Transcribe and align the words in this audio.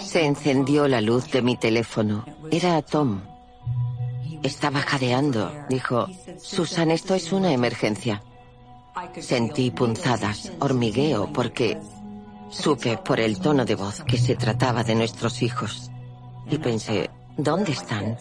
Se 0.00 0.24
encendió 0.26 0.88
la 0.88 1.00
luz 1.00 1.30
de 1.30 1.42
mi 1.42 1.56
teléfono. 1.56 2.24
Era 2.50 2.82
Tom. 2.82 3.20
Estaba 4.42 4.80
jadeando. 4.80 5.52
Dijo, 5.68 6.08
Susan, 6.38 6.90
esto 6.90 7.14
es 7.14 7.32
una 7.32 7.52
emergencia. 7.52 8.22
Sentí 9.18 9.70
punzadas, 9.70 10.52
hormigueo, 10.58 11.32
porque 11.32 11.78
supe 12.50 12.96
por 12.96 13.20
el 13.20 13.38
tono 13.38 13.64
de 13.64 13.76
voz 13.76 14.02
que 14.02 14.18
se 14.18 14.34
trataba 14.34 14.82
de 14.82 14.96
nuestros 14.96 15.42
hijos. 15.42 15.90
Y 16.50 16.58
pensé, 16.58 17.10
¿dónde 17.36 17.72
están? 17.72 18.18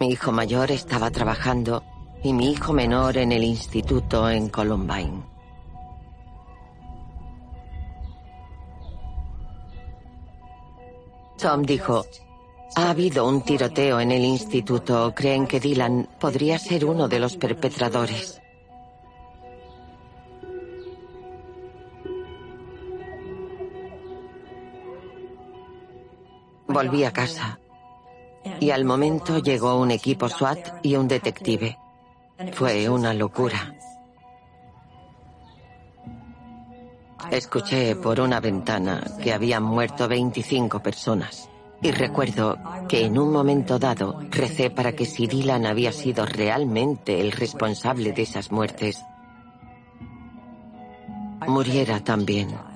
Mi 0.00 0.10
hijo 0.10 0.30
mayor 0.30 0.70
estaba 0.70 1.10
trabajando 1.10 1.82
y 2.22 2.32
mi 2.32 2.52
hijo 2.52 2.72
menor 2.72 3.16
en 3.16 3.32
el 3.32 3.42
instituto 3.42 4.30
en 4.30 4.48
Columbine. 4.48 5.22
Tom 11.36 11.62
dijo, 11.62 12.04
ha 12.76 12.90
habido 12.90 13.26
un 13.26 13.42
tiroteo 13.42 13.98
en 13.98 14.12
el 14.12 14.24
instituto. 14.24 15.12
Creen 15.14 15.46
que 15.46 15.58
Dylan 15.58 16.08
podría 16.20 16.58
ser 16.58 16.84
uno 16.84 17.08
de 17.08 17.18
los 17.18 17.36
perpetradores. 17.36 18.40
Volví 26.68 27.02
a 27.02 27.12
casa 27.12 27.58
y 28.60 28.70
al 28.70 28.84
momento 28.84 29.38
llegó 29.38 29.78
un 29.78 29.90
equipo 29.90 30.28
SWAT 30.28 30.84
y 30.84 30.96
un 30.96 31.08
detective. 31.08 31.78
Fue 32.52 32.88
una 32.88 33.14
locura. 33.14 33.74
Escuché 37.30 37.96
por 37.96 38.20
una 38.20 38.40
ventana 38.40 39.02
que 39.22 39.32
habían 39.32 39.62
muerto 39.62 40.08
25 40.08 40.80
personas. 40.80 41.48
Y 41.80 41.92
recuerdo 41.92 42.58
que 42.88 43.04
en 43.04 43.18
un 43.18 43.32
momento 43.32 43.78
dado 43.78 44.20
recé 44.30 44.70
para 44.70 44.92
que 44.92 45.04
si 45.04 45.26
Dylan 45.26 45.66
había 45.66 45.92
sido 45.92 46.26
realmente 46.26 47.20
el 47.20 47.30
responsable 47.30 48.12
de 48.12 48.22
esas 48.22 48.50
muertes, 48.50 49.04
muriera 51.46 52.00
también. 52.00 52.67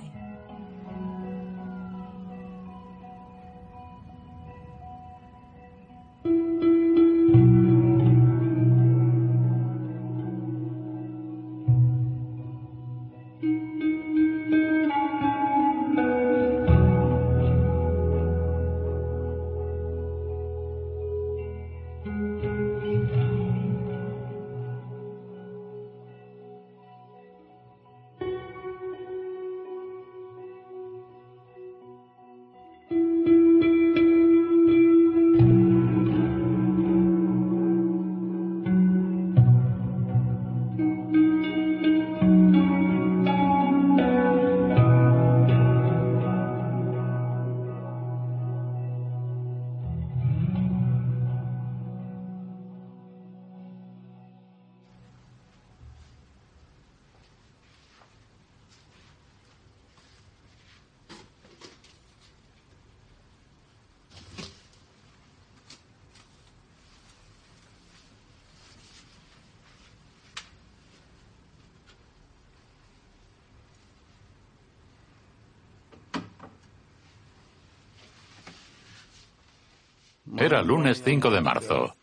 Era 80.42 80.60
lunes 80.60 81.02
5 81.04 81.30
de 81.30 81.40
marzo. 81.40 81.94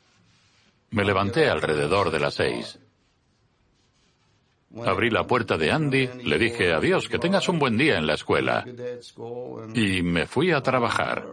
Me 0.91 1.03
levanté 1.03 1.50
alrededor 1.50 2.09
de 2.09 2.19
las 2.22 2.35
seis. 2.35 2.79
Abrí 4.85 5.09
la 5.09 5.27
puerta 5.27 5.57
de 5.57 5.72
Andy, 5.72 6.07
le 6.23 6.38
dije 6.38 6.72
adiós, 6.72 7.09
que 7.09 7.19
tengas 7.19 7.49
un 7.49 7.59
buen 7.59 7.78
día 7.78 7.97
en 7.97 8.07
la 8.07 8.13
escuela. 8.13 8.66
Y 9.73 10.01
me 10.03 10.25
fui 10.25 10.51
a 10.51 10.61
trabajar. 10.61 11.28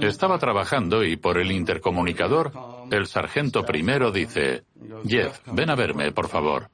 Estaba 0.00 0.38
trabajando 0.38 1.02
y 1.02 1.16
por 1.16 1.38
el 1.38 1.50
intercomunicador, 1.50 2.52
el 2.92 3.08
sargento 3.08 3.64
primero 3.64 4.12
dice, 4.12 4.66
Jeff, 5.04 5.40
ven 5.46 5.70
a 5.70 5.74
verme, 5.74 6.12
por 6.12 6.28
favor. 6.28 6.70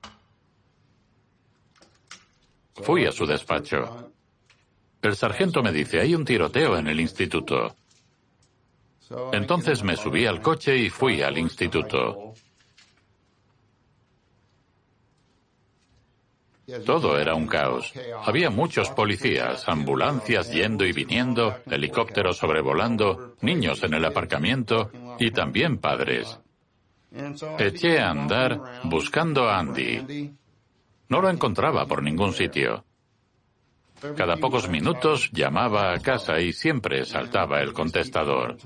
Fui 2.75 3.07
a 3.07 3.13
su 3.13 3.25
despacho. 3.25 4.13
El 5.03 5.17
sargento 5.17 5.63
me 5.63 5.73
dice, 5.73 6.01
hay 6.01 6.15
un 6.15 6.25
tiroteo 6.25 6.77
en 6.77 6.89
el 6.89 7.01
instituto. 7.01 7.75
Entonces 9.33 9.83
me 9.83 9.97
subí 9.97 10.27
al 10.27 10.41
coche 10.41 10.77
y 10.77 10.91
fui 10.91 11.23
al 11.23 11.39
instituto. 11.39 12.35
Todo 16.85 17.19
era 17.19 17.35
un 17.35 17.47
caos. 17.47 17.93
Había 18.25 18.51
muchos 18.51 18.91
policías, 18.91 19.69
ambulancias 19.69 20.53
yendo 20.53 20.85
y 20.85 20.93
viniendo, 20.93 21.57
helicópteros 21.69 22.37
sobrevolando, 22.37 23.35
niños 23.41 23.83
en 23.83 23.95
el 23.95 24.05
aparcamiento 24.05 24.91
y 25.19 25.33
también 25.33 25.79
padres. 25.79 26.39
Eché 27.59 27.99
a 27.99 28.11
andar 28.11 28.83
buscando 28.85 29.49
a 29.49 29.59
Andy. 29.59 30.31
No 31.09 31.21
lo 31.21 31.29
encontraba 31.29 31.87
por 31.87 32.03
ningún 32.05 32.33
sitio. 32.33 32.85
Cada 34.17 34.37
pocos 34.37 34.69
minutos 34.69 35.31
llamaba 35.33 35.93
a 35.93 35.99
casa 35.99 36.41
y 36.41 36.53
siempre 36.53 37.05
saltaba 37.05 37.61
el 37.61 37.73
contestador. 37.73 38.57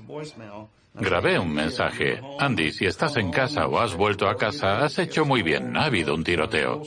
Grabé 0.93 1.37
un 1.37 1.53
mensaje. 1.53 2.21
Andy, 2.39 2.71
si 2.71 2.85
estás 2.85 3.17
en 3.17 3.31
casa 3.31 3.67
o 3.67 3.79
has 3.79 3.95
vuelto 3.95 4.29
a 4.29 4.35
casa, 4.35 4.83
has 4.83 4.97
hecho 4.97 5.25
muy 5.25 5.41
bien. 5.41 5.75
Ha 5.75 5.85
habido 5.85 6.15
un 6.15 6.23
tiroteo. 6.23 6.83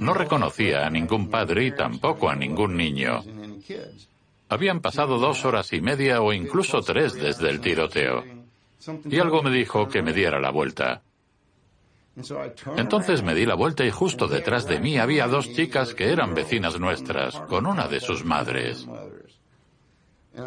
No 0.00 0.14
reconocía 0.14 0.86
a 0.86 0.90
ningún 0.90 1.28
padre 1.28 1.66
y 1.66 1.72
tampoco 1.72 2.28
a 2.28 2.36
ningún 2.36 2.76
niño. 2.76 3.22
Habían 4.48 4.80
pasado 4.80 5.18
dos 5.18 5.44
horas 5.44 5.72
y 5.72 5.80
media 5.80 6.20
o 6.22 6.32
incluso 6.32 6.80
tres 6.80 7.14
desde 7.14 7.50
el 7.50 7.60
tiroteo. 7.60 8.24
Y 9.04 9.18
algo 9.18 9.42
me 9.42 9.50
dijo 9.50 9.88
que 9.88 10.02
me 10.02 10.12
diera 10.12 10.40
la 10.40 10.50
vuelta. 10.50 11.02
Entonces 12.76 13.22
me 13.22 13.34
di 13.34 13.44
la 13.44 13.54
vuelta 13.54 13.84
y 13.84 13.90
justo 13.90 14.26
detrás 14.26 14.66
de 14.66 14.80
mí 14.80 14.96
había 14.96 15.26
dos 15.26 15.52
chicas 15.52 15.94
que 15.94 16.10
eran 16.10 16.34
vecinas 16.34 16.80
nuestras, 16.80 17.38
con 17.42 17.66
una 17.66 17.88
de 17.88 18.00
sus 18.00 18.24
madres. 18.24 18.86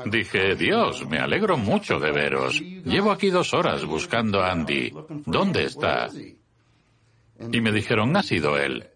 Dije, 0.06 0.56
Dios, 0.56 1.08
me 1.08 1.20
alegro 1.20 1.58
mucho 1.58 2.00
de 2.00 2.12
veros. 2.12 2.60
Llevo 2.60 3.12
aquí 3.12 3.30
dos 3.30 3.54
horas 3.54 3.86
buscando 3.86 4.42
a 4.42 4.52
Andy. 4.52 4.94
¿Dónde 5.26 5.66
está? 5.66 6.10
Y 7.52 7.62
me 7.62 7.72
dijeron, 7.72 8.16
ha 8.16 8.24
sido 8.24 8.58
él. 8.58 8.88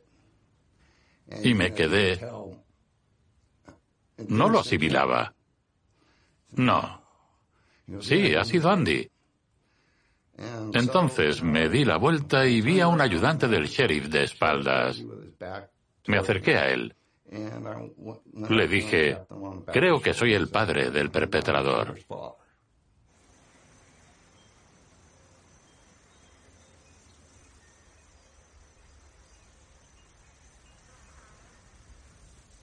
Y 1.44 1.54
me 1.54 1.74
quedé. 1.74 2.20
No 4.28 4.50
lo 4.50 4.60
asimilaba. 4.60 5.34
No. 6.52 7.02
Sí, 8.00 8.36
ha 8.36 8.44
sido 8.44 8.70
Andy. 8.70 9.10
Entonces 10.38 11.44
me 11.44 11.70
di 11.70 11.86
la 11.86 11.98
vuelta 11.98 12.46
y 12.46 12.62
vi 12.62 12.80
a 12.80 12.88
un 12.88 13.02
ayudante 13.02 13.48
del 13.48 13.68
sheriff 13.68 14.08
de 14.08 14.24
espaldas. 14.24 15.04
Me 16.08 16.18
acerqué 16.18 16.58
a 16.58 16.70
él. 16.70 16.96
Le 18.50 18.68
dije, 18.68 19.20
creo 19.72 20.02
que 20.02 20.14
soy 20.14 20.34
el 20.34 20.50
padre 20.50 20.92
del 20.92 21.10
perpetrador. 21.10 21.96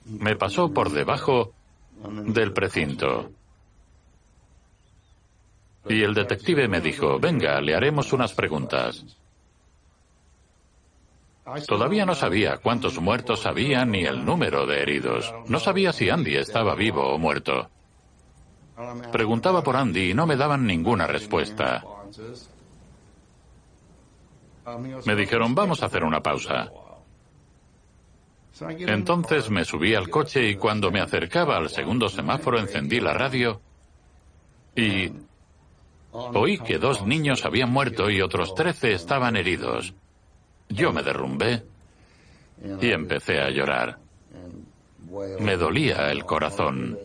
Me 0.05 0.35
pasó 0.35 0.73
por 0.73 0.91
debajo 0.91 1.53
del 2.25 2.51
precinto. 2.51 3.31
Y 5.87 6.03
el 6.03 6.13
detective 6.13 6.67
me 6.67 6.79
dijo, 6.79 7.19
venga, 7.19 7.59
le 7.59 7.75
haremos 7.75 8.13
unas 8.13 8.33
preguntas. 8.33 9.03
Todavía 11.67 12.05
no 12.05 12.15
sabía 12.15 12.57
cuántos 12.57 12.99
muertos 12.99 13.45
había 13.45 13.83
ni 13.83 14.05
el 14.05 14.23
número 14.23 14.65
de 14.65 14.81
heridos. 14.81 15.33
No 15.47 15.59
sabía 15.59 15.91
si 15.91 16.09
Andy 16.09 16.35
estaba 16.35 16.75
vivo 16.75 17.13
o 17.13 17.17
muerto. 17.17 17.69
Preguntaba 19.11 19.63
por 19.63 19.75
Andy 19.75 20.11
y 20.11 20.13
no 20.13 20.25
me 20.25 20.35
daban 20.35 20.65
ninguna 20.65 21.07
respuesta. 21.07 21.83
Me 25.05 25.15
dijeron, 25.15 25.55
vamos 25.55 25.81
a 25.81 25.87
hacer 25.87 26.03
una 26.03 26.21
pausa. 26.21 26.71
Entonces 28.61 29.49
me 29.49 29.65
subí 29.65 29.95
al 29.95 30.09
coche 30.09 30.47
y 30.47 30.55
cuando 30.55 30.91
me 30.91 31.01
acercaba 31.01 31.57
al 31.57 31.69
segundo 31.69 32.09
semáforo 32.09 32.59
encendí 32.59 32.99
la 32.99 33.13
radio 33.13 33.61
y 34.75 35.11
oí 36.11 36.57
que 36.59 36.77
dos 36.77 37.05
niños 37.05 37.45
habían 37.45 37.71
muerto 37.71 38.09
y 38.09 38.21
otros 38.21 38.55
trece 38.55 38.93
estaban 38.93 39.35
heridos. 39.35 39.93
Yo 40.69 40.91
me 40.91 41.03
derrumbé 41.03 41.63
y 42.81 42.91
empecé 42.91 43.41
a 43.41 43.49
llorar. 43.49 43.97
Me 45.39 45.57
dolía 45.57 46.11
el 46.11 46.25
corazón. 46.25 46.97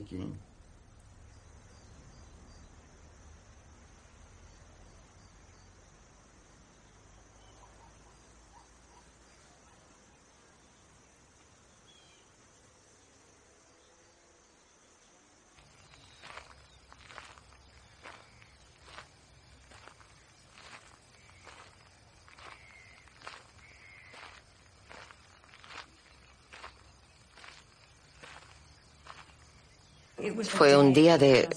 Fue 30.45 30.77
un 30.77 30.93
día 30.93 31.19
de 31.19 31.49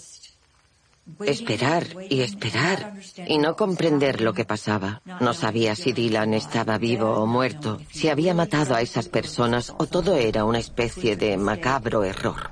esperar 1.25 1.87
y 2.09 2.21
esperar 2.21 2.93
y 3.27 3.37
no 3.37 3.55
comprender 3.55 4.21
lo 4.21 4.33
que 4.33 4.45
pasaba. 4.45 5.01
No 5.21 5.33
sabía 5.33 5.75
si 5.75 5.93
Dylan 5.93 6.33
estaba 6.33 6.77
vivo 6.77 7.11
o 7.13 7.25
muerto, 7.25 7.79
si 7.91 8.09
había 8.09 8.33
matado 8.33 8.75
a 8.75 8.81
esas 8.81 9.07
personas 9.07 9.73
o 9.77 9.87
todo 9.87 10.15
era 10.15 10.45
una 10.45 10.59
especie 10.59 11.15
de 11.15 11.37
macabro 11.37 12.03
error. 12.03 12.51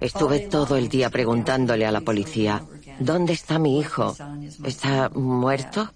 Estuve 0.00 0.40
todo 0.40 0.76
el 0.76 0.88
día 0.88 1.10
preguntándole 1.10 1.84
a 1.84 1.92
la 1.92 2.00
policía, 2.00 2.64
¿dónde 3.00 3.32
está 3.32 3.58
mi 3.58 3.80
hijo? 3.80 4.16
¿Está 4.64 5.08
muerto? 5.10 5.90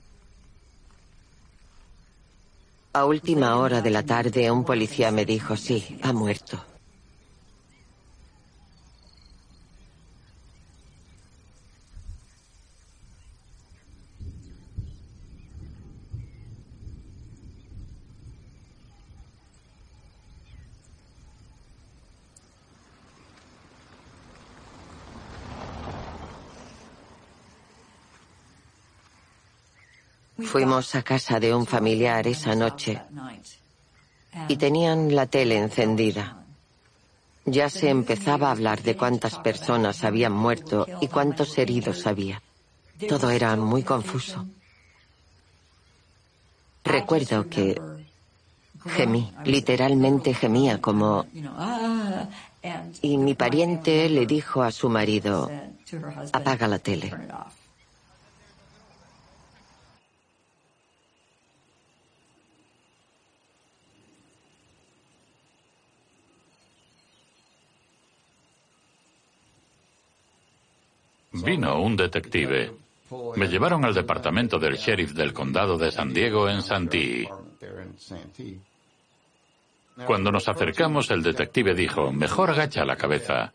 A 2.93 3.05
última 3.07 3.57
hora 3.57 3.81
de 3.81 3.91
la 3.91 4.03
tarde 4.03 4.51
un 4.51 4.65
policía 4.65 5.11
me 5.11 5.25
dijo, 5.25 5.57
sí, 5.57 5.99
ha 6.03 6.13
muerto. 6.13 6.72
Fuimos 30.45 30.95
a 30.95 31.03
casa 31.03 31.41
de 31.41 31.55
un 31.55 31.67
familiar 31.67 32.27
esa 32.27 32.55
noche 32.55 33.01
y 34.49 34.57
tenían 34.57 35.15
la 35.15 35.27
tele 35.27 35.59
encendida. 35.59 36.45
Ya 37.45 37.69
se 37.69 37.89
empezaba 37.89 38.49
a 38.49 38.53
hablar 38.53 38.83
de 38.83 38.97
cuántas 38.97 39.39
personas 39.39 40.05
habían 40.05 40.33
muerto 40.33 40.87
y 41.01 41.09
cuántos 41.09 41.59
heridos 41.59 42.07
había. 42.07 42.41
Todo 43.09 43.31
era 43.31 43.57
muy 43.57 43.83
confuso. 43.83 44.47
Recuerdo 46.85 47.49
que 47.49 47.81
gemí, 48.87 49.33
literalmente 49.45 50.35
gemía 50.35 50.81
como... 50.81 51.27
Y 53.01 53.19
mi 53.19 53.35
pariente 53.35 54.09
le 54.09 54.25
dijo 54.25 54.63
a 54.63 54.71
su 54.71 54.89
marido, 54.89 55.51
apaga 56.33 56.69
la 56.69 56.79
tele. 56.79 57.13
Vino 71.33 71.81
un 71.81 71.97
detective. 71.97 72.73
Me 73.37 73.49
llevaron 73.49 73.85
al 73.85 73.95
departamento 73.95 74.59
del 74.59 74.77
sheriff 74.77 75.13
del 75.13 75.33
condado 75.33 75.79
de 75.79 75.91
San 75.91 76.13
Diego 76.13 76.49
en 76.49 76.63
Santee. 76.63 77.29
Cuando 80.07 80.31
nos 80.31 80.49
acercamos, 80.49 81.11
el 81.11 81.23
detective 81.23 81.75
dijo, 81.75 82.13
mejor 82.13 82.51
agacha 82.51 82.85
la 82.85 82.97
cabeza. 82.97 83.53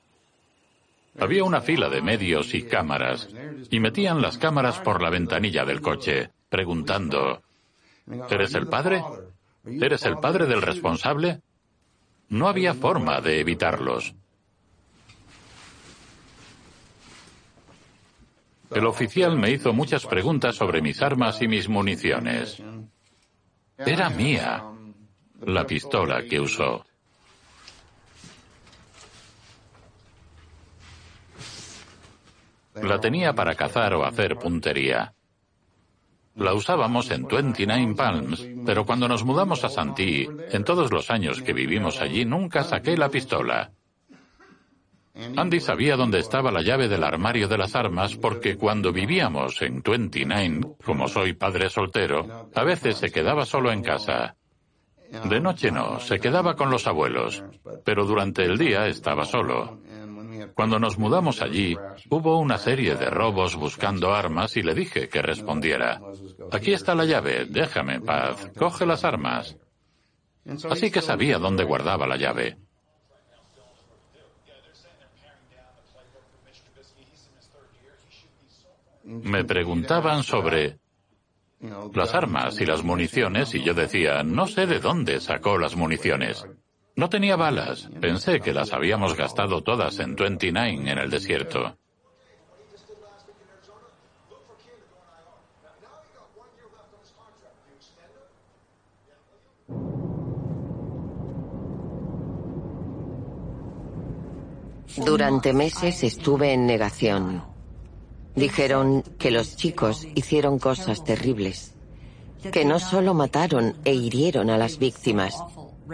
Había 1.19 1.43
una 1.43 1.61
fila 1.61 1.89
de 1.89 2.01
medios 2.01 2.53
y 2.53 2.63
cámaras, 2.63 3.27
y 3.71 3.79
metían 3.79 4.21
las 4.21 4.37
cámaras 4.37 4.79
por 4.79 5.01
la 5.01 5.09
ventanilla 5.09 5.65
del 5.65 5.81
coche, 5.81 6.29
preguntando, 6.49 7.41
¿Eres 8.29 8.53
el 8.53 8.67
padre? 8.67 9.03
¿Eres 9.65 10.05
el 10.05 10.17
padre 10.17 10.45
del 10.45 10.61
responsable? 10.61 11.41
No 12.29 12.47
había 12.47 12.73
forma 12.73 13.19
de 13.19 13.39
evitarlos. 13.39 14.13
El 18.71 18.85
oficial 18.85 19.37
me 19.37 19.51
hizo 19.51 19.73
muchas 19.73 20.05
preguntas 20.05 20.55
sobre 20.55 20.81
mis 20.81 21.01
armas 21.01 21.41
y 21.41 21.47
mis 21.47 21.69
municiones. 21.69 22.61
Era 23.77 24.09
mía 24.09 24.63
la 25.45 25.65
pistola 25.65 26.23
que 26.23 26.39
usó. 26.39 26.85
La 32.75 32.99
tenía 32.99 33.33
para 33.33 33.55
cazar 33.55 33.93
o 33.93 34.05
hacer 34.05 34.37
puntería. 34.37 35.13
La 36.35 36.53
usábamos 36.53 37.09
en 37.09 37.27
29 37.27 37.95
Palms, 37.95 38.47
pero 38.63 38.85
cuando 38.85 39.07
nos 39.07 39.23
mudamos 39.23 39.63
a 39.63 39.69
Santee, 39.69 40.29
en 40.51 40.63
todos 40.63 40.91
los 40.91 41.09
años 41.09 41.41
que 41.41 41.53
vivimos 41.53 41.99
allí, 41.99 42.25
nunca 42.25 42.63
saqué 42.63 42.95
la 42.95 43.09
pistola. 43.09 43.71
Andy 45.35 45.59
sabía 45.59 45.95
dónde 45.95 46.19
estaba 46.19 46.51
la 46.51 46.61
llave 46.61 46.87
del 46.87 47.03
armario 47.03 47.47
de 47.47 47.57
las 47.57 47.75
armas 47.75 48.15
porque 48.15 48.55
cuando 48.55 48.91
vivíamos 48.91 49.61
en 49.61 49.81
29, 49.81 50.75
como 50.83 51.07
soy 51.07 51.33
padre 51.33 51.69
soltero, 51.69 52.49
a 52.53 52.63
veces 52.63 52.97
se 52.97 53.11
quedaba 53.11 53.45
solo 53.45 53.71
en 53.71 53.81
casa. 53.81 54.35
De 55.29 55.39
noche 55.39 55.71
no, 55.71 55.99
se 55.99 56.19
quedaba 56.19 56.55
con 56.55 56.69
los 56.69 56.85
abuelos, 56.85 57.43
pero 57.83 58.05
durante 58.05 58.43
el 58.43 58.57
día 58.57 58.87
estaba 58.87 59.25
solo. 59.25 59.79
Cuando 60.53 60.79
nos 60.79 60.97
mudamos 60.97 61.41
allí, 61.41 61.75
hubo 62.09 62.39
una 62.39 62.57
serie 62.57 62.95
de 62.95 63.09
robos 63.09 63.55
buscando 63.55 64.13
armas 64.13 64.55
y 64.57 64.63
le 64.63 64.73
dije 64.73 65.07
que 65.07 65.21
respondiera. 65.21 66.01
Aquí 66.51 66.73
está 66.73 66.93
la 66.93 67.05
llave, 67.05 67.45
déjame 67.45 67.95
en 67.95 68.03
paz, 68.03 68.51
coge 68.57 68.85
las 68.85 69.03
armas. 69.03 69.57
Así 70.69 70.91
que 70.91 71.01
sabía 71.01 71.39
dónde 71.39 71.63
guardaba 71.63 72.07
la 72.07 72.17
llave. 72.17 72.57
Me 79.07 79.45
preguntaban 79.45 80.21
sobre 80.21 80.79
las 81.93 82.13
armas 82.13 82.59
y 82.59 82.65
las 82.65 82.83
municiones 82.83 83.55
y 83.55 83.63
yo 83.63 83.73
decía, 83.73 84.21
no 84.23 84.47
sé 84.47 84.67
de 84.67 84.79
dónde 84.79 85.21
sacó 85.21 85.57
las 85.57 85.77
municiones. 85.77 86.45
No 86.95 87.09
tenía 87.09 87.37
balas. 87.37 87.89
Pensé 88.01 88.41
que 88.41 88.53
las 88.53 88.73
habíamos 88.73 89.15
gastado 89.15 89.61
todas 89.61 89.99
en 89.99 90.15
29 90.15 90.91
en 90.91 90.97
el 90.97 91.09
desierto. 91.09 91.77
Durante 104.97 105.53
meses 105.53 106.03
estuve 106.03 106.53
en 106.53 106.65
negación. 106.65 107.56
Dijeron 108.37 109.03
que 109.17 109.31
los 109.31 109.55
chicos 109.55 110.07
hicieron 110.13 110.59
cosas 110.59 111.03
terribles, 111.03 111.73
que 112.51 112.65
no 112.65 112.79
solo 112.79 113.15
mataron 113.15 113.75
e 113.83 113.95
hirieron 113.95 114.51
a 114.51 114.57
las 114.59 114.77
víctimas, 114.77 115.35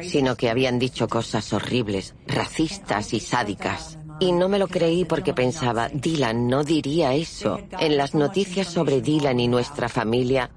sino 0.03 0.35
que 0.35 0.49
habían 0.49 0.77
dicho 0.77 1.07
cosas 1.07 1.53
horribles, 1.53 2.15
racistas 2.27 3.13
y 3.13 3.21
sádicas, 3.21 3.97
Y 4.19 4.31
no 4.31 4.47
me 4.47 4.59
lo 4.59 4.67
creí 4.67 5.05
porque 5.05 5.33
pensaba, 5.33 5.89
Dylan 5.89 6.47
no 6.47 6.63
diría 6.63 7.13
eso. 7.13 7.59
En 7.79 7.97
las 7.97 8.13
noticias 8.13 8.67
sobre 8.67 9.01
Dylan 9.01 9.39
y 9.39 9.47
nuestra 9.47 9.89
familia, 9.89 10.51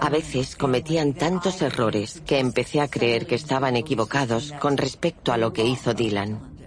a 0.00 0.10
veces 0.10 0.56
cometían 0.56 1.14
tantos 1.14 1.62
errores 1.62 2.22
que 2.26 2.38
empecé 2.38 2.80
a 2.80 2.88
creer 2.88 3.26
que 3.26 3.34
estaban 3.34 3.76
equivocados 3.76 4.52
con 4.58 4.76
respecto 4.76 5.32
a 5.32 5.36
lo 5.36 5.52
que 5.52 5.64
hizo 5.64 5.94
Dylan. 5.94 6.57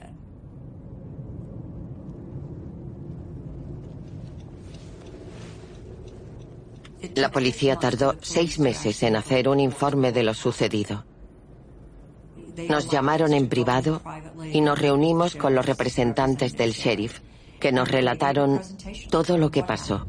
La 7.15 7.29
policía 7.29 7.75
tardó 7.75 8.15
seis 8.21 8.59
meses 8.59 9.03
en 9.03 9.15
hacer 9.15 9.49
un 9.49 9.59
informe 9.59 10.11
de 10.11 10.23
lo 10.23 10.33
sucedido. 10.33 11.05
Nos 12.69 12.89
llamaron 12.89 13.33
en 13.33 13.49
privado 13.49 14.01
y 14.51 14.61
nos 14.61 14.79
reunimos 14.79 15.35
con 15.35 15.55
los 15.55 15.65
representantes 15.65 16.55
del 16.55 16.71
sheriff, 16.71 17.19
que 17.59 17.71
nos 17.71 17.89
relataron 17.89 18.61
todo 19.09 19.37
lo 19.37 19.51
que 19.51 19.63
pasó. 19.63 20.05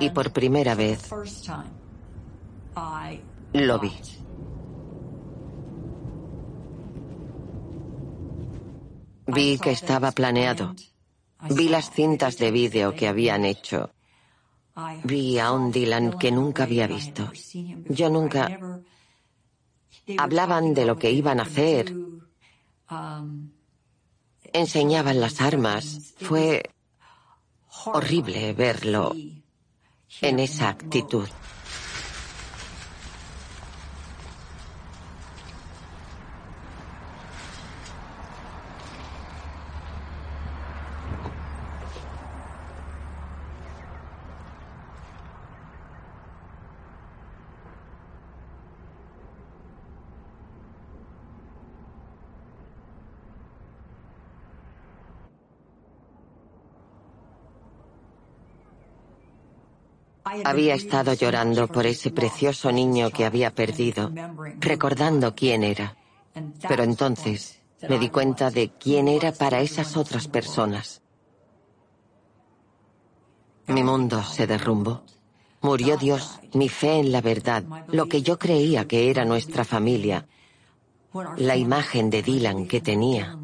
Y 0.00 0.10
por 0.10 0.32
primera 0.32 0.74
vez 0.74 1.10
lo 3.52 3.78
vi. 3.78 3.92
Vi 9.26 9.58
que 9.58 9.70
estaba 9.70 10.12
planeado. 10.12 10.74
Vi 11.50 11.68
las 11.68 11.90
cintas 11.90 12.36
de 12.38 12.50
vídeo 12.50 12.94
que 12.94 13.08
habían 13.08 13.44
hecho 13.44 13.93
Vi 15.04 15.38
a 15.38 15.52
un 15.52 15.70
Dylan 15.70 16.18
que 16.18 16.30
nunca 16.32 16.64
había 16.64 16.86
visto. 16.86 17.30
Yo 17.88 18.08
nunca... 18.10 18.58
Hablaban 20.18 20.74
de 20.74 20.84
lo 20.84 20.98
que 20.98 21.10
iban 21.10 21.40
a 21.40 21.44
hacer. 21.44 21.94
Enseñaban 24.52 25.20
las 25.20 25.40
armas. 25.40 26.14
Fue 26.18 26.62
horrible 27.92 28.52
verlo 28.52 29.14
en 30.20 30.38
esa 30.40 30.68
actitud. 30.68 31.28
Había 60.42 60.74
estado 60.74 61.12
llorando 61.12 61.68
por 61.68 61.86
ese 61.86 62.10
precioso 62.10 62.72
niño 62.72 63.10
que 63.10 63.24
había 63.24 63.54
perdido, 63.54 64.10
recordando 64.58 65.34
quién 65.34 65.62
era. 65.62 65.96
Pero 66.66 66.82
entonces 66.82 67.60
me 67.88 67.98
di 67.98 68.08
cuenta 68.08 68.50
de 68.50 68.70
quién 68.70 69.08
era 69.08 69.32
para 69.32 69.60
esas 69.60 69.96
otras 69.96 70.26
personas. 70.26 71.02
Mi 73.66 73.82
mundo 73.82 74.22
se 74.22 74.46
derrumbó. 74.46 75.02
Murió 75.60 75.96
Dios, 75.96 76.40
mi 76.52 76.68
fe 76.68 76.98
en 76.98 77.12
la 77.12 77.22
verdad, 77.22 77.64
lo 77.88 78.06
que 78.06 78.22
yo 78.22 78.38
creía 78.38 78.86
que 78.86 79.10
era 79.10 79.24
nuestra 79.24 79.64
familia, 79.64 80.26
la 81.38 81.56
imagen 81.56 82.10
de 82.10 82.22
Dylan 82.22 82.66
que 82.66 82.80
tenía. 82.82 83.38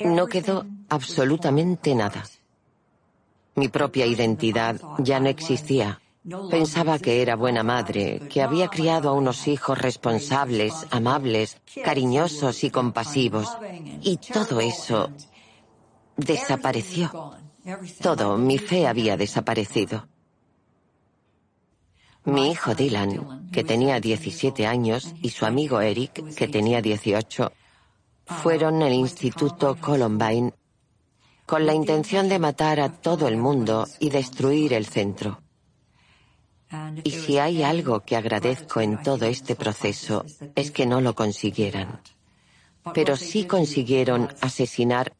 No 0.00 0.26
quedó 0.26 0.64
absolutamente 0.88 1.94
nada. 1.94 2.24
Mi 3.56 3.68
propia 3.68 4.06
identidad 4.06 4.80
ya 4.98 5.18
no 5.18 5.28
existía. 5.28 6.00
Pensaba 6.50 6.98
que 6.98 7.22
era 7.22 7.36
buena 7.36 7.62
madre, 7.62 8.20
que 8.28 8.42
había 8.42 8.68
criado 8.68 9.08
a 9.08 9.12
unos 9.12 9.46
hijos 9.48 9.78
responsables, 9.78 10.74
amables, 10.90 11.56
cariñosos 11.84 12.64
y 12.64 12.70
compasivos. 12.70 13.48
Y 14.02 14.18
todo 14.18 14.60
eso 14.60 15.10
desapareció. 16.16 17.32
Todo, 18.02 18.36
mi 18.36 18.58
fe 18.58 18.86
había 18.86 19.16
desaparecido. 19.16 20.08
Mi 22.24 22.50
hijo 22.50 22.74
Dylan, 22.74 23.48
que 23.52 23.62
tenía 23.62 24.00
17 24.00 24.66
años, 24.66 25.14
y 25.22 25.30
su 25.30 25.46
amigo 25.46 25.80
Eric, 25.80 26.34
que 26.34 26.48
tenía 26.48 26.82
18, 26.82 27.52
fueron 28.26 28.82
al 28.82 28.92
Instituto 28.92 29.76
Columbine 29.80 30.52
con 31.46 31.64
la 31.64 31.74
intención 31.74 32.28
de 32.28 32.38
matar 32.38 32.80
a 32.80 32.92
todo 32.92 33.28
el 33.28 33.36
mundo 33.36 33.86
y 34.00 34.10
destruir 34.10 34.72
el 34.72 34.86
centro. 34.86 35.40
Y 37.04 37.12
si 37.12 37.38
hay 37.38 37.62
algo 37.62 38.00
que 38.00 38.16
agradezco 38.16 38.80
en 38.80 39.00
todo 39.02 39.24
este 39.26 39.54
proceso 39.54 40.24
es 40.56 40.72
que 40.72 40.84
no 40.84 41.00
lo 41.00 41.14
consiguieran. 41.14 42.00
Pero 42.92 43.16
sí 43.16 43.44
consiguieron 43.44 44.28
asesinar 44.40 45.14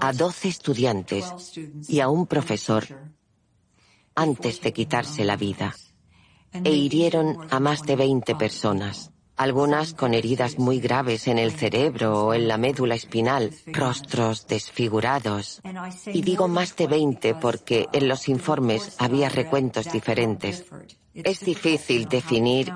a 0.00 0.12
12 0.12 0.48
estudiantes 0.48 1.24
y 1.88 2.00
a 2.00 2.08
un 2.08 2.26
profesor 2.26 2.86
antes 4.14 4.60
de 4.62 4.72
quitarse 4.72 5.24
la 5.24 5.36
vida. 5.36 5.74
E 6.52 6.72
hirieron 6.72 7.46
a 7.50 7.60
más 7.60 7.82
de 7.82 7.96
20 7.96 8.34
personas 8.36 9.12
algunas 9.36 9.92
con 9.92 10.14
heridas 10.14 10.58
muy 10.58 10.80
graves 10.80 11.28
en 11.28 11.38
el 11.38 11.52
cerebro 11.52 12.26
o 12.26 12.34
en 12.34 12.48
la 12.48 12.56
médula 12.56 12.94
espinal, 12.94 13.52
rostros 13.66 14.46
desfigurados. 14.46 15.60
Y 16.06 16.22
digo 16.22 16.48
más 16.48 16.74
de 16.76 16.86
20 16.86 17.34
porque 17.34 17.86
en 17.92 18.08
los 18.08 18.28
informes 18.28 18.96
había 18.98 19.28
recuentos 19.28 19.92
diferentes. 19.92 20.64
Es 21.14 21.40
difícil 21.40 22.08
definir 22.08 22.72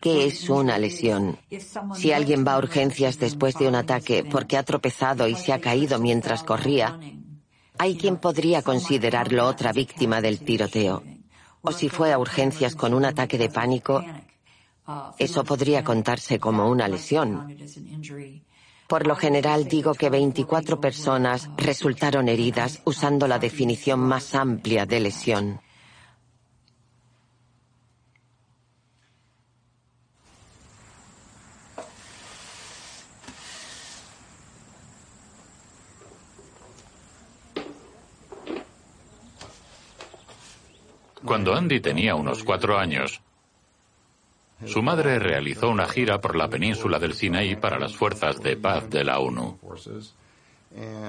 qué 0.00 0.26
es 0.26 0.48
una 0.48 0.78
lesión. 0.78 1.38
Si 1.94 2.12
alguien 2.12 2.44
va 2.46 2.54
a 2.54 2.58
urgencias 2.58 3.18
después 3.18 3.56
de 3.56 3.68
un 3.68 3.74
ataque 3.74 4.24
porque 4.24 4.56
ha 4.56 4.62
tropezado 4.62 5.28
y 5.28 5.34
se 5.34 5.52
ha 5.52 5.60
caído 5.60 5.98
mientras 5.98 6.42
corría, 6.42 6.98
hay 7.78 7.96
quien 7.96 8.16
podría 8.16 8.62
considerarlo 8.62 9.46
otra 9.46 9.72
víctima 9.72 10.20
del 10.20 10.40
tiroteo. 10.40 11.02
O 11.62 11.72
si 11.72 11.88
fue 11.88 12.12
a 12.12 12.18
urgencias 12.18 12.74
con 12.74 12.94
un 12.94 13.04
ataque 13.04 13.36
de 13.36 13.50
pánico, 13.50 14.02
eso 15.18 15.44
podría 15.44 15.84
contarse 15.84 16.38
como 16.38 16.68
una 16.68 16.88
lesión. 16.88 17.56
Por 18.86 19.06
lo 19.06 19.14
general 19.14 19.68
digo 19.68 19.94
que 19.94 20.10
24 20.10 20.80
personas 20.80 21.48
resultaron 21.56 22.28
heridas 22.28 22.80
usando 22.84 23.28
la 23.28 23.38
definición 23.38 24.00
más 24.00 24.34
amplia 24.34 24.86
de 24.86 25.00
lesión. 25.00 25.60
Cuando 41.24 41.54
Andy 41.54 41.78
tenía 41.78 42.16
unos 42.16 42.42
cuatro 42.42 42.76
años, 42.76 43.22
su 44.66 44.82
madre 44.82 45.18
realizó 45.18 45.68
una 45.68 45.88
gira 45.88 46.20
por 46.20 46.36
la 46.36 46.48
península 46.48 46.98
del 46.98 47.14
Sinaí 47.14 47.56
para 47.56 47.78
las 47.78 47.96
fuerzas 47.96 48.40
de 48.40 48.56
paz 48.56 48.88
de 48.90 49.04
la 49.04 49.18
ONU. 49.18 49.58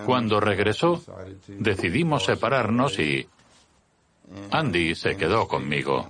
Cuando 0.05 0.39
regresó, 0.39 1.03
decidimos 1.47 2.25
separarnos 2.25 2.99
y 2.99 3.27
Andy 4.51 4.95
se 4.95 5.17
quedó 5.17 5.47
conmigo. 5.47 6.09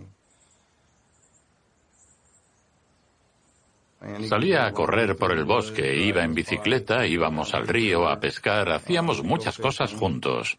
Salía 4.27 4.65
a 4.65 4.71
correr 4.71 5.15
por 5.15 5.31
el 5.31 5.45
bosque, 5.45 5.95
iba 5.95 6.23
en 6.23 6.33
bicicleta, 6.33 7.05
íbamos 7.05 7.53
al 7.53 7.67
río 7.67 8.07
a 8.07 8.19
pescar, 8.19 8.71
hacíamos 8.71 9.23
muchas 9.23 9.57
cosas 9.59 9.93
juntos. 9.93 10.57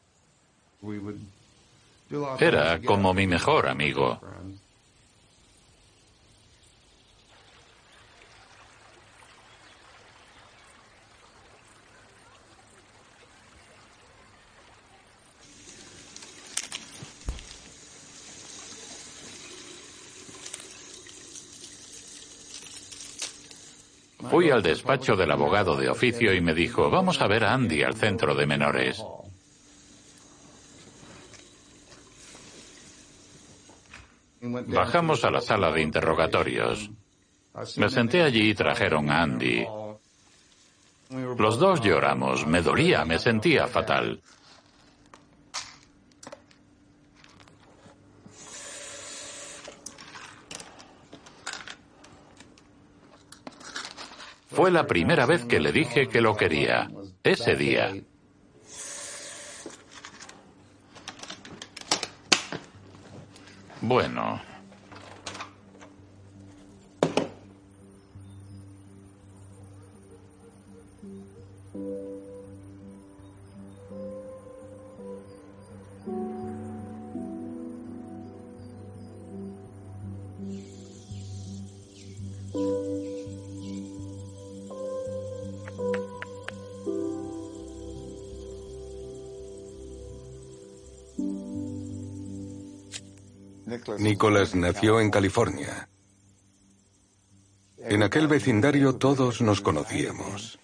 Era 2.39 2.81
como 2.81 3.15
mi 3.15 3.27
mejor 3.27 3.69
amigo. 3.69 4.21
Fui 24.31 24.51
al 24.51 24.63
despacho 24.63 25.17
del 25.17 25.31
abogado 25.31 25.77
de 25.77 25.89
oficio 25.89 26.33
y 26.33 26.41
me 26.41 26.55
dijo, 26.55 26.91
vamos 26.91 27.21
a 27.21 27.27
ver 27.27 27.45
a 27.45 27.53
Andy 27.53 27.83
al 27.83 27.95
centro 27.95 28.35
de 28.35 28.47
menores. 28.47 29.05
Bajamos 34.41 35.25
a 35.25 35.31
la 35.31 35.41
sala 35.41 35.71
de 35.71 35.83
interrogatorios. 35.83 36.91
Me 37.77 37.89
senté 37.89 38.23
allí 38.23 38.51
y 38.51 38.55
trajeron 38.55 39.11
a 39.11 39.23
Andy. 39.23 39.67
Los 41.39 41.59
dos 41.59 41.81
lloramos, 41.81 42.47
me 42.47 42.63
dolía, 42.63 43.05
me 43.05 43.19
sentía 43.19 43.67
fatal. 43.67 44.21
Fue 54.53 54.71
la 54.71 54.87
primera 54.87 55.27
vez 55.27 55.45
que 55.45 55.61
le 55.61 55.73
dije 55.73 56.09
que 56.09 56.21
lo 56.21 56.37
quería, 56.37 56.89
ese 57.23 57.57
día. 57.57 57.93
Bueno, 63.81 64.41
Nicholas 94.03 94.55
nació 94.57 95.01
en 95.01 95.11
California. 95.11 95.89
En 97.79 98.03
aquel 98.03 98.27
vecindario 98.27 98.97
todos 98.97 99.41
nos 99.41 99.61
conocíamos. 99.61 100.59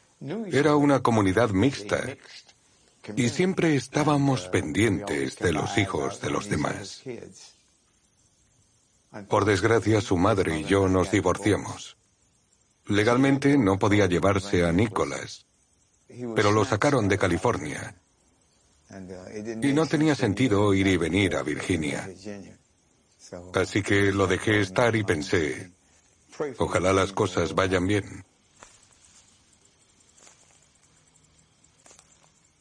Era 0.51 0.75
una 0.75 1.01
comunidad 1.01 1.51
mixta 1.51 2.17
y 3.15 3.29
siempre 3.29 3.77
estábamos 3.77 4.49
pendientes 4.49 5.37
de 5.37 5.53
los 5.53 5.79
hijos 5.79 6.21
de 6.21 6.31
los 6.31 6.49
demás. 6.49 7.03
Por 9.29 9.45
desgracia, 9.45 10.01
su 10.01 10.17
madre 10.17 10.59
y 10.59 10.65
yo 10.65 10.89
nos 10.89 11.11
divorciamos. 11.11 11.97
Legalmente 12.87 13.57
no 13.57 13.79
podía 13.79 14.07
llevarse 14.07 14.65
a 14.65 14.73
Nicholas, 14.73 15.47
pero 16.35 16.51
lo 16.51 16.65
sacaron 16.65 17.07
de 17.09 17.19
California. 17.19 17.95
Y 19.63 19.73
no 19.73 19.87
tenía 19.87 20.15
sentido 20.15 20.75
ir 20.75 20.87
y 20.89 20.97
venir 20.97 21.37
a 21.37 21.43
Virginia. 21.43 22.09
Así 23.55 23.83
que 23.83 24.13
lo 24.13 24.27
dejé 24.27 24.61
estar 24.61 24.95
y 24.97 25.05
pensé, 25.05 25.71
ojalá 26.59 26.93
las 26.93 27.13
cosas 27.13 27.55
vayan 27.55 27.87
bien. 27.87 28.25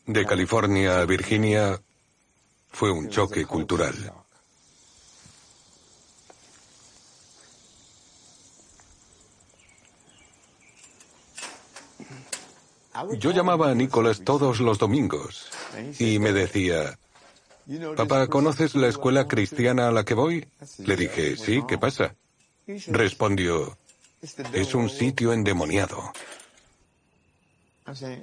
De 0.05 0.25
California 0.25 0.99
a 0.99 1.05
Virginia 1.05 1.81
fue 2.71 2.91
un 2.91 3.09
choque 3.09 3.45
cultural. 3.45 4.13
Yo 13.19 13.31
llamaba 13.31 13.69
a 13.69 13.75
Nicolás 13.75 14.23
todos 14.23 14.59
los 14.59 14.79
domingos 14.79 15.49
y 15.99 16.19
me 16.19 16.33
decía, 16.33 16.97
Papá, 17.95 18.27
¿conoces 18.27 18.75
la 18.75 18.87
escuela 18.87 19.27
cristiana 19.27 19.87
a 19.87 19.91
la 19.91 20.05
que 20.05 20.13
voy? 20.13 20.47
Le 20.79 20.95
dije, 20.95 21.35
sí, 21.35 21.61
¿qué 21.67 21.77
pasa? 21.77 22.15
Respondió, 22.87 23.77
es 24.53 24.73
un 24.75 24.89
sitio 24.89 25.33
endemoniado. 25.33 26.11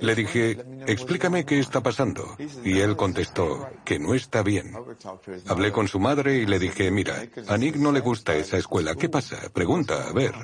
Le 0.01 0.15
dije, 0.15 0.59
explícame 0.87 1.45
qué 1.45 1.59
está 1.59 1.83
pasando. 1.83 2.37
Y 2.65 2.81
él 2.81 2.97
contestó, 2.97 3.67
que 3.85 3.99
no 3.99 4.15
está 4.15 4.43
bien. 4.43 4.75
Hablé 5.47 5.73
con 5.73 5.89
su 5.89 5.99
madre 5.99 6.37
y 6.37 6.47
le 6.47 6.59
dije, 6.59 6.91
mira, 6.91 7.27
a 7.49 7.57
Nick 7.57 7.77
no 7.77 7.91
le 7.93 8.01
gusta 8.01 8.35
esa 8.37 8.59
escuela. 8.59 8.95
¿Qué 8.95 9.09
pasa? 9.09 9.49
Pregunta, 9.53 10.09
a 10.09 10.13
ver. 10.13 10.35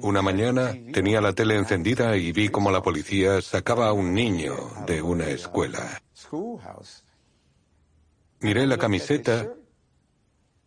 Una 0.00 0.22
mañana 0.22 0.72
tenía 0.92 1.20
la 1.20 1.34
tele 1.34 1.56
encendida 1.56 2.16
y 2.16 2.32
vi 2.32 2.48
cómo 2.48 2.70
la 2.70 2.82
policía 2.82 3.42
sacaba 3.42 3.88
a 3.88 3.92
un 3.92 4.14
niño 4.14 4.56
de 4.86 5.02
una 5.02 5.28
escuela. 5.28 6.00
Miré 8.40 8.66
la 8.66 8.78
camiseta 8.78 9.52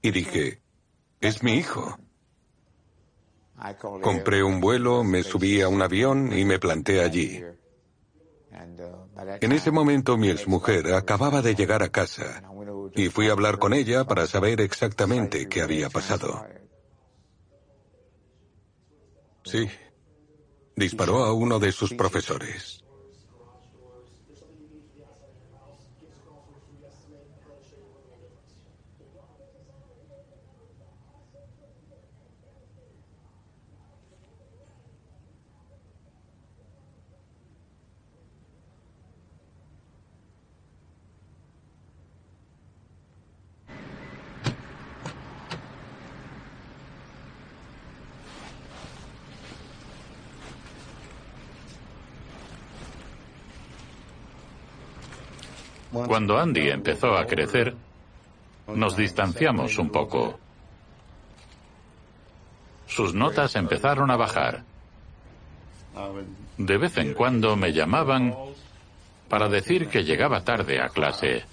y 0.01 0.11
dije, 0.11 0.61
es 1.19 1.41
mi 1.41 1.53
hijo. 1.55 1.97
Compré 4.01 4.43
un 4.43 4.59
vuelo, 4.61 5.03
me 5.03 5.23
subí 5.23 5.61
a 5.61 5.67
un 5.67 5.81
avión 5.81 6.37
y 6.37 6.45
me 6.45 6.59
planté 6.59 7.01
allí. 7.01 7.43
En 9.41 9.51
ese 9.51 9.71
momento 9.71 10.15
mi 10.17 10.29
exmujer 10.29 10.93
acababa 10.93 11.41
de 11.41 11.55
llegar 11.55 11.81
a 11.81 11.89
casa 11.89 12.43
y 12.93 13.09
fui 13.09 13.29
a 13.29 13.31
hablar 13.31 13.57
con 13.57 13.73
ella 13.73 14.03
para 14.03 14.27
saber 14.27 14.61
exactamente 14.61 15.49
qué 15.49 15.61
había 15.63 15.89
pasado. 15.89 16.45
Sí, 19.45 19.69
disparó 20.75 21.23
a 21.23 21.33
uno 21.33 21.59
de 21.59 21.71
sus 21.71 21.93
profesores. 21.93 22.84
Cuando 56.07 56.37
Andy 56.37 56.69
empezó 56.69 57.17
a 57.17 57.25
crecer, 57.25 57.75
nos 58.67 58.95
distanciamos 58.95 59.77
un 59.77 59.89
poco. 59.89 60.39
Sus 62.87 63.13
notas 63.13 63.55
empezaron 63.55 64.11
a 64.11 64.15
bajar. 64.15 64.63
De 66.57 66.77
vez 66.77 66.97
en 66.97 67.13
cuando 67.13 67.55
me 67.55 67.73
llamaban 67.73 68.35
para 69.29 69.49
decir 69.49 69.87
que 69.87 70.03
llegaba 70.03 70.43
tarde 70.43 70.81
a 70.81 70.89
clase. 70.89 71.43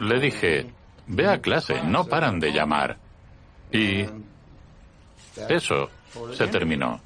Le 0.00 0.20
dije, 0.20 0.70
ve 1.06 1.28
a 1.28 1.40
clase, 1.40 1.82
no 1.82 2.04
paran 2.04 2.40
de 2.40 2.52
llamar. 2.52 2.98
Y 3.72 4.06
eso 5.48 5.90
se 6.34 6.46
terminó. 6.48 7.00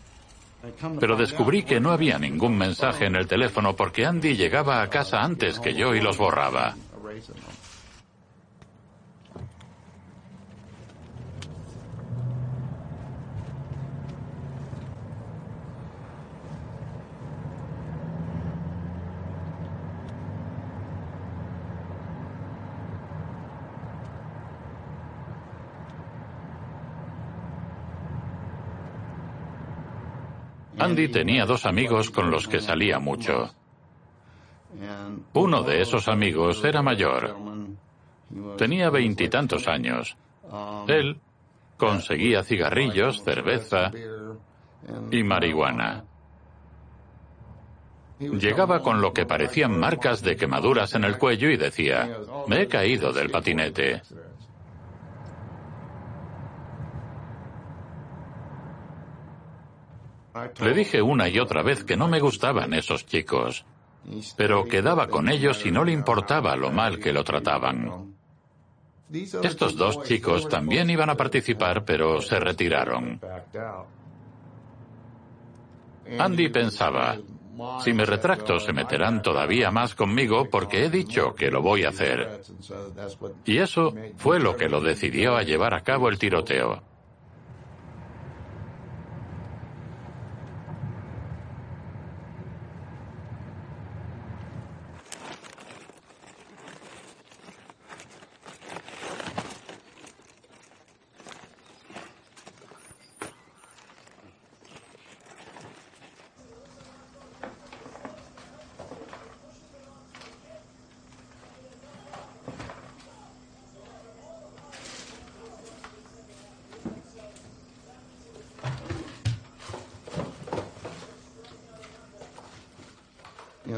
Pero 0.98 1.16
descubrí 1.16 1.62
que 1.62 1.80
no 1.80 1.90
había 1.90 2.18
ningún 2.18 2.56
mensaje 2.56 3.06
en 3.06 3.16
el 3.16 3.26
teléfono 3.26 3.76
porque 3.76 4.06
Andy 4.06 4.34
llegaba 4.34 4.82
a 4.82 4.88
casa 4.88 5.22
antes 5.22 5.60
que 5.60 5.74
yo 5.74 5.94
y 5.94 6.00
los 6.00 6.16
borraba. 6.16 6.74
Andy 30.85 31.09
tenía 31.09 31.47
dos 31.47 31.64
amigos 31.64 32.11
con 32.11 32.31
los 32.31 32.47
que 32.47 32.61
salía 32.61 32.99
mucho. 32.99 33.51
Uno 35.33 35.62
de 35.62 35.81
esos 35.81 36.09
amigos 36.09 36.62
era 36.62 36.83
mayor. 36.83 37.37
Tenía 38.59 38.90
veintitantos 38.90 39.66
años. 39.66 40.16
Él 40.87 41.20
conseguía 41.79 42.42
cigarrillos, 42.42 43.23
cerveza 43.23 43.90
y 45.11 45.23
marihuana. 45.23 46.05
Llegaba 48.18 48.81
con 48.83 49.01
lo 49.01 49.12
que 49.12 49.27
parecían 49.27 49.79
marcas 49.79 50.23
de 50.23 50.37
quemaduras 50.37 50.94
en 50.94 51.05
el 51.05 51.18
cuello 51.18 51.49
y 51.51 51.57
decía, 51.57 52.18
me 52.47 52.62
he 52.62 52.68
caído 52.68 53.12
del 53.12 53.31
patinete. 53.31 54.03
Le 60.61 60.74
dije 60.74 61.02
una 61.02 61.28
y 61.28 61.38
otra 61.38 61.62
vez 61.62 61.85
que 61.85 61.96
no 61.96 62.09
me 62.09 62.20
gustaban 62.20 62.74
esos 62.74 63.07
chicos. 63.07 63.64
pero 64.37 64.64
quedaba 64.64 65.09
con 65.09 65.30
ellos 65.30 65.64
y 65.64 65.70
no 65.70 65.83
le 65.83 65.92
importaba 65.92 66.57
lo 66.57 66.70
mal 66.70 66.98
que 66.98 67.12
lo 67.12 67.24
trataban. 67.24 68.14
Estos 69.11 69.76
dos 69.76 70.02
chicos 70.02 70.48
también 70.48 70.90
iban 70.90 71.09
a 71.09 71.14
participar, 71.14 71.85
pero 71.85 72.20
se 72.20 72.38
retiraron. 72.40 73.20
Andy 76.18 76.48
pensaba, 76.48 77.16
si 77.83 77.92
me 77.92 78.04
retracto 78.04 78.59
se 78.59 78.72
meterán 78.72 79.22
todavía 79.22 79.70
más 79.70 79.94
conmigo 79.94 80.48
porque 80.50 80.85
he 80.85 80.90
dicho 80.90 81.35
que 81.35 81.50
lo 81.50 81.62
voy 81.62 81.85
a 81.85 81.90
hacer. 81.90 82.40
Y 83.44 83.59
eso 83.59 83.94
fue 84.16 84.40
lo 84.40 84.57
que 84.57 84.68
lo 84.68 84.80
decidió 84.80 85.37
a 85.37 85.42
llevar 85.42 85.74
a 85.74 85.83
cabo 85.83 86.09
el 86.09 86.18
tiroteo. 86.18 86.83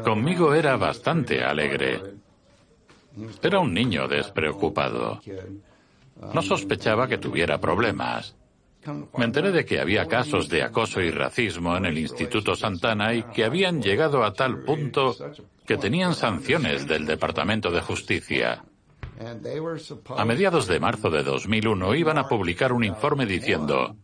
Conmigo 0.03 0.53
era 0.53 0.77
alegre. 1.43 2.01
Era 3.41 3.59
un 3.59 3.73
niño 3.73 4.07
despreocupado. 4.07 5.21
No 6.33 6.41
sospechaba 6.41 7.07
que 7.07 7.17
tuviera 7.17 7.59
problemas. 7.59 8.35
Me 9.17 9.25
enteré 9.25 9.51
de 9.51 9.65
que 9.65 9.79
había 9.79 10.07
casos 10.07 10.47
de 10.47 10.63
acoso 10.63 11.01
y 11.01 11.11
racismo 11.11 11.75
en 11.75 11.85
el 11.85 11.97
Instituto 11.97 12.55
Santana 12.55 13.13
y 13.13 13.23
que 13.23 13.43
habían 13.43 13.81
llegado 13.81 14.23
a 14.23 14.33
tal 14.33 14.63
punto 14.63 15.15
que 15.65 15.77
tenían 15.77 16.13
sanciones 16.13 16.87
del 16.87 17.05
Departamento 17.05 17.69
de 17.69 17.81
Justicia. 17.81 18.63
A 20.15 20.25
mediados 20.25 20.67
de 20.67 20.79
marzo 20.79 21.09
de 21.09 21.23
2001 21.23 21.95
iban 21.95 22.17
a 22.17 22.27
publicar 22.27 22.71
un 22.71 22.83
informe 22.83 23.25
diciendo, 23.25 23.95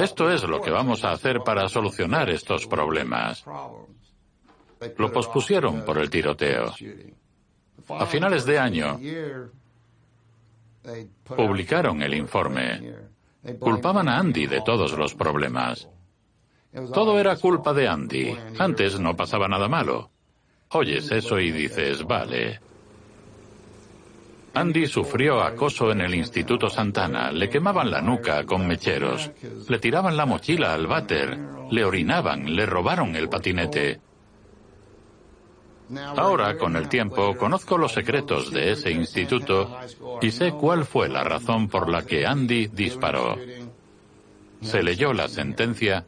esto 0.00 0.30
es 0.30 0.42
lo 0.44 0.60
que 0.60 0.70
vamos 0.70 1.04
a 1.04 1.12
hacer 1.12 1.40
para 1.44 1.68
solucionar 1.68 2.30
estos 2.30 2.66
problemas. 2.66 3.44
Lo 4.98 5.12
pospusieron 5.12 5.84
por 5.84 5.98
el 5.98 6.10
tiroteo. 6.10 6.74
A 7.88 8.06
finales 8.06 8.44
de 8.44 8.58
año, 8.58 8.98
publicaron 11.24 12.02
el 12.02 12.14
informe. 12.14 12.94
Culpaban 13.58 14.08
a 14.08 14.18
Andy 14.18 14.46
de 14.46 14.62
todos 14.62 14.96
los 14.96 15.14
problemas. 15.14 15.88
Todo 16.92 17.18
era 17.20 17.36
culpa 17.36 17.72
de 17.72 17.88
Andy. 17.88 18.36
Antes 18.58 18.98
no 18.98 19.14
pasaba 19.14 19.48
nada 19.48 19.68
malo. 19.68 20.10
Oyes 20.70 21.10
eso 21.12 21.38
y 21.38 21.52
dices, 21.52 22.04
vale. 22.04 22.60
Andy 24.54 24.86
sufrió 24.86 25.42
acoso 25.42 25.90
en 25.90 26.00
el 26.00 26.14
Instituto 26.14 26.68
Santana. 26.68 27.30
Le 27.32 27.48
quemaban 27.48 27.90
la 27.90 28.00
nuca 28.00 28.44
con 28.44 28.66
mecheros. 28.66 29.30
Le 29.68 29.78
tiraban 29.78 30.16
la 30.16 30.26
mochila 30.26 30.74
al 30.74 30.86
váter. 30.86 31.38
Le 31.70 31.84
orinaban. 31.84 32.54
Le 32.54 32.64
robaron 32.64 33.14
el 33.14 33.28
patinete. 33.28 34.00
Ahora, 36.16 36.56
con 36.56 36.76
el 36.76 36.88
tiempo, 36.88 37.36
conozco 37.36 37.76
los 37.76 37.92
secretos 37.92 38.50
de 38.50 38.72
ese 38.72 38.90
instituto 38.90 39.78
y 40.22 40.30
sé 40.30 40.52
cuál 40.52 40.84
fue 40.84 41.08
la 41.08 41.24
razón 41.24 41.68
por 41.68 41.88
la 41.88 42.04
que 42.04 42.26
Andy 42.26 42.68
disparó. 42.68 43.36
Se 44.62 44.82
leyó 44.82 45.12
la 45.12 45.28
sentencia 45.28 46.06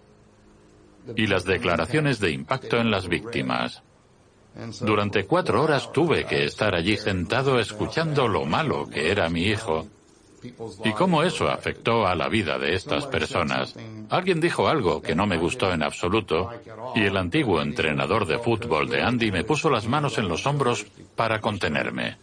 y 1.15 1.27
las 1.27 1.45
declaraciones 1.45 2.21
de 2.21 2.31
impacto 2.31 2.79
en 2.79 2.91
las 2.91 3.07
víctimas. 3.09 3.83
Durante 4.81 5.27
cuatro 5.27 5.62
horas 5.62 5.93
tuve 5.93 6.25
que 6.25 6.45
estar 6.45 6.75
allí 6.75 6.97
sentado 6.97 7.59
escuchando 7.59 8.27
lo 8.27 8.47
malo 8.47 8.89
que 8.89 9.11
era 9.11 9.29
mi 9.29 9.43
hijo 9.43 9.87
y 10.85 10.93
cómo 10.93 11.23
eso 11.23 11.49
afectó 11.49 12.07
a 12.07 12.15
la 12.15 12.29
vida 12.29 12.59
de 12.59 12.75
estas 12.75 13.07
personas. 13.07 13.75
Alguien 14.11 14.41
dijo 14.41 14.69
algo 14.69 15.03
que 15.03 15.15
no 15.15 15.27
me 15.27 15.37
gustó 15.37 15.73
en 15.73 15.83
absoluto 15.83 16.51
y 16.95 17.05
el 17.05 17.17
antiguo 17.17 17.61
entrenador 17.63 18.27
de 18.27 18.39
fútbol 18.39 18.89
de 18.89 19.03
Andy 19.03 19.31
me 19.33 19.45
puso 19.45 19.71
las 19.71 19.87
manos 19.87 20.19
en 20.19 20.29
los 20.29 20.47
hombros 20.47 20.87
para 21.15 21.41
contenerme. 21.41 22.17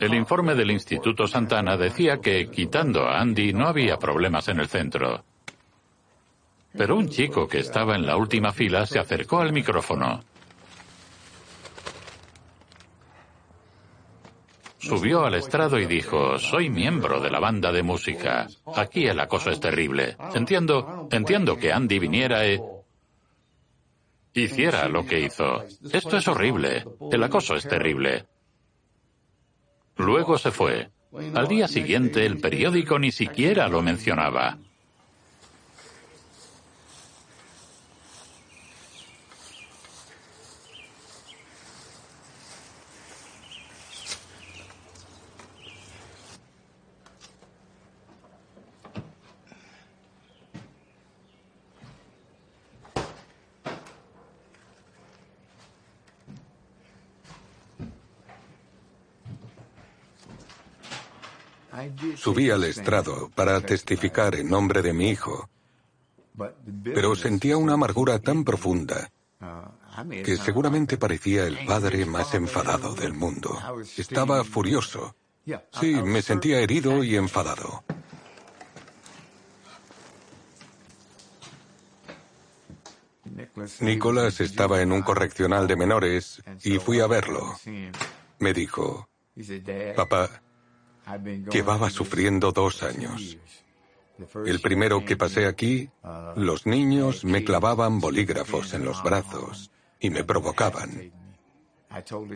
El 0.00 0.12
informe 0.12 0.56
del 0.56 0.72
Instituto 0.72 1.28
Santana 1.28 1.76
decía 1.76 2.18
que, 2.20 2.50
quitando 2.50 3.06
a 3.06 3.20
Andy, 3.20 3.52
no 3.52 3.68
había 3.68 3.96
problemas 3.96 4.48
en 4.48 4.58
el 4.58 4.66
centro. 4.66 5.22
Pero 6.76 6.96
un 6.96 7.08
chico 7.08 7.46
que 7.46 7.60
estaba 7.60 7.94
en 7.94 8.04
la 8.04 8.16
última 8.16 8.52
fila 8.52 8.86
se 8.86 8.98
acercó 8.98 9.38
al 9.38 9.52
micrófono. 9.52 10.24
Subió 14.84 15.24
al 15.24 15.34
estrado 15.34 15.78
y 15.78 15.86
dijo, 15.86 16.38
soy 16.38 16.68
miembro 16.68 17.18
de 17.20 17.30
la 17.30 17.40
banda 17.40 17.72
de 17.72 17.82
música. 17.82 18.46
Aquí 18.76 19.06
el 19.06 19.18
acoso 19.18 19.50
es 19.50 19.58
terrible. 19.58 20.16
Entiendo, 20.34 21.08
entiendo 21.10 21.56
que 21.56 21.72
Andy 21.72 21.98
viniera 21.98 22.46
e 22.46 22.60
hiciera 24.34 24.88
lo 24.88 25.06
que 25.06 25.20
hizo. 25.20 25.64
Esto 25.90 26.18
es 26.18 26.28
horrible. 26.28 26.84
El 27.10 27.22
acoso 27.22 27.54
es 27.56 27.66
terrible. 27.66 28.26
Luego 29.96 30.36
se 30.36 30.50
fue. 30.50 30.90
Al 31.34 31.48
día 31.48 31.66
siguiente 31.66 32.26
el 32.26 32.38
periódico 32.38 32.98
ni 32.98 33.10
siquiera 33.10 33.68
lo 33.68 33.80
mencionaba. 33.80 34.58
Subí 62.16 62.50
al 62.50 62.64
estrado 62.64 63.30
para 63.34 63.60
testificar 63.60 64.34
en 64.36 64.48
nombre 64.48 64.82
de 64.82 64.92
mi 64.92 65.10
hijo, 65.10 65.48
pero 66.84 67.16
sentía 67.16 67.56
una 67.56 67.74
amargura 67.74 68.18
tan 68.18 68.44
profunda 68.44 69.10
que 70.24 70.36
seguramente 70.36 70.96
parecía 70.96 71.46
el 71.46 71.64
padre 71.66 72.06
más 72.06 72.34
enfadado 72.34 72.94
del 72.94 73.14
mundo. 73.14 73.58
Estaba 73.96 74.44
furioso. 74.44 75.14
Sí, 75.72 75.94
me 75.94 76.22
sentía 76.22 76.60
herido 76.60 77.04
y 77.04 77.16
enfadado. 77.16 77.84
Nicolás 83.80 84.40
estaba 84.40 84.80
en 84.80 84.92
un 84.92 85.02
correccional 85.02 85.66
de 85.66 85.76
menores 85.76 86.42
y 86.62 86.78
fui 86.78 87.00
a 87.00 87.06
verlo. 87.06 87.56
Me 88.38 88.52
dijo, 88.52 89.08
papá, 89.96 90.42
Llevaba 91.50 91.90
sufriendo 91.90 92.52
dos 92.52 92.82
años. 92.82 93.36
El 94.46 94.60
primero 94.60 95.04
que 95.04 95.16
pasé 95.16 95.46
aquí, 95.46 95.90
los 96.36 96.66
niños 96.66 97.24
me 97.24 97.44
clavaban 97.44 98.00
bolígrafos 98.00 98.72
en 98.74 98.84
los 98.84 99.02
brazos 99.02 99.70
y 99.98 100.10
me 100.10 100.24
provocaban. 100.24 101.12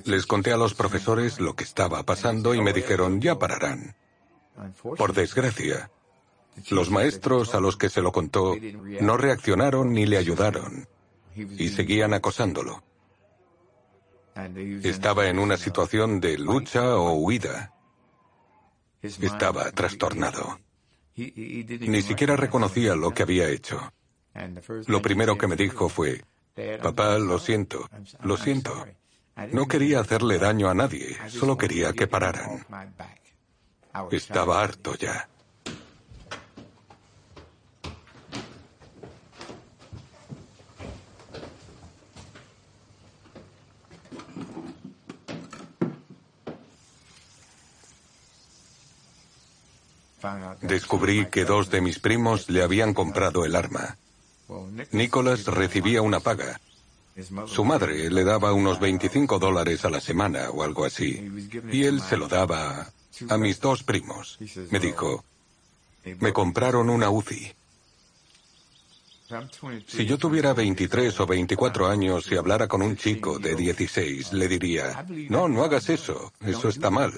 Les 0.04 0.26
conté 0.26 0.52
a 0.52 0.56
los 0.56 0.74
profesores 0.74 1.40
lo 1.40 1.54
que 1.54 1.64
estaba 1.64 2.02
pasando 2.04 2.54
y 2.54 2.60
me 2.60 2.72
dijeron, 2.72 3.20
ya 3.20 3.38
pararán. 3.38 3.96
Por 4.96 5.12
desgracia, 5.12 5.90
los 6.70 6.90
maestros 6.90 7.54
a 7.54 7.60
los 7.60 7.76
que 7.76 7.88
se 7.88 8.02
lo 8.02 8.12
contó 8.12 8.56
no 9.00 9.16
reaccionaron 9.16 9.92
ni 9.92 10.06
le 10.06 10.18
ayudaron 10.18 10.88
y 11.34 11.68
seguían 11.68 12.14
acosándolo. 12.14 12.82
Estaba 14.82 15.28
en 15.28 15.38
una 15.38 15.56
situación 15.56 16.20
de 16.20 16.38
lucha 16.38 16.96
o 16.96 17.14
huida. 17.14 17.72
Estaba 19.02 19.70
trastornado. 19.72 20.58
Ni 21.16 22.02
siquiera 22.02 22.36
reconocía 22.36 22.94
lo 22.94 23.10
que 23.12 23.22
había 23.22 23.48
hecho. 23.48 23.92
Lo 24.86 25.02
primero 25.02 25.36
que 25.36 25.46
me 25.46 25.56
dijo 25.56 25.88
fue, 25.88 26.24
papá, 26.82 27.18
lo 27.18 27.38
siento, 27.38 27.88
lo 28.22 28.36
siento. 28.36 28.86
No 29.52 29.66
quería 29.66 30.00
hacerle 30.00 30.38
daño 30.38 30.68
a 30.68 30.74
nadie, 30.74 31.16
solo 31.28 31.56
quería 31.56 31.92
que 31.92 32.06
pararan. 32.06 32.64
Estaba 34.10 34.62
harto 34.62 34.94
ya. 34.96 35.28
Descubrí 50.62 51.26
que 51.26 51.44
dos 51.44 51.70
de 51.70 51.80
mis 51.80 51.98
primos 51.98 52.48
le 52.48 52.62
habían 52.62 52.94
comprado 52.94 53.44
el 53.44 53.54
arma. 53.54 53.96
Nicholas 54.92 55.44
recibía 55.46 56.02
una 56.02 56.20
paga. 56.20 56.60
Su 57.46 57.64
madre 57.64 58.10
le 58.10 58.24
daba 58.24 58.52
unos 58.52 58.78
25 58.78 59.38
dólares 59.38 59.84
a 59.84 59.90
la 59.90 60.00
semana 60.00 60.50
o 60.50 60.62
algo 60.62 60.84
así. 60.84 61.28
Y 61.72 61.84
él 61.84 62.00
se 62.00 62.16
lo 62.16 62.28
daba 62.28 62.92
a 63.28 63.38
mis 63.38 63.60
dos 63.60 63.82
primos. 63.82 64.38
Me 64.70 64.78
dijo, 64.78 65.24
me 66.20 66.32
compraron 66.32 66.90
una 66.90 67.10
UCI. 67.10 67.52
Si 69.86 70.06
yo 70.06 70.16
tuviera 70.16 70.54
23 70.54 71.20
o 71.20 71.26
24 71.26 71.86
años 71.86 72.30
y 72.32 72.36
hablara 72.36 72.66
con 72.66 72.80
un 72.80 72.96
chico 72.96 73.38
de 73.38 73.54
16, 73.54 74.32
le 74.32 74.48
diría, 74.48 75.04
no, 75.28 75.48
no 75.48 75.64
hagas 75.64 75.90
eso, 75.90 76.32
eso 76.40 76.68
está 76.68 76.88
mal. 76.88 77.12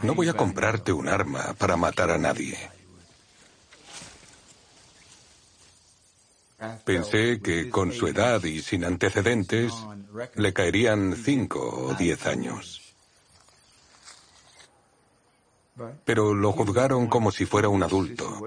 No 0.00 0.14
voy 0.14 0.28
a 0.28 0.34
comprarte 0.34 0.92
un 0.92 1.08
arma 1.08 1.54
para 1.58 1.76
matar 1.76 2.10
a 2.10 2.18
nadie. 2.18 2.58
Pensé 6.84 7.40
que 7.40 7.68
con 7.68 7.92
su 7.92 8.06
edad 8.06 8.42
y 8.44 8.62
sin 8.62 8.84
antecedentes 8.84 9.72
le 10.34 10.52
caerían 10.52 11.14
5 11.16 11.58
o 11.58 11.94
10 11.94 12.26
años. 12.26 12.94
Pero 16.04 16.34
lo 16.34 16.52
juzgaron 16.52 17.08
como 17.08 17.30
si 17.30 17.46
fuera 17.46 17.68
un 17.68 17.82
adulto. 17.82 18.40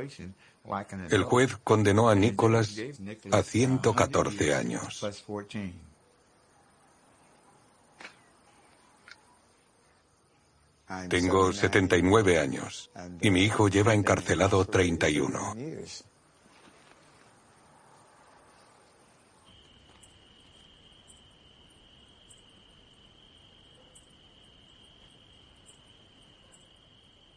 El 1.09 1.23
juez 1.23 1.57
condenó 1.63 2.09
a 2.09 2.15
Nicholas 2.15 2.75
a 3.31 3.43
114 3.43 4.55
años. 4.55 5.05
Tengo 11.09 11.51
79 11.51 12.39
años 12.39 12.91
y 13.19 13.31
mi 13.31 13.41
hijo 13.41 13.69
lleva 13.69 13.93
encarcelado 13.93 14.65
31. 14.65 15.55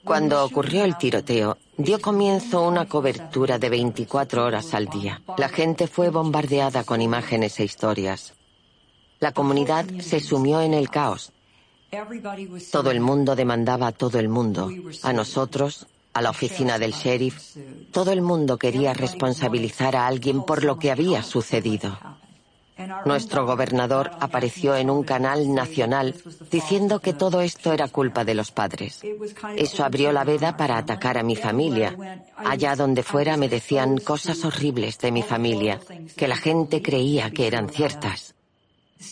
Cuando 0.05 0.43
ocurrió 0.43 0.85
el 0.85 0.97
tiroteo, 0.97 1.59
dio 1.77 2.01
comienzo 2.01 2.67
una 2.67 2.87
cobertura 2.87 3.59
de 3.59 3.69
24 3.69 4.45
horas 4.45 4.73
al 4.73 4.87
día. 4.87 5.23
La 5.37 5.51
gente 5.51 5.87
fue 5.87 6.09
bombardeada 6.09 6.85
con 6.85 7.03
imágenes 7.03 7.61
e 7.61 7.65
historias. 7.65 8.33
La 9.21 9.33
comunidad 9.33 9.85
se 10.01 10.21
sumió 10.21 10.63
en 10.63 10.73
el 10.73 10.89
caos. 10.89 11.33
Todo 12.71 12.91
el 12.91 13.01
mundo 13.01 13.35
demandaba 13.35 13.89
a 13.89 13.93
todo 13.93 14.19
el 14.19 14.29
mundo, 14.29 14.71
a 15.03 15.13
nosotros, 15.13 15.87
a 16.13 16.23
la 16.23 16.31
oficina 16.31 16.79
del 16.79 16.93
sheriff. 16.93 17.57
Todo 17.93 18.13
el 18.13 18.23
mundo 18.23 18.59
quería 18.59 18.93
responsabilizar 18.93 19.97
a 19.97 20.07
alguien 20.07 20.43
por 20.43 20.65
lo 20.65 20.79
que 20.79 20.91
había 20.91 21.23
sucedido. 21.23 21.99
Nuestro 23.05 23.45
gobernador 23.45 24.11
apareció 24.21 24.77
en 24.77 24.89
un 24.89 25.03
canal 25.03 25.53
nacional 25.53 26.15
diciendo 26.51 27.01
que 27.01 27.13
todo 27.13 27.41
esto 27.41 27.73
era 27.73 27.89
culpa 27.89 28.25
de 28.25 28.35
los 28.35 28.53
padres. 28.53 29.01
Eso 29.57 29.85
abrió 29.85 30.13
la 30.13 30.23
veda 30.23 30.57
para 30.57 30.79
atacar 30.79 31.19
a 31.19 31.25
mi 31.25 31.35
familia. 31.35 31.97
Allá 32.37 32.77
donde 32.77 33.03
fuera 33.03 33.37
me 33.37 33.49
decían 33.49 33.99
cosas 33.99 34.45
horribles 34.45 34.99
de 34.99 35.11
mi 35.11 35.23
familia, 35.23 35.81
que 36.17 36.29
la 36.29 36.37
gente 36.37 36.81
creía 36.81 37.31
que 37.31 37.49
eran 37.49 37.69
ciertas. 37.69 38.35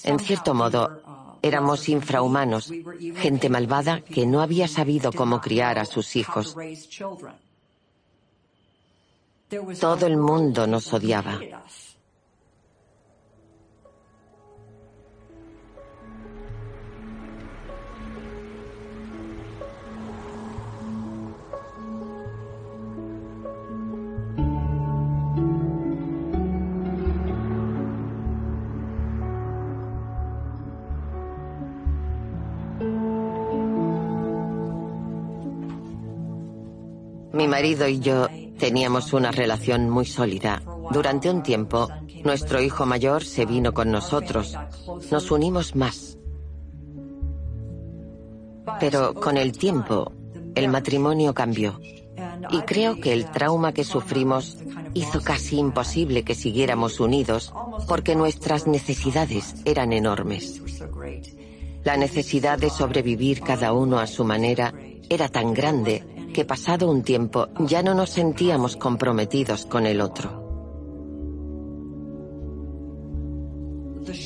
En 0.05 0.19
cierto 0.19 0.55
modo, 0.55 1.03
éramos 1.47 1.89
infrahumanos, 1.89 2.73
gente 3.17 3.49
malvada 3.49 4.01
que 4.01 4.27
no 4.27 4.41
había 4.43 4.69
sabido 4.69 5.13
cómo 5.13 5.41
criar 5.41 5.79
a 5.79 5.85
sus 5.85 6.17
hijos. 6.17 6.57
Todo 9.81 10.07
el 10.07 10.17
mundo 10.17 10.67
nos 10.67 10.93
odiaba. 10.93 11.41
Mi 37.37 37.49
marido 37.49 37.87
y 37.87 38.01
yo 38.01 38.29
teníamos 38.59 39.13
una 39.13 39.31
relación 39.31 39.91
muy 39.91 40.07
sólida. 40.07 40.63
Durante 40.91 41.31
un 41.31 41.43
tiempo, 41.43 41.87
nuestro 42.25 42.63
hijo 42.63 42.87
mayor 42.87 43.25
se 43.25 43.45
vino 43.45 43.75
con 43.75 43.91
nosotros. 43.91 44.57
Nos 45.11 45.31
unimos 45.31 45.77
más. 45.77 46.17
Pero 48.81 49.13
con 49.13 49.37
el 49.37 49.53
tiempo, 49.53 50.13
el 50.55 50.69
matrimonio 50.69 51.35
cambió. 51.35 51.79
Y 52.49 52.61
creo 52.63 52.99
que 53.03 53.13
el 53.13 53.31
trauma 53.31 53.75
que 53.75 53.85
sufrimos 53.85 54.57
hizo 54.95 55.21
casi 55.21 55.59
imposible 55.59 56.25
que 56.25 56.35
siguiéramos 56.35 57.01
unidos 57.01 57.53
porque 57.87 58.17
nuestras 58.17 58.67
necesidades 58.67 59.57
eran 59.67 59.93
enormes. 59.93 60.63
La 61.85 61.99
necesidad 61.99 62.59
de 62.59 62.71
sobrevivir 62.71 63.43
cada 63.43 63.75
uno 63.75 63.99
a 63.99 64.07
su 64.07 64.25
manera 64.25 64.73
era 65.11 65.29
tan 65.29 65.53
grande 65.53 66.16
que 66.37 66.45
pasado 66.45 66.91
un 66.91 67.03
tiempo 67.03 67.49
ya 67.61 67.83
no 67.83 67.95
nos 67.95 68.11
sentíamos 68.11 68.77
comprometidos 68.77 69.65
con 69.65 69.87
el 69.87 70.03
otro. 70.03 70.45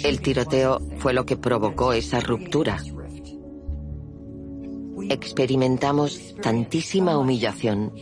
El 0.02 0.20
tiroteo 0.20 0.80
fue 0.98 1.14
lo 1.14 1.24
que 1.24 1.36
provocó 1.36 1.92
esa 1.92 2.18
ruptura. 2.18 2.78
Experimentamos 5.08 6.34
tantísima 6.42 7.16
humillación. 7.16 7.92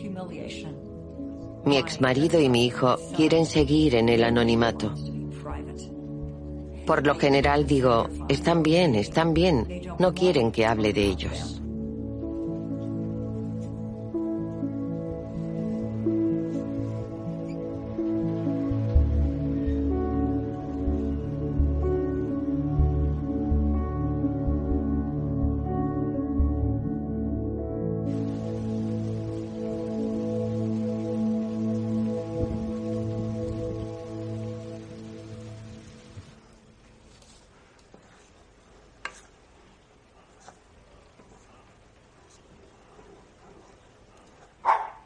Mi 1.65 1.77
exmarido 1.77 2.41
y 2.41 2.49
mi 2.49 2.65
hijo 2.65 2.95
quieren 3.15 3.45
seguir 3.45 3.93
en 3.93 4.09
el 4.09 4.23
anonimato. 4.23 4.91
Por 6.87 7.05
lo 7.05 7.13
general 7.13 7.67
digo, 7.67 8.07
están 8.27 8.63
bien, 8.63 8.95
están 8.95 9.35
bien, 9.35 9.67
no 9.99 10.15
quieren 10.15 10.51
que 10.51 10.65
hable 10.65 10.93
de 10.93 11.05
ellos. 11.05 11.58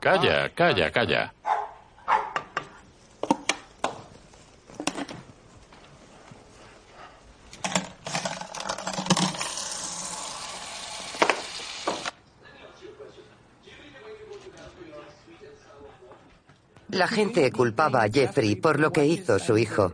Calla, 0.04 0.50
calla, 0.50 0.92
calla. 0.92 1.34
La 16.90 17.08
gente 17.08 17.50
culpaba 17.54 18.04
a 18.04 18.10
Jeffrey 18.10 18.58
por 18.58 18.82
lo 18.82 18.92
que 18.92 19.06
hizo 19.06 19.40
su 19.40 19.58
hijo. 19.58 19.94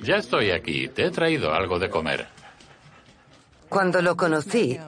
Ya 0.00 0.18
estoy 0.18 0.52
aquí. 0.52 0.86
Te 0.86 1.06
he 1.06 1.10
traído 1.10 1.52
algo 1.52 1.80
de 1.80 1.90
comer. 1.90 2.28
Cuando 3.68 4.00
lo 4.00 4.16
conocí, 4.16 4.78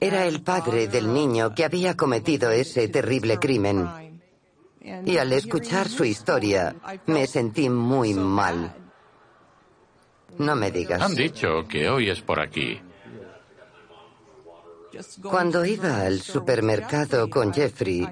era 0.00 0.26
el 0.26 0.42
padre 0.42 0.88
del 0.88 1.12
niño 1.12 1.54
que 1.54 1.64
había 1.64 1.96
cometido 1.96 2.50
ese 2.50 2.88
terrible 2.88 3.38
crimen. 3.38 4.20
Y 5.06 5.16
al 5.16 5.32
escuchar 5.32 5.88
su 5.88 6.04
historia, 6.04 6.76
me 7.06 7.26
sentí 7.26 7.70
muy 7.70 8.12
mal. 8.12 8.74
No 10.38 10.54
me 10.56 10.70
digas. 10.70 11.00
Han 11.00 11.14
dicho 11.14 11.66
que 11.68 11.88
hoy 11.88 12.10
es 12.10 12.20
por 12.20 12.40
aquí. 12.40 12.80
Cuando 15.22 15.64
iba 15.64 16.02
al 16.02 16.20
supermercado 16.20 17.28
con 17.30 17.52
Jeffrey, 17.52 18.06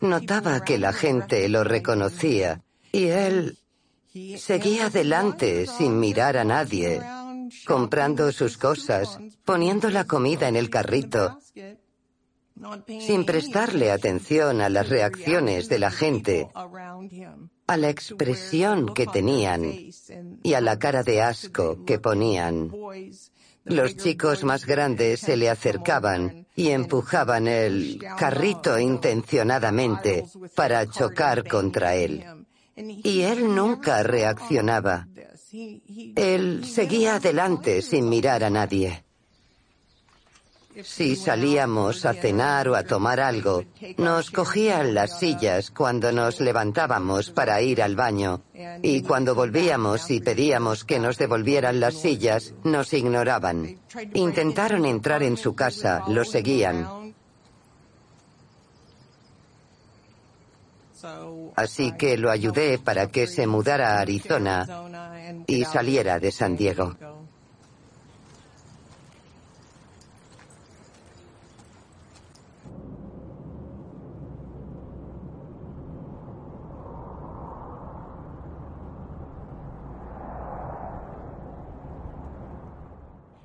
notaba 0.00 0.64
que 0.64 0.78
la 0.78 0.92
gente 0.92 1.48
lo 1.48 1.64
reconocía 1.64 2.62
y 2.90 3.08
él 3.08 3.58
seguía 4.38 4.86
adelante 4.86 5.66
sin 5.66 5.98
mirar 5.98 6.36
a 6.36 6.44
nadie 6.44 7.00
comprando 7.66 8.32
sus 8.32 8.56
cosas, 8.56 9.18
poniendo 9.44 9.90
la 9.90 10.04
comida 10.04 10.48
en 10.48 10.56
el 10.56 10.70
carrito. 10.70 11.38
sin 13.00 13.24
prestarle 13.24 13.90
atención 13.90 14.60
a 14.60 14.68
las 14.68 14.88
reacciones 14.88 15.68
de 15.68 15.78
la 15.78 15.90
gente, 15.90 16.48
a 17.66 17.76
la 17.76 17.88
expresión 17.88 18.94
que 18.94 19.06
tenían 19.06 19.62
y 20.42 20.54
a 20.54 20.60
la 20.60 20.78
cara 20.78 21.02
de 21.02 21.22
asco 21.22 21.84
que 21.84 21.98
ponían. 21.98 22.70
Los 23.64 23.96
chicos 23.96 24.42
más 24.42 24.66
grandes 24.66 25.20
se 25.20 25.36
le 25.36 25.48
acercaban 25.48 26.46
y 26.56 26.70
empujaban 26.70 27.46
el 27.46 28.04
carrito 28.18 28.78
intencionadamente 28.78 30.24
para 30.54 30.86
chocar 30.86 31.46
contra 31.46 31.94
él. 31.94 32.41
Y 32.76 33.22
él 33.22 33.54
nunca 33.54 34.02
reaccionaba. 34.02 35.08
Él 36.16 36.64
seguía 36.64 37.16
adelante 37.16 37.82
sin 37.82 38.08
mirar 38.08 38.44
a 38.44 38.50
nadie. 38.50 39.04
Si 40.82 41.16
salíamos 41.16 42.06
a 42.06 42.14
cenar 42.14 42.68
o 42.68 42.74
a 42.74 42.82
tomar 42.84 43.20
algo, 43.20 43.64
nos 43.98 44.30
cogían 44.30 44.94
las 44.94 45.18
sillas 45.18 45.70
cuando 45.70 46.12
nos 46.12 46.40
levantábamos 46.40 47.30
para 47.30 47.60
ir 47.60 47.82
al 47.82 47.94
baño. 47.94 48.42
Y 48.80 49.02
cuando 49.02 49.34
volvíamos 49.34 50.10
y 50.10 50.20
pedíamos 50.20 50.84
que 50.84 50.98
nos 50.98 51.18
devolvieran 51.18 51.78
las 51.78 52.00
sillas, 52.00 52.54
nos 52.64 52.94
ignoraban. 52.94 53.80
Intentaron 54.14 54.86
entrar 54.86 55.22
en 55.22 55.36
su 55.36 55.54
casa, 55.54 56.04
lo 56.08 56.24
seguían. 56.24 57.01
Así 61.56 61.92
que 61.92 62.16
lo 62.16 62.30
ayudé 62.30 62.78
para 62.78 63.08
que 63.08 63.26
se 63.26 63.46
mudara 63.46 63.96
a 63.96 64.00
Arizona 64.00 64.66
y 65.46 65.64
saliera 65.64 66.18
de 66.18 66.32
San 66.32 66.56
Diego. 66.56 66.96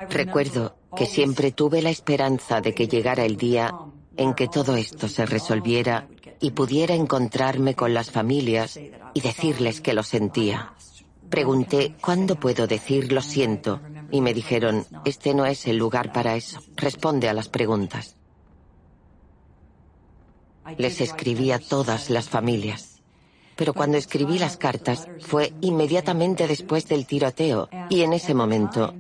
Recuerdo 0.10 0.78
que 0.96 1.06
siempre 1.06 1.52
tuve 1.52 1.82
la 1.82 1.90
esperanza 1.90 2.62
de 2.62 2.74
que 2.74 2.88
llegara 2.88 3.26
el 3.26 3.38
día 3.38 3.74
en 4.16 4.34
que 4.34 4.48
todo 4.48 4.76
esto 4.76 5.08
se 5.08 5.26
resolviera 5.26 6.08
y 6.40 6.52
pudiera 6.52 6.96
encontrarme 6.96 7.76
con 7.76 7.94
las 7.94 8.12
familias 8.12 8.80
y 9.14 9.22
decirles 9.22 9.82
que 9.82 9.94
lo 9.94 10.04
sentía. 10.04 10.74
Pregunté, 11.30 11.96
¿cuándo 12.02 12.40
puedo 12.40 12.68
decir 12.68 13.12
lo 13.12 13.22
siento? 13.22 13.82
Y 14.12 14.22
me 14.22 14.34
dijeron, 14.34 14.86
este 15.04 15.34
no 15.34 15.46
es 15.46 15.68
el 15.68 15.78
lugar 15.78 16.14
para 16.14 16.36
eso. 16.36 16.60
Responde 16.76 17.28
a 17.28 17.34
las 17.34 17.50
preguntas. 17.50 18.16
Les 20.78 21.02
escribí 21.02 21.52
a 21.52 21.60
todas 21.60 22.10
las 22.10 22.30
familias. 22.30 23.02
Pero 23.56 23.74
cuando 23.74 23.98
escribí 23.98 24.38
las 24.38 24.56
cartas 24.56 25.08
fue 25.20 25.54
inmediatamente 25.62 26.48
después 26.48 26.88
del 26.88 27.08
tiroteo 27.08 27.70
y 27.90 28.02
en 28.02 28.14
ese 28.14 28.34
momento 28.34 28.94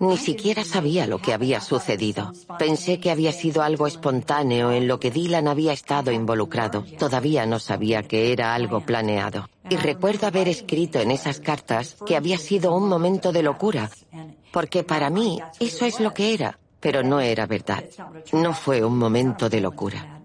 ni 0.00 0.16
siquiera 0.16 0.64
sabía 0.64 1.06
lo 1.06 1.18
que 1.18 1.32
había 1.32 1.60
sucedido. 1.60 2.32
Pensé 2.58 3.00
que 3.00 3.10
había 3.10 3.32
sido 3.32 3.62
algo 3.62 3.86
espontáneo 3.86 4.70
en 4.70 4.86
lo 4.86 5.00
que 5.00 5.10
Dylan 5.10 5.48
había 5.48 5.72
estado 5.72 6.12
involucrado. 6.12 6.84
Todavía 6.98 7.46
no 7.46 7.58
sabía 7.58 8.02
que 8.02 8.32
era 8.32 8.54
algo 8.54 8.80
planeado. 8.80 9.48
Y 9.68 9.76
recuerdo 9.76 10.26
haber 10.26 10.48
escrito 10.48 11.00
en 11.00 11.10
esas 11.10 11.40
cartas 11.40 11.96
que 12.06 12.16
había 12.16 12.38
sido 12.38 12.74
un 12.74 12.88
momento 12.88 13.32
de 13.32 13.42
locura, 13.42 13.90
porque 14.52 14.82
para 14.82 15.10
mí 15.10 15.40
eso 15.60 15.84
es 15.84 16.00
lo 16.00 16.14
que 16.14 16.32
era, 16.32 16.58
pero 16.80 17.02
no 17.02 17.20
era 17.20 17.46
verdad. 17.46 17.84
No 18.32 18.54
fue 18.54 18.84
un 18.84 18.96
momento 18.96 19.48
de 19.48 19.60
locura. 19.60 20.17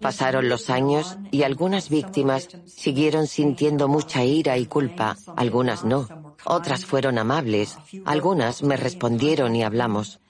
Pasaron 0.00 0.48
los 0.48 0.70
años 0.70 1.18
y 1.30 1.42
algunas 1.42 1.88
víctimas 1.88 2.48
siguieron 2.66 3.26
sintiendo 3.26 3.88
mucha 3.88 4.24
ira 4.24 4.56
y 4.56 4.66
culpa, 4.66 5.16
algunas 5.36 5.84
no. 5.84 6.08
Otras 6.44 6.84
fueron 6.84 7.18
amables, 7.18 7.76
algunas 8.04 8.62
me 8.62 8.76
respondieron 8.76 9.56
y 9.56 9.64
hablamos. 9.64 10.20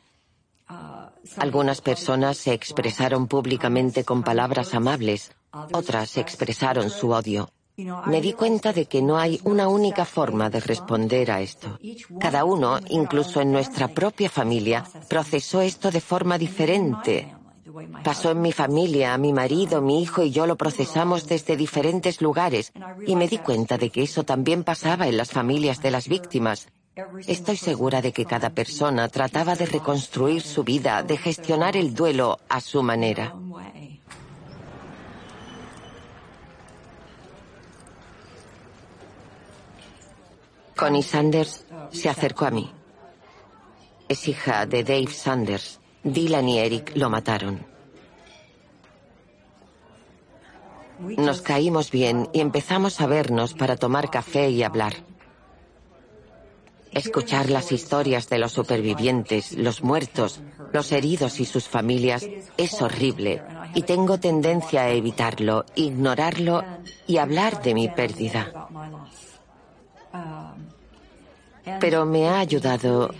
Algunas 1.37 1.81
personas 1.83 2.39
se 2.39 2.53
expresaron 2.53 3.27
públicamente 3.27 4.05
con 4.05 4.23
palabras 4.23 4.75
amables, 4.75 5.33
otras 5.73 6.17
expresaron 6.17 6.89
su 6.89 7.11
odio. 7.11 7.51
Me 8.07 8.21
di 8.21 8.33
cuenta 8.33 8.73
de 8.73 8.87
que 8.87 9.03
no 9.03 9.19
hay 9.19 9.41
una 9.45 9.69
única 9.69 10.05
forma 10.05 10.51
de 10.51 10.59
responder 10.59 11.31
a 11.31 11.41
esto. 11.41 11.79
Cada 12.19 12.45
uno, 12.45 12.81
incluso 12.89 13.41
en 13.41 13.53
nuestra 13.53 13.87
propia 13.89 14.29
familia, 14.29 14.85
procesó 15.09 15.61
esto 15.61 15.91
de 15.91 16.01
forma 16.01 16.39
diferente 16.39 17.38
Pasó 18.05 18.31
en 18.31 18.41
mi 18.41 18.53
familia, 18.53 19.17
mi 19.19 19.33
marido, 19.33 19.83
mi 19.83 20.03
hijo 20.03 20.23
y 20.23 20.31
yo 20.31 20.47
lo 20.47 20.57
procesamos 20.57 21.27
desde 21.27 21.57
diferentes 21.57 22.23
lugares 22.23 22.73
y 23.07 23.17
me 23.17 23.29
di 23.29 23.39
cuenta 23.39 23.77
de 23.79 23.91
que 23.91 24.03
eso 24.03 24.25
también 24.25 24.65
pasaba 24.65 25.09
en 25.09 25.17
las 25.17 25.31
familias 25.31 25.81
de 25.83 25.91
las 25.91 26.09
víctimas. 26.09 26.69
Estoy 27.27 27.57
segura 27.57 28.03
de 28.03 28.13
que 28.13 28.25
cada 28.25 28.51
persona 28.51 29.09
trataba 29.09 29.55
de 29.55 29.67
reconstruir 29.67 30.43
su 30.43 30.65
vida, 30.65 31.03
de 31.03 31.17
gestionar 31.17 31.77
el 31.77 31.95
duelo 31.95 32.39
a 32.49 32.61
su 32.61 32.83
manera. 32.83 33.35
Connie 40.77 41.03
Sanders 41.03 41.67
se 41.91 42.09
acercó 42.09 42.47
a 42.47 42.51
mí. 42.51 42.71
Es 44.09 44.27
hija 44.29 44.65
de 44.65 44.85
Dave 44.85 45.09
Sanders. 45.09 45.78
Dylan 46.03 46.49
y 46.49 46.59
Eric 46.59 46.93
lo 46.95 47.11
mataron. 47.11 47.67
Nos 50.99 51.43
caímos 51.43 51.91
bien 51.91 52.29
y 52.33 52.41
empezamos 52.41 53.01
a 53.01 53.07
vernos 53.07 53.55
para 53.55 53.77
tomar 53.77 54.11
café 54.11 54.51
y 54.51 54.63
hablar. 54.63 54.95
Escuchar 56.91 57.51
las 57.51 57.71
historias 57.71 58.29
de 58.29 58.39
los 58.39 58.53
supervivientes, 58.53 59.53
los 59.53 59.83
muertos, 59.83 60.41
los 60.73 60.91
heridos 60.91 61.39
y 61.39 61.45
sus 61.45 61.69
familias 61.69 62.27
es 62.57 62.83
horrible 62.83 63.43
y 63.75 63.83
tengo 63.83 64.19
tendencia 64.19 64.83
a 64.83 64.91
evitarlo, 64.91 65.65
ignorarlo 65.75 66.65
y 67.07 67.19
hablar 67.19 67.63
de 67.63 67.75
mi 67.75 67.89
pérdida. 67.89 68.69
Pero 71.81 72.07
me 72.07 72.29
ha 72.29 72.41
ayudado 72.41 73.11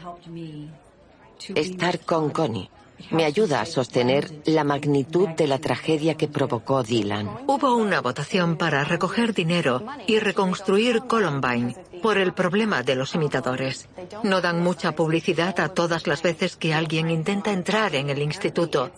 estar 1.55 2.01
con 2.01 2.31
Connie 2.31 2.71
me 3.11 3.25
ayuda 3.25 3.61
a 3.61 3.67
sostener 3.67 4.31
la 4.45 4.65
magnitud 4.65 5.29
de 5.31 5.47
la 5.47 5.59
tragedia 5.59 6.17
que 6.17 6.29
provocó 6.29 6.83
Dylan. 6.83 7.29
Hubo 7.47 7.77
una 7.77 8.01
votación 8.01 8.57
para 8.57 8.85
recoger 8.85 9.35
dinero 9.35 9.85
y 10.07 10.19
reconstruir 10.19 11.03
Columbine 11.07 11.75
por 12.03 12.19
el 12.19 12.33
problema 12.33 12.83
de 12.83 12.97
los 12.97 13.15
imitadores. 13.15 13.89
No 14.23 14.41
dan 14.41 14.63
mucha 14.63 14.93
publicidad 14.93 15.59
a 15.61 15.73
todas 15.75 16.07
las 16.07 16.23
veces 16.23 16.57
que 16.57 16.75
alguien 16.75 17.11
intenta 17.11 17.53
entrar 17.53 17.95
en 17.95 18.11
el 18.11 18.21
instituto, 18.21 18.91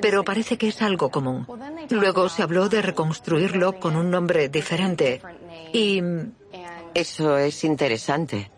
pero 0.00 0.24
parece 0.24 0.56
que 0.56 0.68
es 0.68 0.80
algo 0.82 1.10
común. 1.10 1.46
Luego 1.90 2.28
se 2.28 2.42
habló 2.42 2.68
de 2.68 2.82
reconstruirlo 2.82 3.78
con 3.78 3.96
un 3.96 4.10
nombre 4.10 4.48
diferente 4.48 5.20
y... 5.72 6.00
Eso 6.92 7.38
es 7.38 7.62
interesante. 7.62 8.50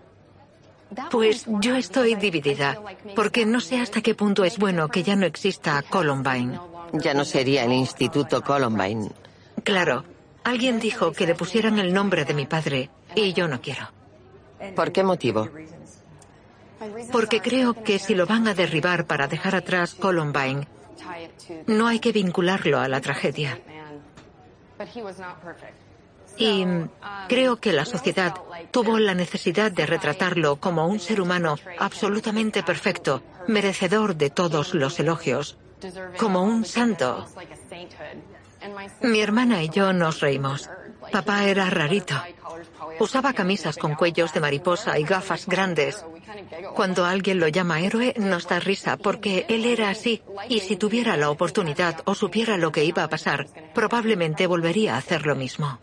Pues 1.11 1.47
yo 1.61 1.77
estoy 1.77 2.15
dividida, 2.15 2.79
porque 3.15 3.47
no 3.47 3.61
sé 3.61 3.81
hasta 3.81 4.01
qué 4.01 4.15
punto 4.15 4.45
es 4.45 4.59
bueno 4.59 4.89
que 4.89 5.03
ya 5.03 5.17
no 5.17 5.27
exista 5.27 5.83
Columbine. 5.83 6.59
Ya 6.93 7.15
no 7.15 7.25
sería 7.25 7.65
el 7.65 7.73
Instituto 7.73 8.43
Columbine. 8.43 9.11
Claro. 9.65 10.05
Alguien 10.45 10.81
dijo 10.81 11.13
que 11.13 11.27
le 11.27 11.35
pusieran 11.35 11.79
el 11.79 11.95
nombre 11.95 12.25
de 12.25 12.35
mi 12.35 12.47
padre, 12.47 12.91
y 13.15 13.33
yo 13.33 13.47
no 13.47 13.61
quiero. 13.61 13.89
¿Por 14.75 14.93
qué 14.93 15.05
motivo? 15.05 15.49
Porque 17.13 17.41
creo 17.41 17.75
que 17.75 17.99
si 17.99 18.15
lo 18.15 18.27
van 18.27 18.49
a 18.49 18.55
derribar 18.55 19.07
para 19.07 19.29
dejar 19.29 19.55
atrás 19.55 19.95
Columbine, 19.95 20.67
no 21.67 21.87
hay 21.87 22.01
que 22.01 22.13
vincularlo 22.13 22.81
a 22.81 22.89
la 22.89 23.01
tragedia. 23.01 23.59
Y 26.37 26.65
creo 27.29 27.57
que 27.57 27.73
la 27.73 27.85
sociedad 27.85 28.35
tuvo 28.71 28.99
la 28.99 29.15
necesidad 29.15 29.71
de 29.71 29.87
retratarlo 29.87 30.57
como 30.57 30.87
un 30.87 30.99
ser 30.99 31.21
humano 31.21 31.57
absolutamente 31.79 32.63
perfecto, 32.63 33.23
merecedor 33.47 34.17
de 34.17 34.31
todos 34.31 34.75
los 34.75 34.99
elogios, 34.99 35.59
como 36.19 36.43
un 36.43 36.65
santo. 36.65 37.27
Mi 39.03 39.21
hermana 39.21 39.63
y 39.63 39.69
yo 39.69 39.93
nos 39.93 40.21
reímos. 40.21 40.71
Papá 41.11 41.45
era 41.45 41.69
rarito. 41.69 42.15
Usaba 43.01 43.33
camisas 43.33 43.77
con 43.77 43.95
cuellos 43.95 44.33
de 44.33 44.41
mariposa 44.41 44.99
y 44.99 45.05
gafas 45.05 45.47
grandes. 45.47 46.05
Cuando 46.75 47.05
alguien 47.05 47.41
lo 47.41 47.49
llama 47.49 47.81
héroe, 47.81 48.15
nos 48.17 48.47
da 48.47 48.61
risa 48.61 48.97
porque 48.97 49.45
él 49.49 49.65
era 49.67 49.91
así 49.91 50.23
y 50.49 50.61
si 50.61 50.77
tuviera 50.77 51.17
la 51.17 51.31
oportunidad 51.31 52.01
o 52.05 52.15
supiera 52.15 52.57
lo 52.57 52.73
que 52.73 52.85
iba 52.85 53.03
a 53.03 53.09
pasar, 53.09 53.47
probablemente 53.75 54.47
volvería 54.47 54.95
a 54.95 54.99
hacer 54.99 55.27
lo 55.27 55.35
mismo. 55.35 55.79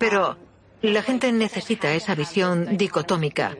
Pero 0.00 0.36
la 0.80 1.02
gente 1.02 1.30
necesita 1.30 1.92
esa 1.92 2.14
visión 2.14 2.78
dicotómica 2.78 3.54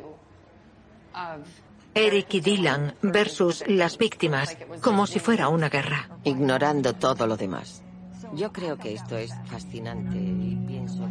Eric 1.93 2.35
y 2.35 2.41
Dylan 2.41 2.95
versus 3.03 3.63
las 3.67 3.99
víctimas, 3.99 4.57
como 4.81 5.07
si 5.07 5.19
fuera 5.19 5.49
una 5.49 5.69
guerra. 5.69 6.09
Ignorando 6.25 6.95
todo 6.95 7.27
lo 7.27 7.37
demás. 7.37 7.83
Yo 8.33 8.53
creo 8.53 8.79
que 8.79 8.95
esto 8.95 9.19
es 9.19 9.33
fascinante 9.47 10.17
y 10.17 10.57
pienso, 10.67 11.07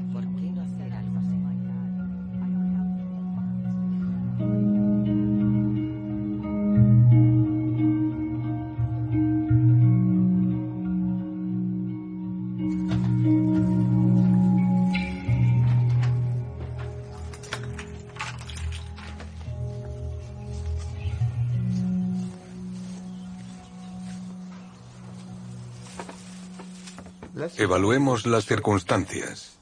Evaluemos 27.59 28.25
las 28.25 28.45
circunstancias. 28.45 29.57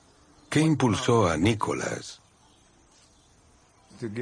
¿Qué 0.52 0.60
impulsó 0.60 1.28
a 1.28 1.36
Nicholas 1.36 2.22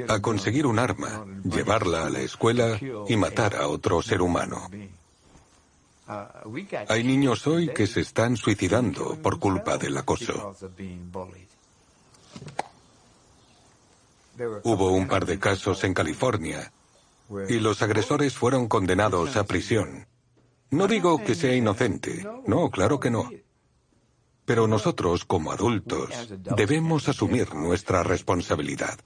a 0.08 0.22
conseguir 0.22 0.64
un 0.64 0.78
arma, 0.78 1.26
llevarla 1.44 2.06
a 2.06 2.08
la 2.08 2.20
escuela 2.20 2.80
y 3.06 3.16
matar 3.18 3.54
a 3.54 3.68
otro 3.68 4.00
ser 4.00 4.22
humano? 4.22 4.70
Hay 6.88 7.04
niños 7.04 7.46
hoy 7.46 7.68
que 7.68 7.86
se 7.86 8.00
están 8.00 8.38
suicidando 8.38 9.20
por 9.20 9.38
culpa 9.38 9.76
del 9.76 9.98
acoso. 9.98 10.56
Hubo 14.64 14.90
un 14.92 15.06
par 15.06 15.26
de 15.26 15.38
casos 15.38 15.84
en 15.84 15.92
California 15.92 16.72
y 17.46 17.60
los 17.60 17.82
agresores 17.82 18.32
fueron 18.32 18.68
condenados 18.68 19.36
a 19.36 19.44
prisión. 19.44 20.06
No 20.70 20.88
digo 20.88 21.22
que 21.22 21.34
sea 21.34 21.54
inocente, 21.54 22.26
no, 22.46 22.70
claro 22.70 22.98
que 22.98 23.10
no. 23.10 23.30
Pero 24.46 24.68
nosotros, 24.68 25.24
como 25.24 25.50
adultos, 25.50 26.08
debemos 26.56 27.08
asumir 27.08 27.52
nuestra 27.54 28.04
responsabilidad. 28.04 28.96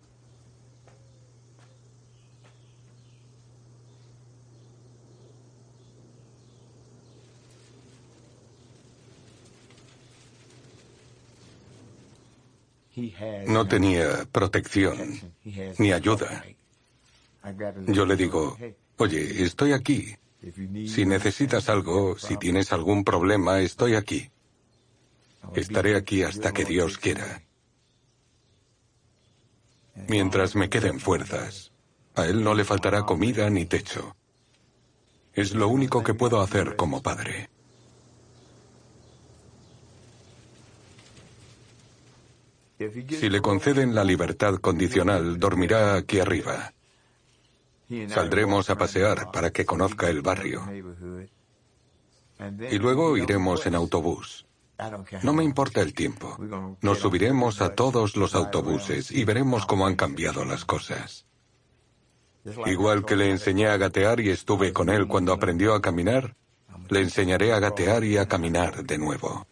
No 13.46 13.66
tenía 13.66 14.26
protección 14.30 15.34
ni 15.78 15.92
ayuda. 15.92 16.44
Yo 17.86 18.04
le 18.04 18.16
digo, 18.16 18.58
oye, 18.98 19.42
estoy 19.42 19.72
aquí. 19.72 20.16
Si 20.86 21.06
necesitas 21.06 21.68
algo, 21.70 22.18
si 22.18 22.36
tienes 22.36 22.72
algún 22.72 23.04
problema, 23.04 23.60
estoy 23.60 23.94
aquí. 23.94 24.30
Estaré 25.54 25.96
aquí 25.96 26.22
hasta 26.22 26.52
que 26.52 26.64
Dios 26.64 26.98
quiera. 26.98 27.42
Mientras 30.08 30.54
me 30.54 30.68
queden 30.68 31.00
fuerzas, 31.00 31.72
a 32.14 32.26
él 32.26 32.42
no 32.42 32.54
le 32.54 32.64
faltará 32.64 33.02
comida 33.02 33.48
ni 33.50 33.66
techo. 33.66 34.16
Es 35.32 35.54
lo 35.54 35.68
único 35.68 36.02
que 36.02 36.14
puedo 36.14 36.40
hacer 36.40 36.76
como 36.76 37.02
padre. 37.02 37.48
Si 42.78 43.28
le 43.28 43.42
conceden 43.42 43.94
la 43.94 44.04
libertad 44.04 44.54
condicional, 44.54 45.38
dormirá 45.38 45.96
aquí 45.96 46.18
arriba. 46.18 46.72
Saldremos 48.08 48.70
a 48.70 48.76
pasear 48.76 49.30
para 49.32 49.50
que 49.50 49.66
conozca 49.66 50.08
el 50.08 50.22
barrio. 50.22 50.62
Y 52.70 52.78
luego 52.78 53.18
iremos 53.18 53.66
en 53.66 53.74
autobús. 53.74 54.46
No 55.22 55.32
me 55.32 55.44
importa 55.44 55.80
el 55.80 55.94
tiempo. 55.94 56.36
Nos 56.80 56.98
subiremos 56.98 57.60
a 57.60 57.74
todos 57.74 58.16
los 58.16 58.34
autobuses 58.34 59.10
y 59.10 59.24
veremos 59.24 59.66
cómo 59.66 59.86
han 59.86 59.96
cambiado 59.96 60.44
las 60.44 60.64
cosas. 60.64 61.26
Igual 62.66 63.04
que 63.04 63.16
le 63.16 63.30
enseñé 63.30 63.68
a 63.68 63.76
gatear 63.76 64.20
y 64.20 64.30
estuve 64.30 64.72
con 64.72 64.88
él 64.88 65.06
cuando 65.06 65.32
aprendió 65.32 65.74
a 65.74 65.82
caminar, 65.82 66.36
le 66.88 67.00
enseñaré 67.00 67.52
a 67.52 67.60
gatear 67.60 68.04
y 68.04 68.16
a 68.16 68.26
caminar 68.26 68.84
de 68.84 68.98
nuevo. 68.98 69.46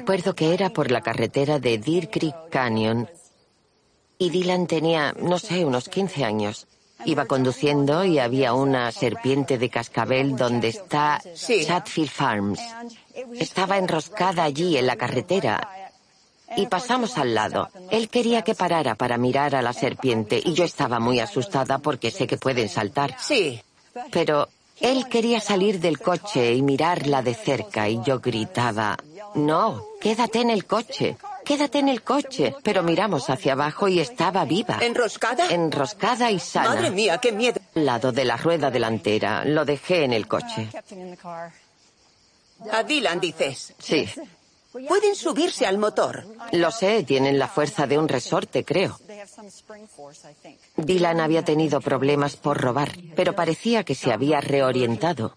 Recuerdo 0.00 0.34
que 0.34 0.54
era 0.54 0.70
por 0.70 0.90
la 0.90 1.02
carretera 1.02 1.58
de 1.58 1.76
Deer 1.76 2.08
Creek 2.08 2.34
Canyon 2.50 3.06
y 4.16 4.30
Dylan 4.30 4.66
tenía, 4.66 5.14
no 5.20 5.38
sé, 5.38 5.66
unos 5.66 5.90
15 5.90 6.24
años. 6.24 6.66
Iba 7.04 7.26
conduciendo 7.26 8.02
y 8.02 8.18
había 8.18 8.54
una 8.54 8.90
serpiente 8.92 9.58
de 9.58 9.68
cascabel 9.68 10.36
donde 10.36 10.68
está 10.68 11.20
Chatfield 11.34 12.08
Farms. 12.08 12.60
Estaba 13.38 13.76
enroscada 13.76 14.44
allí 14.44 14.78
en 14.78 14.86
la 14.86 14.96
carretera 14.96 15.68
y 16.56 16.64
pasamos 16.64 17.18
al 17.18 17.34
lado. 17.34 17.68
Él 17.90 18.08
quería 18.08 18.40
que 18.40 18.54
parara 18.54 18.94
para 18.94 19.18
mirar 19.18 19.54
a 19.54 19.60
la 19.60 19.74
serpiente 19.74 20.40
y 20.42 20.54
yo 20.54 20.64
estaba 20.64 20.98
muy 20.98 21.20
asustada 21.20 21.76
porque 21.76 22.10
sé 22.10 22.26
que 22.26 22.38
pueden 22.38 22.70
saltar. 22.70 23.16
Sí. 23.20 23.60
Pero 24.10 24.48
él 24.80 25.08
quería 25.08 25.40
salir 25.40 25.78
del 25.78 25.98
coche 25.98 26.54
y 26.54 26.62
mirarla 26.62 27.20
de 27.20 27.34
cerca 27.34 27.86
y 27.90 28.00
yo 28.02 28.18
gritaba, 28.18 28.96
no, 29.34 29.84
quédate 30.00 30.40
en 30.40 30.50
el 30.50 30.66
coche. 30.66 31.16
Quédate 31.44 31.78
en 31.78 31.88
el 31.88 32.02
coche. 32.02 32.54
Pero 32.62 32.82
miramos 32.82 33.28
hacia 33.30 33.54
abajo 33.54 33.88
y 33.88 34.00
estaba 34.00 34.44
viva. 34.44 34.78
¿Enroscada? 34.80 35.48
Enroscada 35.48 36.30
y 36.30 36.38
sana. 36.38 36.68
Madre 36.68 36.90
mía, 36.90 37.18
qué 37.18 37.32
miedo. 37.32 37.60
Lado 37.74 38.12
de 38.12 38.24
la 38.24 38.36
rueda 38.36 38.70
delantera. 38.70 39.44
Lo 39.44 39.64
dejé 39.64 40.04
en 40.04 40.12
el 40.12 40.28
coche. 40.28 40.68
A 42.70 42.82
Dylan 42.82 43.20
dices. 43.20 43.74
Sí. 43.78 44.08
Pueden 44.72 45.16
subirse 45.16 45.66
al 45.66 45.78
motor. 45.78 46.24
Lo 46.52 46.70
sé, 46.70 47.02
tienen 47.02 47.38
la 47.38 47.48
fuerza 47.48 47.88
de 47.88 47.98
un 47.98 48.06
resorte, 48.06 48.64
creo. 48.64 48.98
Dylan 50.76 51.20
había 51.20 51.44
tenido 51.44 51.80
problemas 51.80 52.36
por 52.36 52.60
robar, 52.60 52.92
pero 53.16 53.34
parecía 53.34 53.82
que 53.82 53.96
se 53.96 54.12
había 54.12 54.40
reorientado. 54.40 55.36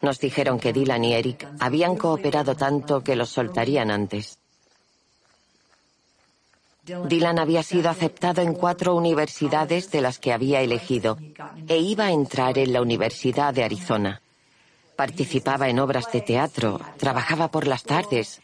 Nos 0.00 0.20
dijeron 0.20 0.58
que 0.60 0.72
Dylan 0.72 1.04
y 1.04 1.14
Eric 1.14 1.48
habían 1.58 1.96
cooperado 1.96 2.54
tanto 2.54 3.02
que 3.02 3.16
los 3.16 3.30
soltarían 3.30 3.90
antes. 3.90 4.38
Dylan 7.08 7.38
había 7.38 7.62
sido 7.62 7.90
aceptado 7.90 8.42
en 8.42 8.54
cuatro 8.54 8.94
universidades 8.94 9.90
de 9.90 10.00
las 10.00 10.18
que 10.18 10.32
había 10.32 10.60
elegido 10.60 11.18
e 11.66 11.78
iba 11.78 12.06
a 12.06 12.12
entrar 12.12 12.58
en 12.58 12.72
la 12.72 12.80
Universidad 12.80 13.52
de 13.52 13.64
Arizona. 13.64 14.20
Participaba 14.94 15.68
en 15.68 15.80
obras 15.80 16.12
de 16.12 16.20
teatro, 16.20 16.80
trabajaba 16.96 17.50
por 17.50 17.66
las 17.66 17.82
tardes, 17.82 18.40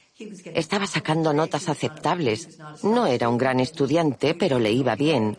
estaba 0.54 0.86
sacando 0.86 1.32
notas 1.32 1.68
aceptables. 1.68 2.58
No 2.82 3.06
era 3.06 3.28
un 3.28 3.38
gran 3.38 3.60
estudiante, 3.60 4.34
pero 4.34 4.58
le 4.58 4.72
iba 4.72 4.96
bien. 4.96 5.38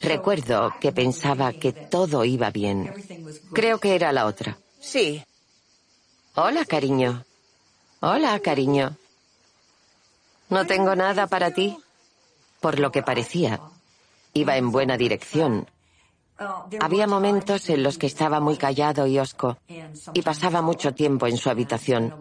Recuerdo 0.00 0.74
que 0.80 0.92
pensaba 0.92 1.52
que 1.52 1.72
todo 1.72 2.24
iba 2.24 2.50
bien. 2.50 2.92
Creo 3.52 3.78
que 3.78 3.94
era 3.94 4.12
la 4.12 4.26
otra. 4.26 4.58
Sí. 4.80 5.22
Hola, 6.34 6.64
cariño. 6.64 7.26
Hola, 8.00 8.40
cariño. 8.40 8.96
No 10.48 10.66
tengo 10.66 10.96
nada 10.96 11.26
para 11.26 11.50
ti. 11.50 11.76
Por 12.58 12.78
lo 12.78 12.90
que 12.90 13.02
parecía, 13.02 13.60
iba 14.32 14.56
en 14.56 14.72
buena 14.72 14.96
dirección. 14.96 15.68
Había 16.80 17.06
momentos 17.06 17.68
en 17.68 17.82
los 17.82 17.98
que 17.98 18.06
estaba 18.06 18.40
muy 18.40 18.56
callado 18.56 19.06
y 19.06 19.18
osco 19.18 19.58
y 20.14 20.22
pasaba 20.22 20.62
mucho 20.62 20.94
tiempo 20.94 21.26
en 21.26 21.36
su 21.36 21.50
habitación. 21.50 22.14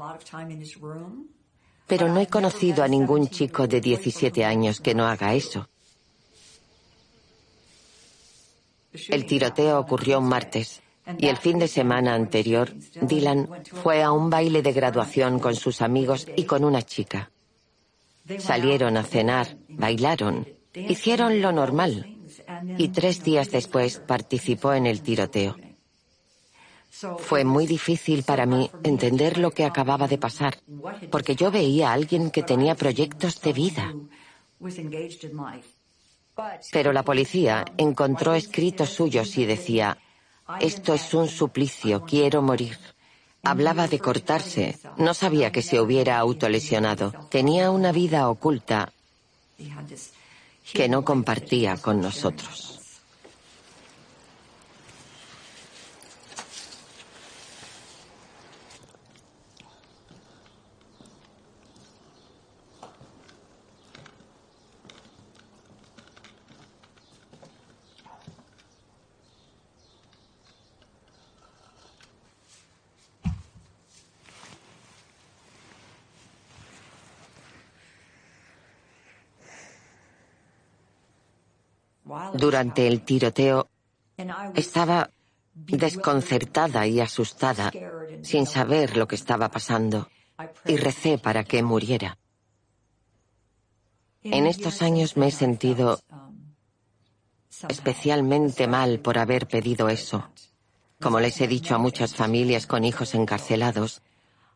Pero 1.88 2.09
no 2.09 2.20
he 2.20 2.28
conocido 2.28 2.84
a 2.84 2.89
ningún 2.89 3.30
chico 3.30 3.66
de 3.66 3.80
17 3.80 4.43
años 4.43 4.82
que 4.82 4.93
no 4.93 5.07
haga 5.07 5.34
eso. 5.36 5.70
El 9.07 9.26
tiroteo 9.26 9.80
ocurrió 9.80 10.20
un 10.20 10.28
martes 10.28 10.82
y 11.18 11.28
el 11.28 11.38
fin 11.38 11.59
de 11.59 11.68
semana 11.68 12.14
anterior, 12.14 12.74
Dylan 13.01 13.49
fue 13.64 14.03
a 14.03 14.12
un 14.12 14.30
baile 14.30 14.62
de 14.62 14.74
graduación 14.74 15.39
con 15.39 15.55
sus 15.55 15.82
amigos 15.82 16.28
y 16.36 16.45
con 16.45 16.64
una 16.64 16.82
chica. 16.82 17.32
Salieron 18.38 18.97
a 18.97 19.03
cenar, 19.03 19.57
bailaron, 19.68 20.47
hicieron 20.74 21.41
lo 21.41 21.51
normal 21.51 22.18
y 22.78 22.89
tres 22.89 23.24
días 23.24 23.51
después 23.51 23.99
participó 23.99 24.74
en 24.74 24.86
el 24.86 25.01
tiroteo. 25.01 25.55
Fue 27.20 27.43
muy 27.45 27.66
difícil 27.66 28.24
para 28.24 28.45
mí 28.45 28.70
entender 28.84 29.38
lo 29.38 29.51
que 29.51 29.66
acababa 29.66 30.07
de 30.07 30.18
pasar, 30.18 30.57
porque 31.09 31.36
yo 31.36 31.49
veía 31.49 31.89
a 31.89 31.93
alguien 31.93 32.32
que 32.32 32.43
tenía 32.43 32.76
proyectos 32.76 33.41
de 33.41 33.53
vida. 33.53 33.93
Pero 36.72 36.93
la 36.93 37.03
policía 37.03 37.66
encontró 37.78 38.34
escritos 38.34 38.89
suyos 38.89 39.38
y 39.38 39.45
decía, 39.45 39.97
esto 40.60 40.93
es 40.93 41.14
un 41.14 41.28
suplicio, 41.28 42.04
quiero 42.06 42.41
morir. 42.41 42.78
Hablaba 43.43 43.88
de 43.88 43.99
cortarse, 43.99 44.78
no 44.97 45.14
sabía 45.14 45.52
que 45.52 45.62
se 45.62 45.80
hubiera 45.82 46.20
autolesionado. 46.20 47.12
Tenía 47.30 47.72
una 47.72 47.91
vida 47.91 48.30
oculta 48.30 48.91
que 50.74 50.88
no 50.88 51.04
compartía 51.04 51.78
con 51.78 52.02
nosotros. 52.02 52.71
Durante 82.34 82.88
el 82.88 83.01
tiroteo 83.01 83.70
estaba 84.55 85.09
desconcertada 85.53 86.88
y 86.88 86.99
asustada, 86.99 87.72
sin 88.22 88.45
saber 88.45 88.97
lo 88.97 89.07
que 89.07 89.16
estaba 89.16 89.49
pasando, 89.49 90.09
y 90.66 90.78
recé 90.78 91.18
para 91.18 91.43
que 91.43 91.64
muriera. 91.64 92.18
En 94.24 94.45
estos 94.45 94.82
años 94.82 95.18
me 95.18 95.28
he 95.28 95.32
sentido 95.32 95.99
especialmente 97.68 98.68
mal 98.68 98.99
por 98.99 99.18
haber 99.18 99.47
pedido 99.47 99.89
eso. 99.89 100.30
Como 100.99 101.20
les 101.20 101.39
he 101.41 101.47
dicho 101.47 101.76
a 101.76 101.80
muchas 101.80 102.14
familias 102.14 102.68
con 102.68 102.86
hijos 102.86 103.16
encarcelados, 103.16 104.01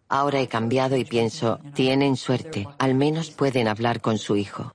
ahora 0.07 0.39
he 0.39 0.47
cambiado 0.47 0.95
y 0.95 1.05
pienso, 1.05 1.59
tienen 1.73 2.15
suerte, 2.15 2.67
al 2.77 2.93
menos 2.95 3.31
pueden 3.31 3.67
hablar 3.67 4.01
con 4.01 4.17
su 4.17 4.35
hijo. 4.35 4.73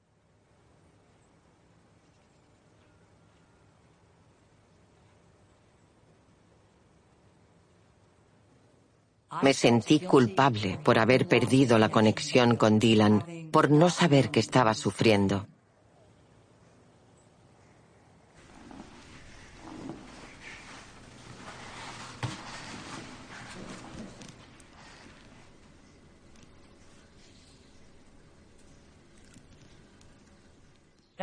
Me 9.43 9.55
sentí 9.55 10.01
culpable 10.01 10.79
por 10.83 10.99
haber 10.99 11.27
perdido 11.27 11.79
la 11.79 11.89
conexión 11.89 12.57
con 12.57 12.79
Dylan, 12.79 13.25
por 13.51 13.71
no 13.71 13.89
saber 13.89 14.31
que 14.31 14.41
estaba 14.41 14.75
sufriendo. 14.75 15.47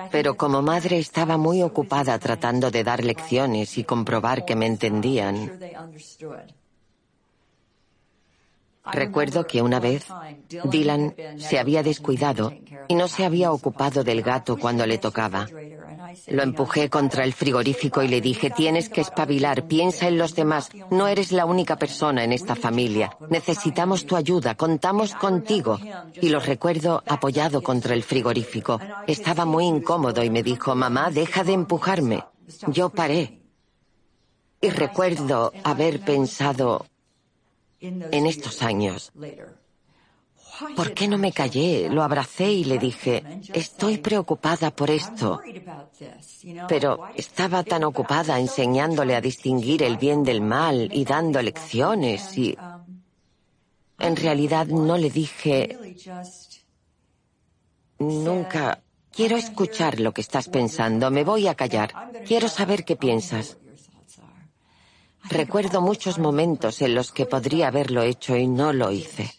Pero 0.10 0.36
como 0.36 0.62
madre 0.62 0.98
estaba 0.98 1.38
muy 1.38 1.62
ocupada 1.62 2.18
tratando 2.18 2.72
de 2.72 2.84
dar 2.84 3.04
lecciones 3.04 3.78
y 3.78 3.84
comprobar 3.84 4.46
que 4.46 4.56
me 4.56 4.66
entendían. 4.66 5.52
Recuerdo 8.94 9.46
que 9.48 9.62
una 9.62 9.80
vez 9.80 10.06
Dylan 10.66 11.16
se 11.38 11.60
había 11.60 11.84
descuidado 11.84 12.54
y 12.88 12.96
no 12.96 13.08
se 13.08 13.26
había 13.26 13.52
ocupado 13.52 14.04
del 14.04 14.22
gato 14.22 14.58
cuando 14.58 14.86
le 14.86 14.98
tocaba. 14.98 15.48
Lo 16.28 16.44
empujé 16.44 16.90
contra 16.90 17.24
el 17.24 17.34
frigorífico 17.34 18.02
y 18.02 18.08
le 18.08 18.22
dije, 18.22 18.50
tienes 18.50 18.90
que 18.90 19.02
espabilar, 19.02 19.68
piensa 19.68 20.08
en 20.08 20.18
los 20.18 20.36
demás, 20.36 20.70
no 20.90 21.08
eres 21.08 21.32
la 21.32 21.46
única 21.46 21.78
persona 21.78 22.24
en 22.24 22.32
esta 22.32 22.56
familia, 22.56 23.18
necesitamos 23.30 24.06
tu 24.06 24.16
ayuda, 24.16 24.56
contamos 24.56 25.14
contigo. 25.16 25.80
Y 26.22 26.30
lo 26.30 26.40
recuerdo 26.40 27.04
apoyado 27.06 27.62
contra 27.62 27.94
el 27.94 28.04
frigorífico. 28.04 28.80
Estaba 29.06 29.46
muy 29.46 29.66
incómodo 29.66 30.24
y 30.24 30.30
me 30.30 30.44
dijo, 30.44 30.76
mamá, 30.76 31.12
deja 31.12 31.44
de 31.44 31.54
empujarme. 31.54 32.24
Yo 32.68 32.90
paré. 32.90 33.42
Y 34.62 34.70
recuerdo 34.70 35.52
haber 35.64 36.00
pensado, 36.00 36.86
en 37.80 38.26
estos 38.26 38.62
años. 38.62 39.12
¿Por 40.76 40.94
qué 40.94 41.08
no 41.08 41.18
me 41.18 41.32
callé? 41.32 41.90
Lo 41.90 42.02
abracé 42.02 42.52
y 42.52 42.64
le 42.64 42.80
dije, 42.80 43.24
estoy 43.54 43.98
preocupada 43.98 44.72
por 44.72 44.90
esto. 44.90 45.40
Pero 46.68 47.08
estaba 47.16 47.64
tan 47.64 47.84
ocupada 47.84 48.40
enseñándole 48.40 49.16
a 49.16 49.22
distinguir 49.22 49.84
el 49.84 49.98
bien 49.98 50.24
del 50.24 50.42
mal 50.42 50.90
y 50.92 51.06
dando 51.06 51.42
lecciones 51.42 52.38
y... 52.38 52.58
En 54.00 54.16
realidad 54.16 54.68
no 54.68 54.96
le 54.96 55.10
dije 55.10 55.76
nunca, 58.00 58.84
quiero 59.12 59.38
escuchar 59.38 60.00
lo 60.00 60.14
que 60.14 60.22
estás 60.22 60.50
pensando, 60.50 61.10
me 61.10 61.24
voy 61.24 61.48
a 61.48 61.56
callar, 61.56 61.92
quiero 62.26 62.48
saber 62.48 62.86
qué 62.86 62.96
piensas. 62.96 63.58
Recuerdo 65.30 65.82
muchos 65.82 66.20
momentos 66.20 66.82
en 66.82 66.96
los 66.96 67.12
que 67.12 67.26
podría 67.26 67.68
haberlo 67.68 68.02
hecho 68.04 68.36
y 68.38 68.48
no 68.48 68.72
lo 68.72 68.92
hice. 68.92 69.34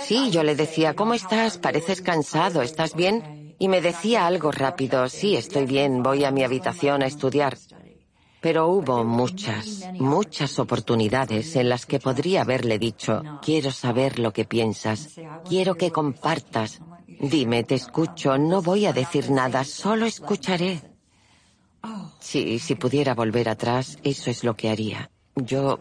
Sí, 0.00 0.30
yo 0.30 0.42
le 0.42 0.54
decía, 0.54 0.94
¿cómo 0.94 1.14
estás? 1.14 1.58
Pareces 1.58 2.00
cansado, 2.02 2.62
¿estás 2.62 2.94
bien? 2.94 3.24
Y 3.58 3.68
me 3.68 3.80
decía 3.80 4.26
algo 4.26 4.52
rápido, 4.52 5.08
sí, 5.08 5.36
estoy 5.36 5.66
bien, 5.66 6.02
voy 6.02 6.24
a 6.24 6.30
mi 6.30 6.44
habitación 6.44 7.02
a 7.02 7.06
estudiar. 7.06 7.58
Pero 8.40 8.68
hubo 8.68 9.04
muchas, 9.04 9.88
muchas 9.98 10.58
oportunidades 10.60 11.56
en 11.56 11.68
las 11.68 11.86
que 11.86 11.98
podría 11.98 12.42
haberle 12.42 12.78
dicho, 12.78 13.24
quiero 13.40 13.72
saber 13.72 14.20
lo 14.20 14.32
que 14.32 14.44
piensas, 14.44 15.18
quiero 15.44 15.74
que 15.76 15.90
compartas, 15.90 16.80
dime, 17.06 17.64
te 17.64 17.74
escucho, 17.74 18.38
no 18.38 18.62
voy 18.62 18.86
a 18.86 18.92
decir 18.92 19.30
nada, 19.30 19.64
solo 19.64 20.06
escucharé. 20.06 20.87
Sí, 22.20 22.58
si 22.58 22.74
pudiera 22.74 23.14
volver 23.14 23.48
atrás, 23.48 23.98
eso 24.02 24.30
es 24.30 24.44
lo 24.44 24.56
que 24.56 24.70
haría. 24.70 25.10
Yo... 25.36 25.78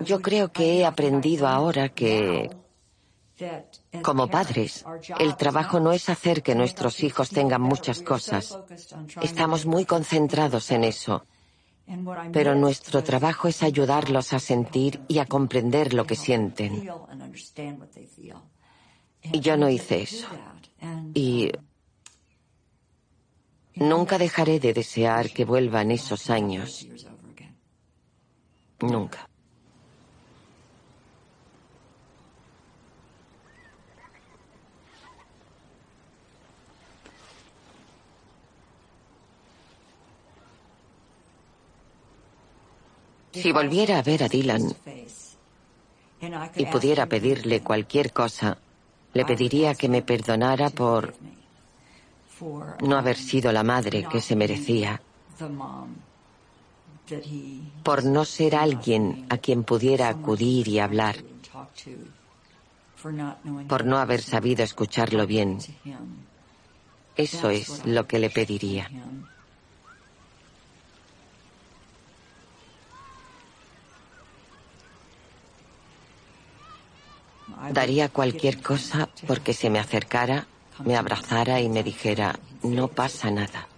Yo 0.00 0.22
creo 0.22 0.50
que 0.50 0.78
he 0.78 0.86
aprendido 0.86 1.46
ahora 1.46 1.90
que, 1.90 2.50
como 4.02 4.26
padres, 4.26 4.84
el 5.18 5.36
trabajo 5.36 5.80
no 5.80 5.92
es 5.92 6.08
hacer 6.08 6.42
que 6.42 6.54
nuestros 6.54 7.02
hijos 7.02 7.28
tengan 7.28 7.60
muchas 7.60 8.00
cosas. 8.00 8.58
Estamos 9.20 9.66
muy 9.66 9.84
concentrados 9.84 10.70
en 10.70 10.84
eso. 10.84 11.26
Pero 12.32 12.54
nuestro 12.54 13.02
trabajo 13.02 13.48
es 13.48 13.62
ayudarlos 13.62 14.32
a 14.32 14.38
sentir 14.38 15.02
y 15.08 15.18
a 15.18 15.26
comprender 15.26 15.92
lo 15.92 16.06
que 16.06 16.16
sienten. 16.16 16.88
Y 19.24 19.40
yo 19.40 19.56
no 19.56 19.68
hice 19.68 20.02
eso. 20.02 20.28
Y 21.12 21.52
Nunca 23.74 24.18
dejaré 24.18 24.60
de 24.60 24.72
desear 24.72 25.30
que 25.30 25.44
vuelvan 25.44 25.90
esos 25.90 26.28
años. 26.28 26.86
Nunca. 28.80 29.28
Si 43.32 43.50
volviera 43.50 43.98
a 43.98 44.02
ver 44.02 44.22
a 44.24 44.28
Dylan 44.28 44.74
y 46.54 46.66
pudiera 46.66 47.06
pedirle 47.06 47.62
cualquier 47.62 48.12
cosa, 48.12 48.58
le 49.14 49.24
pediría 49.24 49.74
que 49.74 49.88
me 49.88 50.02
perdonara 50.02 50.68
por 50.68 51.14
no 52.80 52.96
haber 52.96 53.16
sido 53.16 53.52
la 53.52 53.62
madre 53.62 54.06
que 54.10 54.20
se 54.20 54.36
merecía, 54.36 55.00
por 57.82 58.04
no 58.04 58.24
ser 58.24 58.54
alguien 58.54 59.26
a 59.28 59.38
quien 59.38 59.64
pudiera 59.64 60.08
acudir 60.08 60.68
y 60.68 60.78
hablar, 60.78 61.16
por 63.68 63.84
no 63.84 63.98
haber 63.98 64.22
sabido 64.22 64.62
escucharlo 64.62 65.26
bien. 65.26 65.58
Eso 67.16 67.50
es 67.50 67.84
lo 67.84 68.06
que 68.06 68.18
le 68.18 68.30
pediría. 68.30 68.90
Daría 77.70 78.08
cualquier 78.08 78.62
cosa 78.62 79.08
porque 79.26 79.52
se 79.52 79.70
me 79.70 79.78
acercara, 79.78 80.46
me 80.84 80.96
abrazara 80.96 81.60
y 81.60 81.68
me 81.68 81.82
dijera, 81.82 82.38
no 82.62 82.88
pasa 82.88 83.30
nada. 83.30 83.68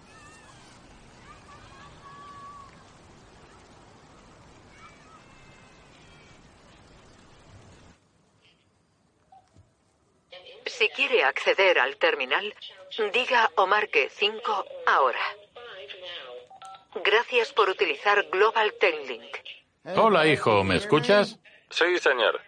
Si 10.65 10.89
quiere 10.89 11.23
acceder 11.23 11.79
al 11.79 11.95
terminal, 11.97 12.53
diga 13.13 13.49
o 13.55 13.65
marque 13.65 14.09
5 14.09 14.65
ahora. 14.87 15.19
Gracias 17.03 17.53
por 17.53 17.69
utilizar 17.69 18.25
Global 18.29 18.73
Tenlink. 18.79 19.37
Hola, 19.95 20.27
hijo, 20.27 20.63
¿me 20.63 20.75
escuchas? 20.77 21.39
Sí, 21.69 21.97
señor. 21.99 22.41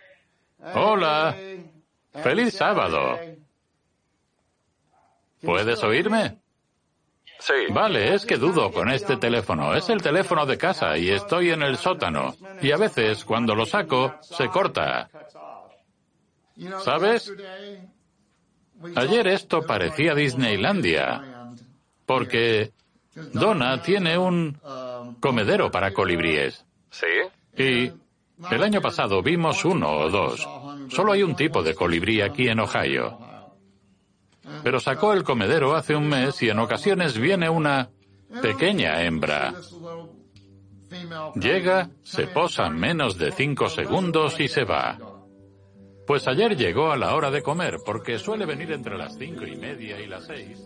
Hola. 0.74 1.36
Feliz 2.24 2.56
sábado. 2.56 3.20
¿Puedes 5.42 5.84
oírme? 5.84 6.38
Sí. 7.40 7.72
Vale, 7.72 8.16
es 8.16 8.26
que 8.26 8.38
dudo 8.38 8.72
con 8.72 8.90
este 8.90 9.18
teléfono. 9.18 9.76
Es 9.76 9.90
el 9.90 10.02
teléfono 10.02 10.46
de 10.46 10.58
casa 10.58 10.98
y 10.98 11.10
estoy 11.10 11.52
en 11.52 11.62
el 11.62 11.78
sótano. 11.78 12.36
Y 12.62 12.72
a 12.72 12.78
veces, 12.78 13.24
cuando 13.24 13.54
lo 13.54 13.66
saco, 13.66 14.16
se 14.22 14.48
corta. 14.48 15.10
¿Sabes? 16.84 17.32
Ayer 18.96 19.28
esto 19.28 19.62
parecía 19.62 20.16
Disneylandia. 20.16 21.54
Porque 22.06 22.72
Donna 23.34 23.82
tiene 23.82 24.18
un 24.18 24.58
comedero 25.20 25.70
para 25.70 25.94
colibríes. 25.94 26.66
¿Sí? 26.90 27.06
Y 27.56 27.92
el 28.52 28.64
año 28.64 28.82
pasado 28.82 29.22
vimos 29.22 29.66
uno 29.66 29.92
o 29.92 30.10
dos. 30.10 30.48
Solo 30.90 31.12
hay 31.12 31.24
un 31.24 31.36
tipo 31.36 31.62
de 31.62 31.76
colibrí 31.76 32.22
aquí 32.22 32.48
en 32.48 32.60
Ohio. 32.60 33.27
Pero 34.64 34.80
sacó 34.80 35.14
el 35.14 35.24
comedero 35.24 35.76
hace 35.76 35.96
un 35.96 36.08
mes 36.08 36.42
y 36.42 36.50
en 36.50 36.60
ocasiones 36.60 37.18
viene 37.18 37.50
una 37.50 37.90
pequeña 38.42 39.04
hembra. 39.04 39.54
Llega, 41.36 41.90
se 42.04 42.28
posa 42.28 42.70
menos 42.70 43.18
de 43.18 43.32
cinco 43.32 43.70
segundos 43.70 44.40
y 44.40 44.48
se 44.48 44.64
va. 44.64 44.98
Pues 46.06 46.28
ayer 46.28 46.56
llegó 46.56 46.92
a 46.92 46.98
la 46.98 47.14
hora 47.16 47.30
de 47.30 47.44
comer, 47.44 47.80
porque 47.86 48.18
suele 48.18 48.46
venir 48.46 48.72
entre 48.72 48.98
las 48.98 49.18
cinco 49.18 49.46
y 49.46 49.58
media 49.58 50.00
y 50.00 50.08
las 50.08 50.26
seis. 50.26 50.58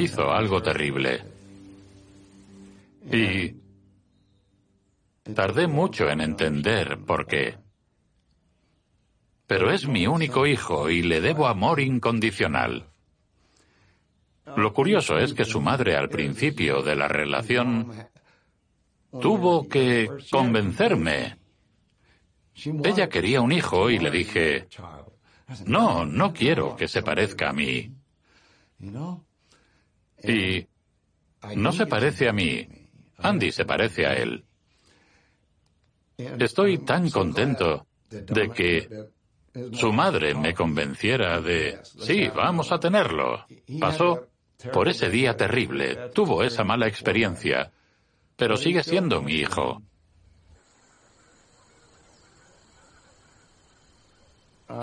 Hizo 0.00 0.30
algo 0.30 0.62
terrible. 0.62 1.22
Y 3.10 3.54
tardé 5.34 5.66
mucho 5.66 6.08
en 6.08 6.20
entender 6.20 6.98
por 7.06 7.26
qué. 7.26 7.58
Pero 9.46 9.70
es 9.70 9.86
mi 9.86 10.06
único 10.06 10.46
hijo 10.46 10.88
y 10.88 11.02
le 11.02 11.20
debo 11.20 11.46
amor 11.46 11.80
incondicional. 11.80 12.88
Lo 14.56 14.72
curioso 14.72 15.18
es 15.18 15.34
que 15.34 15.44
su 15.44 15.60
madre 15.60 15.96
al 15.96 16.08
principio 16.08 16.82
de 16.82 16.96
la 16.96 17.08
relación 17.08 17.92
tuvo 19.20 19.68
que 19.68 20.08
convencerme. 20.30 21.36
Ella 22.54 23.08
quería 23.08 23.40
un 23.40 23.52
hijo 23.52 23.90
y 23.90 23.98
le 23.98 24.10
dije, 24.10 24.68
no, 25.66 26.04
no 26.04 26.32
quiero 26.32 26.76
que 26.76 26.88
se 26.88 27.02
parezca 27.02 27.50
a 27.50 27.52
mí. 27.52 27.92
Y 30.22 30.66
no 31.56 31.72
se 31.72 31.86
parece 31.86 32.28
a 32.28 32.32
mí. 32.32 32.66
Andy 33.18 33.52
se 33.52 33.64
parece 33.64 34.06
a 34.06 34.14
él. 34.14 34.44
Estoy 36.16 36.78
tan 36.78 37.10
contento 37.10 37.86
de 38.08 38.50
que 38.50 38.88
su 39.72 39.92
madre 39.92 40.34
me 40.34 40.54
convenciera 40.54 41.40
de, 41.40 41.80
sí, 41.82 42.28
vamos 42.34 42.72
a 42.72 42.78
tenerlo. 42.78 43.46
Pasó 43.80 44.28
por 44.72 44.88
ese 44.88 45.10
día 45.10 45.36
terrible, 45.36 46.10
tuvo 46.14 46.42
esa 46.42 46.64
mala 46.64 46.86
experiencia, 46.86 47.72
pero 48.36 48.56
sigue 48.56 48.82
siendo 48.82 49.22
mi 49.22 49.34
hijo. 49.34 49.82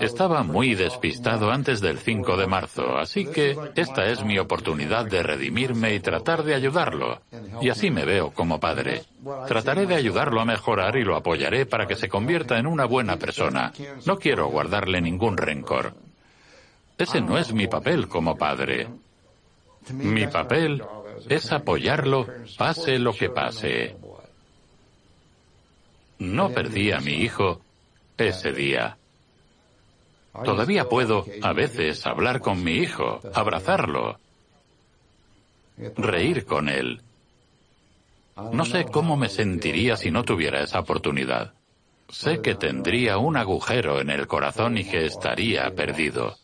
Estaba 0.00 0.42
muy 0.42 0.74
despistado 0.74 1.50
antes 1.50 1.80
del 1.80 1.98
5 1.98 2.36
de 2.36 2.46
marzo, 2.46 2.96
así 2.96 3.26
que 3.26 3.56
esta 3.74 4.06
es 4.06 4.24
mi 4.24 4.38
oportunidad 4.38 5.06
de 5.06 5.22
redimirme 5.22 5.94
y 5.94 6.00
tratar 6.00 6.42
de 6.42 6.54
ayudarlo. 6.54 7.20
Y 7.60 7.68
así 7.68 7.90
me 7.90 8.04
veo 8.04 8.30
como 8.30 8.60
padre. 8.60 9.02
Trataré 9.46 9.86
de 9.86 9.96
ayudarlo 9.96 10.40
a 10.40 10.44
mejorar 10.44 10.96
y 10.96 11.04
lo 11.04 11.16
apoyaré 11.16 11.66
para 11.66 11.86
que 11.86 11.96
se 11.96 12.08
convierta 12.08 12.58
en 12.58 12.66
una 12.66 12.84
buena 12.84 13.16
persona. 13.16 13.72
No 14.06 14.18
quiero 14.18 14.48
guardarle 14.48 15.00
ningún 15.00 15.36
rencor. 15.36 15.94
Ese 16.96 17.20
no 17.20 17.38
es 17.38 17.52
mi 17.52 17.66
papel 17.66 18.08
como 18.08 18.36
padre. 18.36 18.88
Mi 19.92 20.26
papel 20.26 20.82
es 21.28 21.52
apoyarlo 21.52 22.26
pase 22.56 22.98
lo 22.98 23.12
que 23.12 23.30
pase. 23.30 23.96
No 26.18 26.50
perdí 26.50 26.92
a 26.92 27.00
mi 27.00 27.12
hijo 27.12 27.60
ese 28.18 28.52
día. 28.52 28.98
Todavía 30.44 30.88
puedo, 30.88 31.24
a 31.42 31.52
veces, 31.52 32.06
hablar 32.06 32.40
con 32.40 32.62
mi 32.62 32.74
hijo, 32.74 33.20
abrazarlo, 33.34 34.18
reír 35.96 36.44
con 36.44 36.68
él. 36.68 37.02
No 38.52 38.64
sé 38.64 38.86
cómo 38.86 39.16
me 39.16 39.28
sentiría 39.28 39.96
si 39.96 40.10
no 40.10 40.24
tuviera 40.24 40.62
esa 40.62 40.80
oportunidad. 40.80 41.54
Sé 42.08 42.40
que 42.40 42.54
tendría 42.54 43.18
un 43.18 43.36
agujero 43.36 44.00
en 44.00 44.10
el 44.10 44.26
corazón 44.26 44.78
y 44.78 44.84
que 44.84 45.06
estaría 45.06 45.70
perdido. 45.74 46.36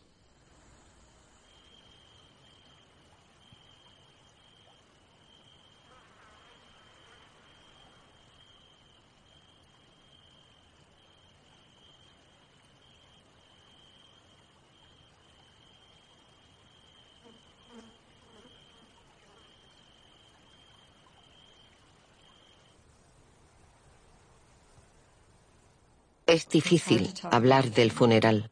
Es 26.37 26.51
difícil 26.51 27.15
hablar 27.23 27.71
del 27.71 27.91
funeral. 27.91 28.51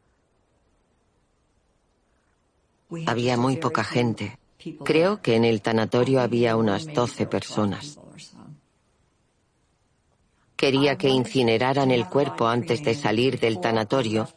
Había 3.05 3.37
muy 3.37 3.57
poca 3.57 3.83
gente. 3.83 4.39
Creo 4.83 5.21
que 5.21 5.35
en 5.35 5.45
el 5.45 5.61
tanatorio 5.61 6.19
había 6.21 6.57
unas 6.57 6.91
12 6.91 7.27
personas. 7.27 7.99
Quería 10.55 10.97
que 10.97 11.09
incineraran 11.09 11.91
el 11.91 12.07
cuerpo 12.07 12.47
antes 12.47 12.83
de 12.83 12.95
salir 12.95 13.39
del 13.39 13.61
tanatorio 13.61 14.29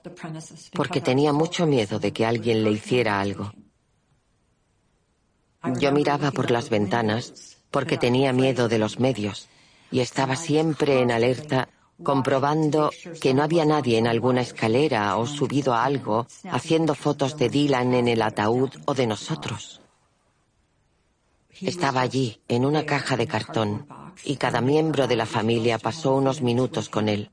porque 0.75 1.01
tenía 1.01 1.33
mucho 1.33 1.67
miedo 1.67 1.99
de 1.99 2.13
que 2.13 2.27
alguien 2.27 2.63
le 2.63 2.73
hiciera 2.73 3.19
algo. 3.19 3.51
Yo 5.81 5.91
miraba 5.93 6.33
por 6.33 6.51
las 6.51 6.69
ventanas 6.69 7.57
porque 7.71 7.97
tenía 7.97 8.35
miedo 8.35 8.69
de 8.69 8.79
los 8.79 9.01
medios 9.01 9.49
y 9.91 10.01
estaba 10.01 10.37
siempre 10.37 11.01
en 11.01 11.11
alerta 11.11 11.71
comprobando 12.03 12.91
que 13.21 13.35
no 13.35 13.43
había 13.43 13.65
nadie 13.65 13.99
en 13.99 14.07
alguna 14.07 14.41
escalera 14.41 15.17
o 15.17 15.27
subido 15.27 15.75
a 15.75 15.85
algo 15.85 16.27
haciendo 16.51 16.95
fotos 16.95 17.37
de 17.37 17.49
Dylan 17.49 17.95
en 17.95 18.09
el 18.09 18.23
ataúd 18.23 18.71
o 18.87 18.95
de 18.95 19.07
nosotros. 19.07 19.81
Estaba 21.61 22.01
allí, 22.01 22.41
en 22.47 22.65
una 22.65 22.87
caja 22.87 23.17
de 23.17 23.27
cartón, 23.27 23.89
y 24.25 24.37
cada 24.37 24.61
miembro 24.61 25.09
de 25.09 25.17
la 25.17 25.27
familia 25.27 25.79
pasó 25.79 26.15
unos 26.15 26.41
minutos 26.41 26.89
con 26.89 27.09
él. 27.09 27.31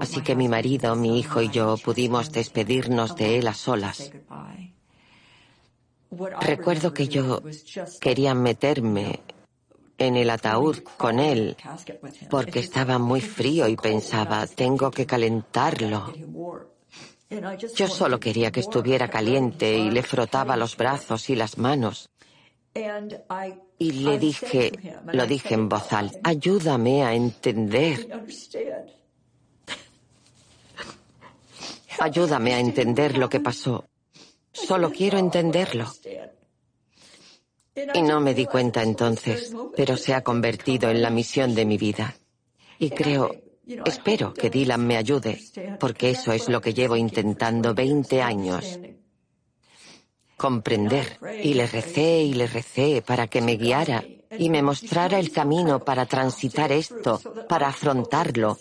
Así 0.00 0.20
que 0.20 0.34
mi 0.34 0.48
marido, 0.48 0.94
mi 0.96 1.18
hijo 1.18 1.40
y 1.40 1.48
yo 1.48 1.76
pudimos 1.78 2.32
despedirnos 2.32 3.16
de 3.16 3.38
él 3.38 3.48
a 3.48 3.54
solas. 3.54 4.12
Recuerdo 6.40 6.92
que 6.92 7.06
yo 7.08 7.40
quería 8.00 8.34
meterme 8.34 9.20
en 10.00 10.16
el 10.16 10.30
ataúd 10.30 10.78
con 10.96 11.20
él 11.20 11.56
porque 12.28 12.58
estaba 12.58 12.98
muy 12.98 13.20
frío 13.20 13.68
y 13.68 13.76
pensaba, 13.76 14.46
tengo 14.46 14.90
que 14.90 15.06
calentarlo. 15.06 16.12
Yo 17.76 17.86
solo 17.86 18.18
quería 18.18 18.50
que 18.50 18.60
estuviera 18.60 19.08
caliente 19.08 19.76
y 19.76 19.90
le 19.90 20.02
frotaba 20.02 20.56
los 20.56 20.76
brazos 20.76 21.30
y 21.30 21.36
las 21.36 21.58
manos. 21.58 22.10
Y 23.78 23.92
le 23.92 24.18
dije, 24.18 24.72
lo 25.12 25.26
dije 25.26 25.54
en 25.54 25.68
voz 25.68 25.92
alta, 25.92 26.18
ayúdame 26.24 27.04
a 27.04 27.14
entender. 27.14 28.08
Ayúdame 31.98 32.54
a 32.54 32.60
entender 32.60 33.18
lo 33.18 33.28
que 33.28 33.40
pasó. 33.40 33.84
Solo 34.52 34.90
quiero 34.90 35.18
entenderlo. 35.18 35.86
Y 37.74 38.02
no 38.02 38.20
me 38.20 38.34
di 38.34 38.46
cuenta 38.46 38.82
entonces, 38.82 39.54
pero 39.76 39.96
se 39.96 40.14
ha 40.14 40.22
convertido 40.22 40.90
en 40.90 41.02
la 41.02 41.10
misión 41.10 41.54
de 41.54 41.64
mi 41.64 41.78
vida. 41.78 42.16
Y 42.78 42.90
creo, 42.90 43.30
espero 43.84 44.34
que 44.34 44.50
Dylan 44.50 44.86
me 44.86 44.96
ayude, 44.96 45.40
porque 45.78 46.10
eso 46.10 46.32
es 46.32 46.48
lo 46.48 46.60
que 46.60 46.74
llevo 46.74 46.96
intentando 46.96 47.74
20 47.74 48.22
años. 48.22 48.80
Comprender. 50.36 51.18
Y 51.42 51.54
le 51.54 51.66
recé 51.66 52.22
y 52.22 52.32
le 52.32 52.46
recé 52.46 53.02
para 53.02 53.28
que 53.28 53.40
me 53.40 53.56
guiara 53.56 54.02
y 54.38 54.50
me 54.50 54.62
mostrara 54.62 55.18
el 55.18 55.30
camino 55.30 55.80
para 55.80 56.06
transitar 56.06 56.72
esto, 56.72 57.20
para 57.48 57.68
afrontarlo. 57.68 58.58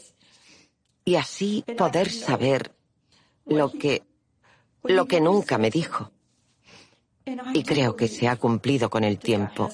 Y 1.03 1.16
así 1.16 1.64
poder 1.78 2.12
saber 2.12 2.76
lo 3.45 3.72
que, 3.72 4.03
lo 4.84 5.07
que 5.07 5.22
nunca 5.22 5.57
me 5.57 5.72
dijo. 5.72 6.12
Y 7.53 7.63
creo 7.63 7.95
que 7.95 8.07
se 8.07 8.27
ha 8.27 8.36
cumplido 8.36 8.89
con 8.89 9.03
el 9.03 9.19
tiempo. 9.19 9.69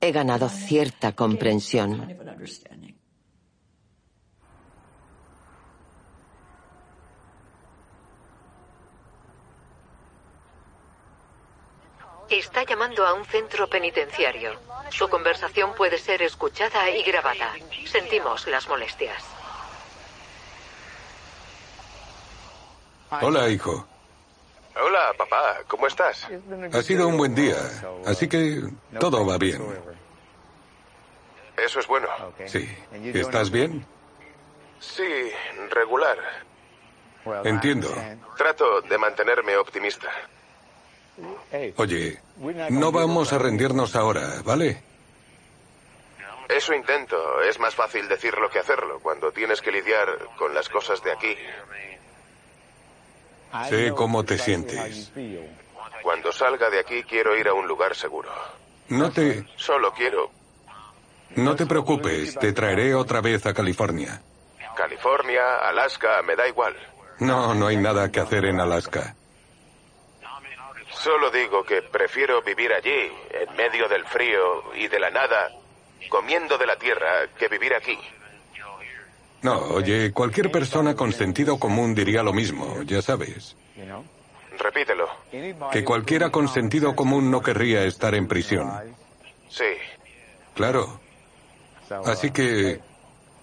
He 0.00 0.12
ganado 0.12 0.48
cierta 0.48 1.12
comprensión. 1.12 2.16
Está 12.28 12.64
llamando 12.64 13.06
a 13.06 13.14
un 13.14 13.24
centro 13.24 13.68
penitenciario. 13.68 14.58
Su 14.90 15.08
conversación 15.08 15.74
puede 15.74 15.96
ser 15.96 16.22
escuchada 16.22 16.90
y 16.90 17.02
grabada. 17.02 17.54
Sentimos 17.86 18.46
las 18.48 18.68
molestias. 18.68 19.22
Hola, 23.22 23.48
hijo. 23.48 23.86
Hola, 24.82 25.14
papá. 25.16 25.58
¿Cómo 25.68 25.86
estás? 25.86 26.28
Ha 26.72 26.82
sido 26.82 27.08
un 27.08 27.16
buen 27.16 27.34
día, 27.34 27.56
así 28.04 28.28
que 28.28 28.62
todo 29.00 29.24
va 29.24 29.38
bien. 29.38 29.62
Eso 31.56 31.80
es 31.80 31.86
bueno. 31.86 32.08
Sí. 32.46 32.68
¿Estás 33.14 33.50
bien? 33.50 33.86
Sí, 34.78 35.30
regular. 35.70 36.18
Entiendo. 37.44 37.88
Trato 38.36 38.82
de 38.82 38.98
mantenerme 38.98 39.56
optimista. 39.56 40.08
Oye, 41.76 42.20
no 42.70 42.92
vamos 42.92 43.32
a 43.32 43.38
rendirnos 43.38 43.96
ahora, 43.96 44.42
¿vale? 44.44 44.82
Eso 46.48 46.74
intento. 46.74 47.40
Es 47.42 47.58
más 47.58 47.74
fácil 47.74 48.08
decirlo 48.08 48.50
que 48.50 48.58
hacerlo 48.58 49.00
cuando 49.00 49.32
tienes 49.32 49.62
que 49.62 49.72
lidiar 49.72 50.06
con 50.38 50.54
las 50.54 50.68
cosas 50.68 51.02
de 51.02 51.12
aquí. 51.12 51.36
Sé 53.68 53.92
cómo 53.92 54.24
te 54.24 54.38
sientes. 54.38 55.12
Cuando 56.02 56.32
salga 56.32 56.70
de 56.70 56.80
aquí 56.80 57.02
quiero 57.02 57.36
ir 57.36 57.48
a 57.48 57.54
un 57.54 57.66
lugar 57.66 57.94
seguro. 57.94 58.30
No 58.88 59.10
te... 59.10 59.44
Solo 59.56 59.92
quiero... 59.92 60.30
No 61.34 61.54
te 61.56 61.66
preocupes, 61.66 62.34
te 62.36 62.52
traeré 62.52 62.94
otra 62.94 63.20
vez 63.20 63.44
a 63.46 63.52
California. 63.52 64.22
California, 64.76 65.56
Alaska, 65.64 66.22
me 66.22 66.36
da 66.36 66.46
igual. 66.48 66.74
No, 67.18 67.54
no 67.54 67.66
hay 67.66 67.76
nada 67.76 68.10
que 68.10 68.20
hacer 68.20 68.44
en 68.44 68.60
Alaska. 68.60 69.14
Solo 70.90 71.30
digo 71.30 71.62
que 71.64 71.82
prefiero 71.82 72.42
vivir 72.42 72.72
allí, 72.72 73.12
en 73.30 73.56
medio 73.56 73.88
del 73.88 74.04
frío 74.06 74.74
y 74.74 74.88
de 74.88 74.98
la 74.98 75.10
nada, 75.10 75.50
comiendo 76.08 76.56
de 76.56 76.66
la 76.66 76.76
tierra, 76.76 77.28
que 77.38 77.48
vivir 77.48 77.74
aquí. 77.74 77.98
No, 79.42 79.58
oye, 79.58 80.12
cualquier 80.12 80.50
persona 80.50 80.94
con 80.94 81.12
sentido 81.12 81.58
común 81.58 81.94
diría 81.94 82.22
lo 82.22 82.32
mismo, 82.32 82.82
ya 82.82 83.02
sabes. 83.02 83.56
Repítelo. 84.58 85.08
Que 85.70 85.84
cualquiera 85.84 86.30
con 86.30 86.48
sentido 86.48 86.96
común 86.96 87.30
no 87.30 87.42
querría 87.42 87.84
estar 87.84 88.14
en 88.14 88.26
prisión. 88.26 88.72
Sí. 89.48 89.64
Claro. 90.54 91.00
Así 92.06 92.30
que, 92.30 92.80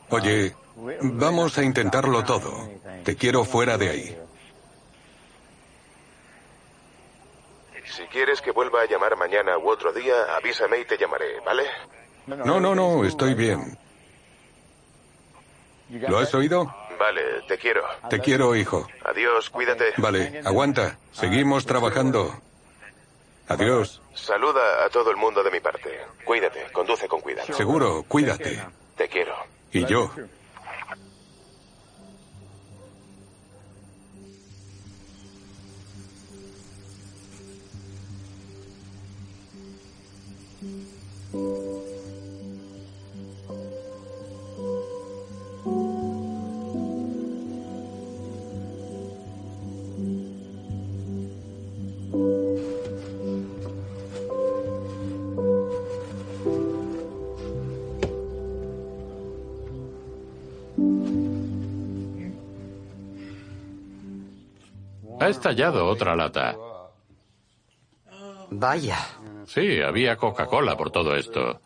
oye, 0.09 0.55
vamos 1.01 1.57
a 1.57 1.63
intentarlo 1.63 2.23
todo. 2.23 2.69
Te 3.03 3.15
quiero 3.15 3.45
fuera 3.45 3.77
de 3.77 3.89
ahí. 3.89 4.17
Si 7.95 8.03
quieres 8.05 8.41
que 8.41 8.51
vuelva 8.51 8.81
a 8.81 8.85
llamar 8.85 9.15
mañana 9.15 9.57
u 9.57 9.69
otro 9.69 9.93
día, 9.93 10.35
avísame 10.35 10.79
y 10.79 10.85
te 10.85 10.97
llamaré, 10.97 11.39
¿vale? 11.45 11.63
No, 12.25 12.59
no, 12.59 12.73
no, 12.73 13.05
estoy 13.05 13.35
bien. 13.35 13.77
¿Lo 16.07 16.19
has 16.19 16.33
oído? 16.33 16.73
Vale, 16.99 17.21
te 17.47 17.57
quiero. 17.57 17.83
Te 18.09 18.19
quiero, 18.19 18.55
hijo. 18.55 18.87
Adiós, 19.03 19.49
cuídate. 19.49 19.93
Vale, 19.97 20.41
aguanta. 20.45 20.97
Seguimos 21.11 21.65
trabajando. 21.65 22.33
Adiós. 23.47 24.01
Saluda 24.15 24.85
a 24.85 24.89
todo 24.89 25.11
el 25.11 25.17
mundo 25.17 25.43
de 25.43 25.51
mi 25.51 25.59
parte. 25.59 25.99
Cuídate, 26.23 26.71
conduce 26.71 27.07
con 27.07 27.21
cuidado. 27.21 27.53
Seguro, 27.53 28.03
cuídate. 28.07 28.63
Te 28.95 29.07
quiero. 29.07 29.35
Y 29.71 29.85
yo. 29.85 30.11
Ha 65.23 65.29
estallado 65.29 65.87
otra 65.87 66.17
lata. 66.17 66.53
Vaya. 68.49 68.97
Sí, 69.45 69.81
había 69.81 70.17
Coca-Cola 70.17 70.75
por 70.75 70.91
todo 70.91 71.15
esto. 71.15 71.61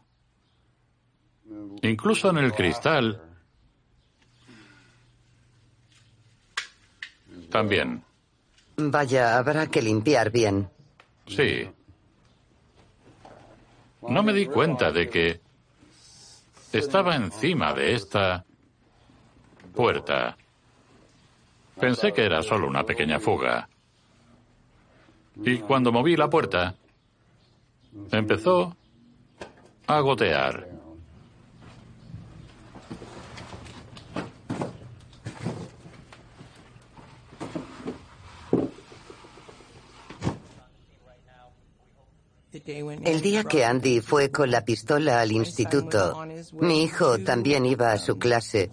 Incluso 1.82 2.30
en 2.30 2.38
el 2.38 2.54
cristal. 2.54 3.20
También. 7.50 8.04
Vaya, 8.76 9.40
habrá 9.40 9.66
que 9.66 9.82
limpiar 9.82 10.30
bien. 10.30 10.70
Sí. 11.26 11.68
No 14.08 14.22
me 14.22 14.34
di 14.34 14.46
cuenta 14.46 14.92
de 14.92 15.10
que 15.10 15.42
estaba 16.74 17.16
encima 17.16 17.74
de 17.74 17.96
esta 17.96 18.46
puerta. 19.74 20.38
Pensé 21.80 22.12
que 22.12 22.26
era 22.26 22.42
solo 22.42 22.68
una 22.68 22.84
pequeña 22.84 23.20
fuga. 23.20 23.70
Y 25.36 25.60
cuando 25.60 25.92
moví 25.92 26.16
la 26.16 26.30
puerta, 26.30 26.76
empezó 28.12 28.76
a 29.86 30.00
gotear. 30.00 30.77
El 42.68 43.22
día 43.22 43.46
que 43.46 43.64
Andy 43.64 44.02
fue 44.02 44.30
con 44.30 44.52
la 44.52 44.66
pistola 44.66 45.22
al 45.22 45.32
instituto, 45.32 46.26
mi 46.60 46.84
hijo 46.84 47.18
también 47.20 47.66
iba 47.66 47.94
a 47.94 47.98
su 47.98 48.18
clase 48.18 48.70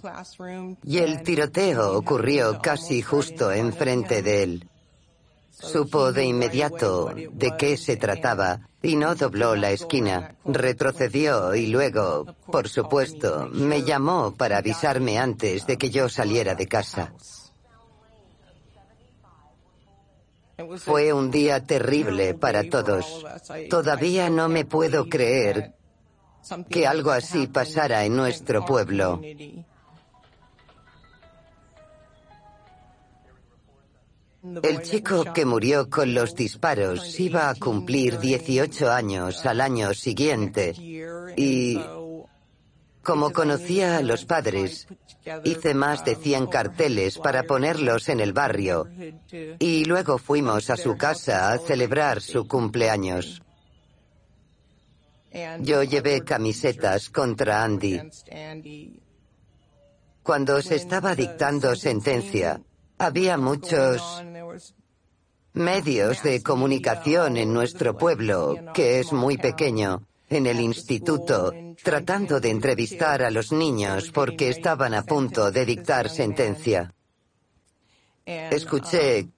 y 0.82 0.98
el 0.98 1.22
tiroteo 1.22 1.96
ocurrió 1.96 2.60
casi 2.60 3.02
justo 3.02 3.52
enfrente 3.52 4.22
de 4.22 4.42
él. 4.42 4.68
Supo 5.50 6.12
de 6.12 6.24
inmediato 6.24 7.14
de 7.14 7.56
qué 7.56 7.76
se 7.76 7.96
trataba 7.96 8.68
y 8.82 8.96
no 8.96 9.14
dobló 9.14 9.54
la 9.54 9.70
esquina. 9.70 10.34
Retrocedió 10.44 11.54
y 11.54 11.68
luego, 11.68 12.26
por 12.50 12.68
supuesto, 12.68 13.48
me 13.52 13.84
llamó 13.84 14.34
para 14.36 14.58
avisarme 14.58 15.18
antes 15.18 15.66
de 15.66 15.78
que 15.78 15.90
yo 15.90 16.08
saliera 16.08 16.56
de 16.56 16.66
casa. 16.66 17.12
Fue 20.78 21.12
un 21.12 21.30
día 21.30 21.60
terrible 21.64 22.34
para 22.34 22.68
todos. 22.68 23.24
Todavía 23.68 24.30
no 24.30 24.48
me 24.48 24.64
puedo 24.64 25.08
creer 25.08 25.74
que 26.70 26.86
algo 26.86 27.10
así 27.10 27.46
pasara 27.46 28.04
en 28.04 28.16
nuestro 28.16 28.64
pueblo. 28.64 29.20
El 34.62 34.82
chico 34.82 35.24
que 35.32 35.46
murió 35.46 35.88
con 35.88 36.12
los 36.12 36.34
disparos 36.34 37.18
iba 37.18 37.48
a 37.48 37.54
cumplir 37.54 38.18
18 38.18 38.92
años 38.92 39.46
al 39.46 39.62
año 39.62 39.94
siguiente 39.94 40.74
y 41.34 41.80
como 43.04 43.32
conocía 43.32 43.98
a 43.98 44.02
los 44.02 44.24
padres, 44.24 44.88
hice 45.44 45.74
más 45.74 46.04
de 46.04 46.16
100 46.16 46.46
carteles 46.46 47.18
para 47.18 47.44
ponerlos 47.44 48.08
en 48.08 48.20
el 48.20 48.32
barrio 48.32 48.88
y 49.58 49.84
luego 49.84 50.18
fuimos 50.18 50.70
a 50.70 50.76
su 50.76 50.96
casa 50.96 51.52
a 51.52 51.58
celebrar 51.58 52.20
su 52.20 52.48
cumpleaños. 52.48 53.42
Yo 55.60 55.82
llevé 55.82 56.22
camisetas 56.22 57.10
contra 57.10 57.62
Andy. 57.62 58.00
Cuando 60.22 60.62
se 60.62 60.76
estaba 60.76 61.14
dictando 61.14 61.76
sentencia, 61.76 62.60
había 62.98 63.36
muchos 63.36 64.22
medios 65.52 66.22
de 66.22 66.42
comunicación 66.42 67.36
en 67.36 67.52
nuestro 67.52 67.96
pueblo, 67.96 68.56
que 68.72 69.00
es 69.00 69.12
muy 69.12 69.36
pequeño, 69.36 70.06
en 70.34 70.46
el 70.46 70.60
instituto, 70.60 71.52
tratando 71.82 72.40
de 72.40 72.50
entrevistar 72.50 73.22
a 73.22 73.30
los 73.30 73.52
niños 73.52 74.10
porque 74.10 74.50
estaban 74.50 74.94
a 74.94 75.02
punto 75.02 75.50
de 75.50 75.64
dictar 75.64 76.08
sentencia. 76.08 76.92
Escuché 78.26 79.28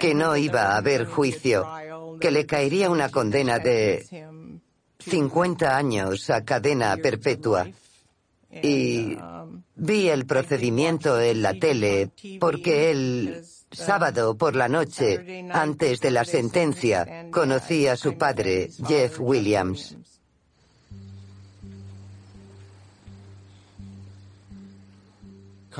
que 0.00 0.14
no 0.14 0.36
iba 0.36 0.72
a 0.72 0.76
haber 0.76 1.06
juicio, 1.06 1.66
que 2.20 2.30
le 2.30 2.46
caería 2.46 2.90
una 2.90 3.08
condena 3.08 3.58
de 3.58 4.04
50 4.98 5.76
años 5.76 6.30
a 6.30 6.44
cadena 6.44 6.96
perpetua. 6.96 7.68
Y 8.50 9.16
vi 9.76 10.08
el 10.08 10.26
procedimiento 10.26 11.20
en 11.20 11.42
la 11.42 11.54
tele 11.54 12.10
porque 12.40 12.90
el 12.90 13.44
sábado 13.70 14.36
por 14.36 14.56
la 14.56 14.68
noche, 14.68 15.48
antes 15.52 16.00
de 16.00 16.10
la 16.10 16.24
sentencia, 16.24 17.28
conocí 17.30 17.86
a 17.86 17.96
su 17.96 18.18
padre, 18.18 18.70
Jeff 18.86 19.18
Williams. 19.20 19.96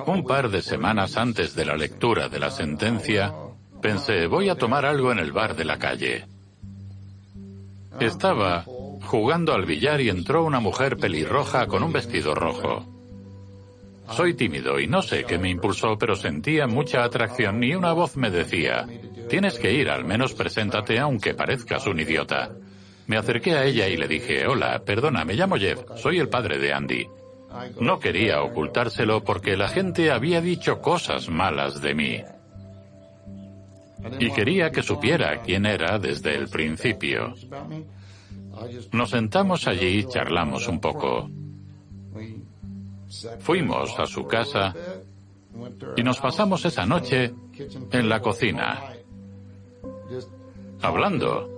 Un 0.07 0.25
par 0.25 0.51
de 0.51 0.63
semanas 0.63 1.17
antes 1.17 1.55
de 1.55 1.65
la 1.65 1.77
lectura 1.77 2.29
de 2.29 2.39
la 2.39 2.51
sentencia, 2.51 3.35
pensé, 3.83 4.27
voy 4.27 4.49
a 4.49 4.55
tomar 4.55 4.87
algo 4.87 5.11
en 5.11 5.19
el 5.19 5.33
bar 5.33 5.57
de 5.57 5.65
la 5.65 5.79
calle. 5.79 6.27
Estaba 7.99 8.65
jugando 9.03 9.53
al 9.53 9.67
billar 9.67 10.01
y 10.01 10.09
entró 10.09 10.45
una 10.45 10.61
mujer 10.61 10.97
pelirroja 10.97 11.67
con 11.67 11.83
un 11.83 11.93
vestido 11.93 12.35
rojo. 12.35 13.00
Soy 14.11 14.35
tímido 14.35 14.81
y 14.81 14.87
no 14.87 15.03
sé 15.03 15.25
qué 15.25 15.39
me 15.39 15.51
impulsó, 15.51 15.97
pero 15.99 16.17
sentía 16.17 16.67
mucha 16.67 17.05
atracción 17.05 17.63
y 17.63 17.75
una 17.75 17.93
voz 17.93 18.17
me 18.17 18.31
decía, 18.31 18.87
tienes 19.29 19.59
que 19.59 19.73
ir, 19.73 19.89
al 19.89 20.05
menos 20.05 20.35
preséntate 20.35 20.99
aunque 20.99 21.35
parezcas 21.35 21.87
un 21.87 22.01
idiota. 22.01 22.51
Me 23.07 23.17
acerqué 23.17 23.55
a 23.55 23.65
ella 23.65 23.89
y 23.89 23.97
le 23.97 24.09
dije, 24.09 24.47
hola, 24.47 24.83
perdona, 24.85 25.25
me 25.25 25.35
llamo 25.35 25.57
Jeff, 25.57 25.81
soy 25.97 26.19
el 26.19 26.29
padre 26.29 26.59
de 26.59 26.73
Andy. 26.73 27.07
No 27.81 27.99
quería 27.99 28.43
ocultárselo 28.43 29.25
porque 29.25 29.57
la 29.57 29.69
gente 29.69 30.11
había 30.11 30.41
dicho 30.41 30.81
cosas 30.81 31.29
malas 31.29 31.81
de 31.81 31.95
mí. 31.95 32.23
Y 34.19 34.31
quería 34.31 34.71
que 34.71 34.83
supiera 34.83 35.43
quién 35.43 35.67
era 35.67 35.99
desde 35.99 36.35
el 36.35 36.49
principio. 36.49 37.35
Nos 38.93 39.11
sentamos 39.11 39.67
allí 39.67 39.99
y 39.99 40.05
charlamos 40.05 40.69
un 40.69 40.81
poco. 40.81 41.29
Fuimos 43.41 43.99
a 43.99 44.07
su 44.07 44.27
casa 44.27 44.75
y 45.97 46.03
nos 46.03 46.19
pasamos 46.19 46.65
esa 46.65 46.87
noche 46.87 47.35
en 47.91 48.09
la 48.09 48.21
cocina, 48.21 48.81
hablando. 50.81 51.49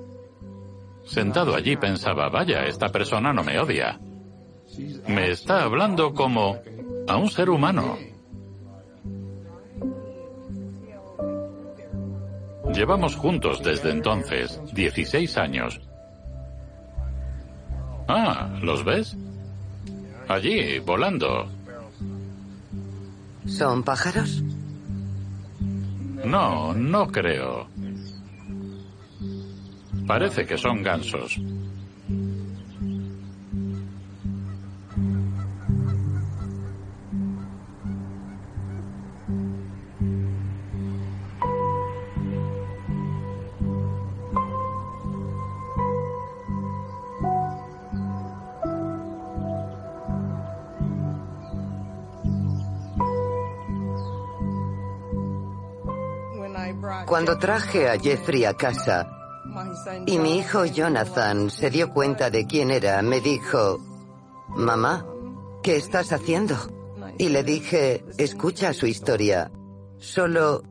Sentado 1.05 1.55
allí 1.55 1.76
pensaba, 1.76 2.28
vaya, 2.28 2.64
esta 2.64 2.88
persona 2.88 3.32
no 3.32 3.42
me 3.42 3.59
odia. 3.59 3.98
Me 5.09 5.30
está 5.30 5.64
hablando 5.64 6.14
como 6.14 6.59
a 7.07 7.16
un 7.16 7.28
ser 7.28 7.50
humano. 7.50 7.98
Llevamos 12.72 13.16
juntos 13.16 13.62
desde 13.62 13.90
entonces, 13.90 14.61
16 14.72 15.36
años. 15.36 15.80
Ah, 18.09 18.48
¿los 18.62 18.84
ves? 18.84 19.16
Allí, 20.28 20.78
volando. 20.78 21.48
¿Son 23.46 23.82
pájaros? 23.82 24.42
No, 26.24 26.72
no 26.74 27.08
creo. 27.08 27.66
Parece 30.06 30.46
que 30.46 30.56
son 30.56 30.82
gansos. 30.82 31.38
Cuando 57.07 57.38
traje 57.38 57.88
a 57.88 57.99
Jeffrey 57.99 58.45
a 58.45 58.55
casa 58.55 59.09
y 60.07 60.18
mi 60.18 60.38
hijo 60.38 60.64
Jonathan 60.64 61.51
se 61.51 61.70
dio 61.70 61.90
cuenta 61.90 62.30
de 62.30 62.47
quién 62.47 62.70
era, 62.70 63.03
me 63.03 63.20
dijo, 63.20 63.78
mamá, 64.49 65.07
¿qué 65.62 65.76
estás 65.76 66.12
haciendo? 66.12 66.57
Y 67.18 67.28
le 67.28 67.43
dije, 67.43 68.05
escucha 68.18 68.72
su 68.72 68.86
historia, 68.86 69.51
solo 69.99 70.62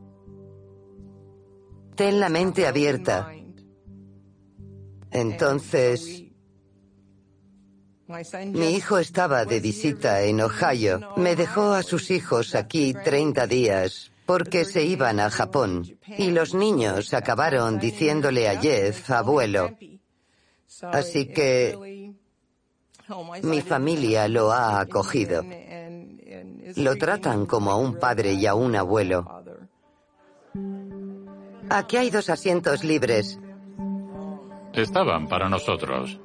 ten 1.94 2.18
la 2.18 2.28
mente 2.28 2.66
abierta. 2.66 3.32
Entonces, 5.10 6.24
mi 8.52 8.70
hijo 8.74 8.98
estaba 8.98 9.44
de 9.44 9.60
visita 9.60 10.22
en 10.22 10.40
Ohio. 10.40 11.00
Me 11.16 11.36
dejó 11.36 11.72
a 11.72 11.82
sus 11.82 12.10
hijos 12.10 12.54
aquí 12.54 12.94
30 12.94 13.46
días 13.46 14.11
porque 14.26 14.64
se 14.64 14.84
iban 14.84 15.20
a 15.20 15.30
Japón 15.30 15.98
y 16.18 16.30
los 16.30 16.54
niños 16.54 17.12
acabaron 17.14 17.78
diciéndole 17.78 18.48
a 18.48 18.60
Jeff, 18.60 19.10
abuelo. 19.10 19.76
Así 20.82 21.26
que 21.26 22.12
mi 23.42 23.60
familia 23.60 24.28
lo 24.28 24.52
ha 24.52 24.80
acogido. 24.80 25.44
Lo 26.76 26.96
tratan 26.96 27.46
como 27.46 27.70
a 27.70 27.76
un 27.76 27.98
padre 27.98 28.32
y 28.32 28.46
a 28.46 28.54
un 28.54 28.76
abuelo. 28.76 29.26
Aquí 31.68 31.96
hay 31.96 32.10
dos 32.10 32.30
asientos 32.30 32.84
libres. 32.84 33.38
Estaban 34.72 35.28
para 35.28 35.48
nosotros. 35.48 36.18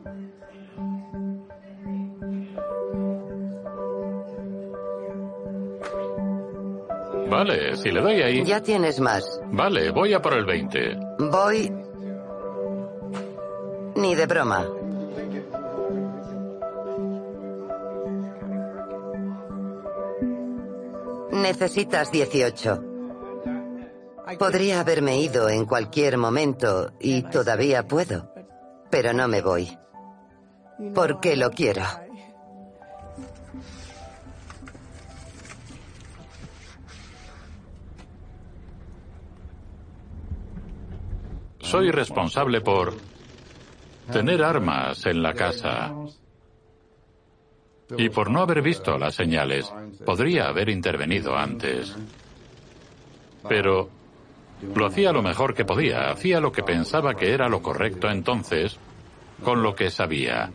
Vale, 7.29 7.75
si 7.75 7.91
le 7.91 8.01
doy 8.01 8.21
ahí. 8.21 8.43
Ya 8.45 8.61
tienes 8.61 8.99
más. 8.99 9.41
Vale, 9.51 9.91
voy 9.91 10.13
a 10.13 10.21
por 10.21 10.33
el 10.33 10.45
20. 10.45 10.97
Voy... 11.31 11.71
Ni 13.95 14.15
de 14.15 14.25
broma. 14.27 14.65
Necesitas 21.31 22.11
18. 22.11 22.83
Podría 24.37 24.81
haberme 24.81 25.19
ido 25.19 25.49
en 25.49 25.65
cualquier 25.65 26.17
momento 26.17 26.91
y 26.99 27.23
todavía 27.23 27.87
puedo, 27.87 28.31
pero 28.89 29.13
no 29.13 29.27
me 29.27 29.41
voy. 29.41 29.77
Porque 30.93 31.35
lo 31.35 31.49
quiero. 31.49 31.83
Soy 41.67 41.91
responsable 41.91 42.61
por 42.61 42.93
tener 44.09 44.41
armas 44.41 45.05
en 45.05 45.21
la 45.21 45.33
casa. 45.33 45.93
Y 47.97 48.07
por 48.07 48.31
no 48.31 48.39
haber 48.39 48.61
visto 48.61 48.97
las 48.97 49.15
señales, 49.15 49.69
podría 50.05 50.47
haber 50.47 50.69
intervenido 50.69 51.35
antes. 51.35 51.93
Pero 53.49 53.89
lo 54.75 54.85
hacía 54.85 55.11
lo 55.11 55.21
mejor 55.21 55.53
que 55.53 55.65
podía, 55.65 56.09
hacía 56.09 56.39
lo 56.39 56.53
que 56.53 56.63
pensaba 56.63 57.15
que 57.15 57.33
era 57.33 57.49
lo 57.49 57.61
correcto 57.61 58.09
entonces, 58.09 58.79
con 59.43 59.61
lo 59.61 59.75
que 59.75 59.89
sabía. 59.89 60.49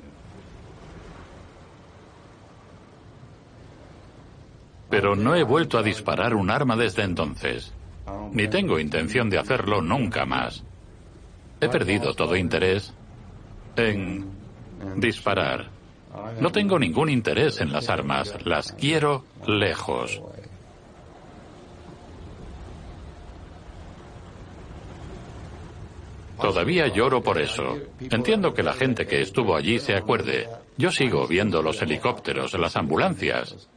Pero 4.88 5.14
no 5.14 5.34
he 5.34 5.42
vuelto 5.42 5.76
a 5.76 5.82
disparar 5.82 6.34
un 6.34 6.50
arma 6.50 6.74
desde 6.74 7.02
entonces, 7.02 7.70
ni 8.32 8.48
tengo 8.48 8.78
intención 8.78 9.28
de 9.28 9.38
hacerlo 9.38 9.82
nunca 9.82 10.24
más. 10.24 10.64
He 11.62 11.68
perdido 11.68 12.12
todo 12.12 12.34
interés 12.34 12.92
en 13.76 14.28
disparar. 14.96 15.70
No 16.40 16.50
tengo 16.50 16.76
ningún 16.76 17.08
interés 17.08 17.60
en 17.60 17.72
las 17.72 17.88
armas, 17.88 18.34
las 18.44 18.72
quiero 18.72 19.24
lejos. 19.46 20.20
Todavía 26.40 26.88
lloro 26.88 27.22
por 27.22 27.40
eso. 27.40 27.78
Entiendo 28.00 28.52
que 28.52 28.64
la 28.64 28.72
gente 28.72 29.06
que 29.06 29.20
estuvo 29.20 29.54
allí 29.54 29.78
se 29.78 29.94
acuerde. 29.94 30.48
Yo 30.76 30.90
sigo 30.90 31.28
viendo 31.28 31.62
los 31.62 31.80
helicópteros, 31.80 32.54
las 32.54 32.76
ambulancias. 32.76 33.68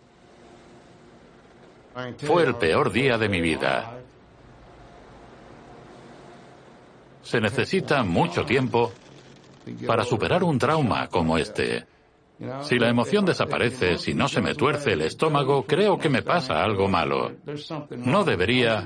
Fue 2.17 2.43
el 2.43 2.55
peor 2.55 2.91
día 2.91 3.19
de 3.19 3.29
mi 3.29 3.41
vida. 3.41 3.99
Se 7.25 7.41
necesita 7.41 8.03
mucho 8.03 8.45
tiempo 8.45 8.93
para 9.87 10.03
superar 10.03 10.43
un 10.43 10.59
trauma 10.59 11.07
como 11.07 11.39
este. 11.39 11.85
Si 12.61 12.77
la 12.77 12.89
emoción 12.89 13.25
desaparece, 13.25 13.97
si 13.97 14.13
no 14.13 14.27
se 14.27 14.41
me 14.41 14.53
tuerce 14.53 14.93
el 14.93 15.01
estómago, 15.01 15.65
creo 15.65 15.97
que 15.97 16.09
me 16.09 16.21
pasa 16.21 16.63
algo 16.63 16.87
malo. 16.87 17.31
No 17.97 18.23
debería 18.23 18.85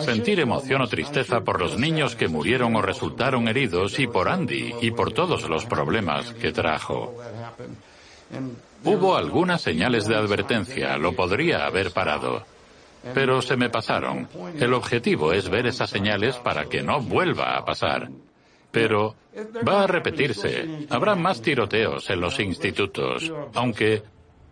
sentir 0.00 0.38
emoción 0.38 0.82
o 0.82 0.86
tristeza 0.86 1.40
por 1.40 1.58
los 1.60 1.78
niños 1.78 2.14
que 2.14 2.28
murieron 2.28 2.76
o 2.76 2.82
resultaron 2.82 3.48
heridos 3.48 3.98
y 3.98 4.06
por 4.06 4.28
Andy 4.28 4.74
y 4.82 4.90
por 4.90 5.12
todos 5.12 5.48
los 5.48 5.64
problemas 5.64 6.34
que 6.34 6.52
trajo. 6.52 7.14
Hubo 8.84 9.16
algunas 9.16 9.62
señales 9.62 10.06
de 10.06 10.16
advertencia, 10.16 10.98
lo 10.98 11.14
podría 11.14 11.64
haber 11.64 11.90
parado 11.92 12.44
pero 13.14 13.42
se 13.42 13.56
me 13.56 13.70
pasaron. 13.70 14.28
El 14.58 14.74
objetivo 14.74 15.32
es 15.32 15.48
ver 15.48 15.66
esas 15.66 15.90
señales 15.90 16.36
para 16.36 16.66
que 16.66 16.82
no 16.82 17.00
vuelva 17.00 17.56
a 17.56 17.64
pasar. 17.64 18.08
Pero 18.70 19.14
va 19.66 19.84
a 19.84 19.86
repetirse. 19.86 20.86
Habrá 20.90 21.14
más 21.14 21.40
tiroteos 21.40 22.10
en 22.10 22.20
los 22.20 22.38
institutos, 22.40 23.32
aunque 23.54 24.02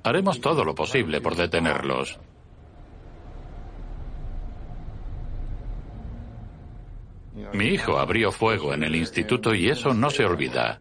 haremos 0.02 0.40
todo 0.40 0.64
lo 0.64 0.74
posible 0.74 1.20
por 1.20 1.36
detenerlos. 1.36 2.18
Mi 7.52 7.66
hijo 7.66 7.98
abrió 7.98 8.30
fuego 8.30 8.74
en 8.74 8.84
el 8.84 8.94
instituto 8.94 9.54
y 9.54 9.68
eso 9.68 9.92
no 9.92 10.10
se 10.10 10.24
olvida. 10.24 10.80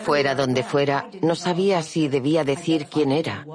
Fuera 0.00 0.34
donde 0.34 0.62
fuera, 0.62 1.08
no 1.22 1.34
sabía 1.34 1.82
si 1.82 2.08
debía 2.08 2.44
decir 2.44 2.86
quién 2.86 3.12
era. 3.12 3.46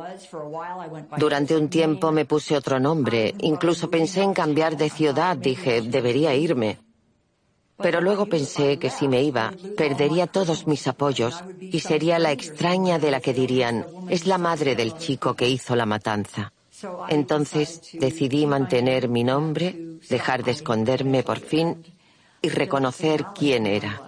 Durante 1.17 1.55
un 1.55 1.69
tiempo 1.69 2.11
me 2.11 2.25
puse 2.25 2.55
otro 2.55 2.79
nombre, 2.79 3.33
incluso 3.39 3.89
pensé 3.89 4.21
en 4.21 4.33
cambiar 4.33 4.77
de 4.77 4.89
ciudad, 4.89 5.35
dije, 5.37 5.81
debería 5.81 6.35
irme. 6.35 6.79
Pero 7.77 7.99
luego 7.99 8.25
pensé 8.25 8.79
que 8.79 8.89
si 8.89 9.07
me 9.07 9.21
iba, 9.21 9.53
perdería 9.75 10.27
todos 10.27 10.65
mis 10.65 10.87
apoyos 10.87 11.43
y 11.59 11.81
sería 11.81 12.19
la 12.19 12.31
extraña 12.31 12.99
de 12.99 13.11
la 13.11 13.19
que 13.19 13.33
dirían, 13.33 13.85
es 14.09 14.25
la 14.27 14.37
madre 14.37 14.75
del 14.75 14.97
chico 14.97 15.33
que 15.33 15.49
hizo 15.49 15.75
la 15.75 15.85
matanza. 15.85 16.53
Entonces 17.09 17.81
decidí 17.93 18.45
mantener 18.45 19.09
mi 19.09 19.23
nombre, 19.23 19.75
dejar 20.09 20.43
de 20.43 20.51
esconderme 20.51 21.23
por 21.23 21.39
fin 21.39 21.83
y 22.41 22.49
reconocer 22.49 23.25
quién 23.35 23.65
era. 23.65 24.01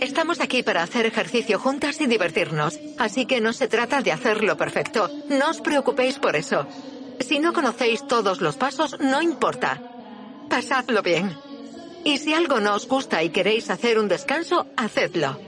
Estamos 0.00 0.38
para 0.62 0.82
hacer 0.82 1.06
ejercicio 1.06 1.58
juntas 1.58 2.00
y 2.00 2.06
divertirnos, 2.06 2.78
así 2.98 3.26
que 3.26 3.40
no 3.40 3.52
se 3.52 3.68
trata 3.68 4.02
de 4.02 4.12
hacerlo 4.12 4.56
perfecto. 4.56 5.10
No 5.28 5.50
os 5.50 5.60
preocupéis 5.60 6.18
por 6.18 6.36
eso. 6.36 6.66
Si 7.20 7.38
no 7.38 7.52
conocéis 7.52 8.06
todos 8.06 8.40
los 8.40 8.56
pasos, 8.56 8.98
no 9.00 9.22
importa. 9.22 9.82
Pasadlo 10.48 11.02
bien. 11.02 11.36
Y 12.04 12.18
si 12.18 12.32
algo 12.32 12.60
no 12.60 12.74
os 12.74 12.86
gusta 12.86 13.22
y 13.22 13.30
queréis 13.30 13.70
hacer 13.70 13.98
un 13.98 14.08
descanso, 14.08 14.66
hacedlo. 14.76 15.38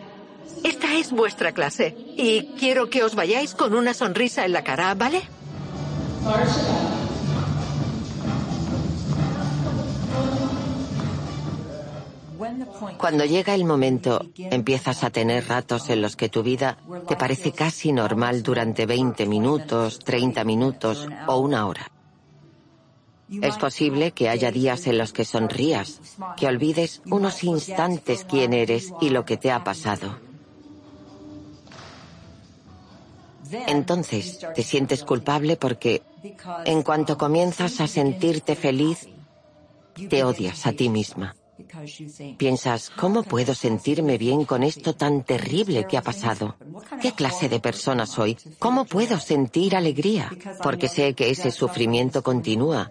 Esta 0.64 0.94
es 0.94 1.12
vuestra 1.12 1.52
clase 1.52 1.96
y 2.16 2.54
quiero 2.58 2.90
que 2.90 3.04
os 3.04 3.14
vayáis 3.14 3.54
con 3.54 3.74
una 3.74 3.94
sonrisa 3.94 4.44
en 4.44 4.52
la 4.52 4.64
cara, 4.64 4.94
¿vale? 4.94 5.22
Cuando 12.98 13.24
llega 13.24 13.54
el 13.54 13.64
momento, 13.64 14.26
empiezas 14.36 15.04
a 15.04 15.10
tener 15.10 15.48
ratos 15.48 15.90
en 15.90 16.02
los 16.02 16.16
que 16.16 16.28
tu 16.28 16.42
vida 16.42 16.78
te 17.06 17.16
parece 17.16 17.52
casi 17.52 17.92
normal 17.92 18.42
durante 18.42 18.86
20 18.86 19.26
minutos, 19.26 19.98
30 19.98 20.44
minutos 20.44 21.08
o 21.26 21.38
una 21.38 21.66
hora. 21.66 21.90
Es 23.28 23.56
posible 23.58 24.12
que 24.12 24.28
haya 24.28 24.50
días 24.50 24.86
en 24.86 24.98
los 24.98 25.12
que 25.12 25.24
sonrías, 25.24 26.00
que 26.36 26.46
olvides 26.46 27.00
unos 27.06 27.44
instantes 27.44 28.24
quién 28.24 28.52
eres 28.52 28.92
y 29.00 29.10
lo 29.10 29.24
que 29.24 29.36
te 29.36 29.52
ha 29.52 29.62
pasado. 29.62 30.18
Entonces 33.66 34.46
te 34.54 34.62
sientes 34.62 35.04
culpable 35.04 35.56
porque 35.56 36.02
en 36.64 36.82
cuanto 36.82 37.16
comienzas 37.16 37.80
a 37.80 37.86
sentirte 37.86 38.54
feliz, 38.56 39.08
te 40.08 40.24
odias 40.24 40.66
a 40.66 40.72
ti 40.72 40.88
misma. 40.88 41.34
Piensas, 42.36 42.90
¿cómo 42.90 43.22
puedo 43.22 43.54
sentirme 43.54 44.18
bien 44.18 44.44
con 44.44 44.62
esto 44.62 44.94
tan 44.94 45.24
terrible 45.24 45.86
que 45.86 45.96
ha 45.96 46.02
pasado? 46.02 46.56
¿Qué 47.00 47.12
clase 47.12 47.48
de 47.48 47.60
persona 47.60 48.06
soy? 48.06 48.36
¿Cómo 48.58 48.84
puedo 48.84 49.18
sentir 49.18 49.76
alegría? 49.76 50.30
Porque 50.62 50.88
sé 50.88 51.14
que 51.14 51.30
ese 51.30 51.50
sufrimiento 51.50 52.22
continúa 52.22 52.90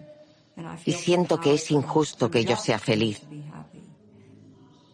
y 0.84 0.92
siento 0.92 1.40
que 1.40 1.54
es 1.54 1.70
injusto 1.70 2.30
que 2.30 2.44
yo 2.44 2.56
sea 2.56 2.78
feliz. 2.78 3.22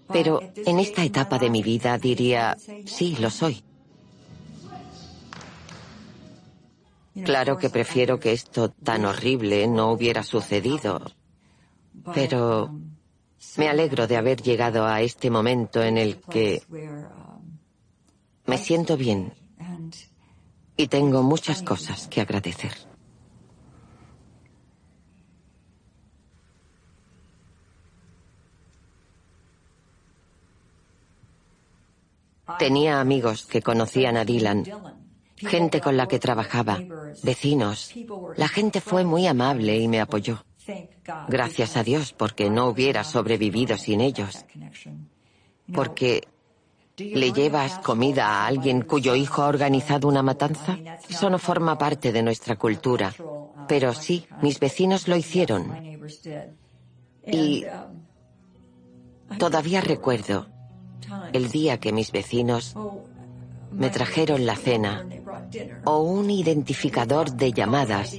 Pero 0.08 0.42
en 0.64 0.78
esta 0.78 1.04
etapa 1.04 1.38
de 1.38 1.50
mi 1.50 1.62
vida 1.62 1.98
diría, 1.98 2.56
sí, 2.84 3.16
lo 3.18 3.30
soy. 3.30 3.62
Claro 7.24 7.56
que 7.56 7.70
prefiero 7.70 8.20
que 8.20 8.32
esto 8.32 8.70
tan 8.70 9.04
horrible 9.04 9.66
no 9.66 9.90
hubiera 9.90 10.22
sucedido, 10.22 11.00
pero 12.14 12.70
me 13.56 13.68
alegro 13.68 14.06
de 14.06 14.16
haber 14.16 14.42
llegado 14.42 14.86
a 14.86 15.00
este 15.00 15.30
momento 15.30 15.82
en 15.82 15.98
el 15.98 16.16
que 16.18 16.62
me 18.46 18.58
siento 18.58 18.96
bien 18.96 19.32
y 20.76 20.88
tengo 20.88 21.22
muchas 21.22 21.62
cosas 21.62 22.06
que 22.08 22.20
agradecer. 22.20 22.72
Tenía 32.58 33.00
amigos 33.00 33.44
que 33.44 33.60
conocían 33.60 34.16
a 34.16 34.24
Dylan, 34.24 34.64
gente 35.36 35.80
con 35.80 35.96
la 35.96 36.06
que 36.06 36.18
trabajaba, 36.18 36.80
vecinos. 37.22 37.92
La 38.36 38.48
gente 38.48 38.80
fue 38.80 39.04
muy 39.04 39.26
amable 39.26 39.76
y 39.78 39.88
me 39.88 40.00
apoyó. 40.00 40.44
Gracias 41.28 41.76
a 41.76 41.82
Dios 41.82 42.12
porque 42.12 42.50
no 42.50 42.66
hubiera 42.66 43.04
sobrevivido 43.04 43.76
sin 43.76 44.00
ellos. 44.00 44.44
Porque 45.72 46.22
¿Le 46.98 47.30
llevas 47.32 47.78
comida 47.80 48.26
a 48.26 48.46
alguien 48.46 48.80
cuyo 48.80 49.14
hijo 49.14 49.42
ha 49.42 49.48
organizado 49.48 50.08
una 50.08 50.22
matanza? 50.22 50.78
Eso 51.08 51.28
no 51.28 51.38
forma 51.38 51.76
parte 51.76 52.10
de 52.10 52.22
nuestra 52.22 52.56
cultura. 52.56 53.14
Pero 53.68 53.92
sí, 53.92 54.26
mis 54.40 54.58
vecinos 54.58 55.06
lo 55.06 55.16
hicieron. 55.16 55.74
Y 57.26 57.66
todavía 59.38 59.82
recuerdo 59.82 60.46
el 61.34 61.50
día 61.50 61.78
que 61.78 61.92
mis 61.92 62.12
vecinos 62.12 62.74
me 63.76 63.90
trajeron 63.90 64.46
la 64.46 64.56
cena 64.56 65.06
o 65.84 66.00
un 66.00 66.30
identificador 66.30 67.32
de 67.32 67.52
llamadas, 67.52 68.16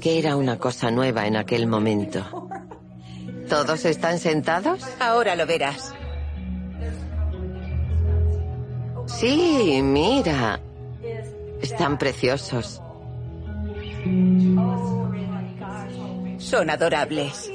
que 0.00 0.18
era 0.18 0.36
una 0.36 0.58
cosa 0.58 0.90
nueva 0.90 1.26
en 1.26 1.36
aquel 1.36 1.66
momento. 1.66 2.48
¿Todos 3.48 3.84
están 3.84 4.18
sentados? 4.18 4.80
Ahora 5.00 5.34
lo 5.36 5.46
verás. 5.46 5.92
Sí, 9.06 9.80
mira. 9.82 10.60
Están 11.60 11.98
preciosos. 11.98 12.80
Son 16.38 16.70
adorables. 16.70 17.50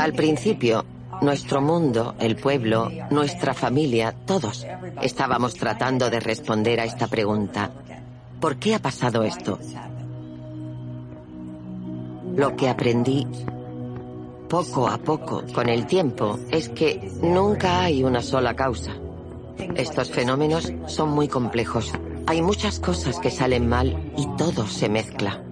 Al 0.00 0.14
principio, 0.14 0.82
nuestro 1.20 1.60
mundo, 1.60 2.14
el 2.18 2.34
pueblo, 2.34 2.90
nuestra 3.10 3.52
familia, 3.52 4.14
todos 4.24 4.66
estábamos 5.02 5.52
tratando 5.52 6.08
de 6.08 6.20
responder 6.20 6.80
a 6.80 6.84
esta 6.84 7.06
pregunta. 7.06 7.70
¿Por 8.40 8.56
qué 8.56 8.74
ha 8.74 8.78
pasado 8.78 9.22
esto? 9.24 9.58
Lo 12.34 12.56
que 12.56 12.70
aprendí 12.70 13.26
poco 14.48 14.88
a 14.88 14.96
poco 14.96 15.44
con 15.54 15.68
el 15.68 15.86
tiempo 15.86 16.38
es 16.50 16.70
que 16.70 17.12
nunca 17.20 17.82
hay 17.82 18.02
una 18.02 18.22
sola 18.22 18.56
causa. 18.56 18.92
Estos 19.76 20.10
fenómenos 20.10 20.72
son 20.86 21.10
muy 21.10 21.28
complejos. 21.28 21.92
Hay 22.26 22.40
muchas 22.40 22.80
cosas 22.80 23.18
que 23.20 23.30
salen 23.30 23.68
mal 23.68 24.12
y 24.16 24.26
todo 24.38 24.66
se 24.66 24.88
mezcla. 24.88 25.44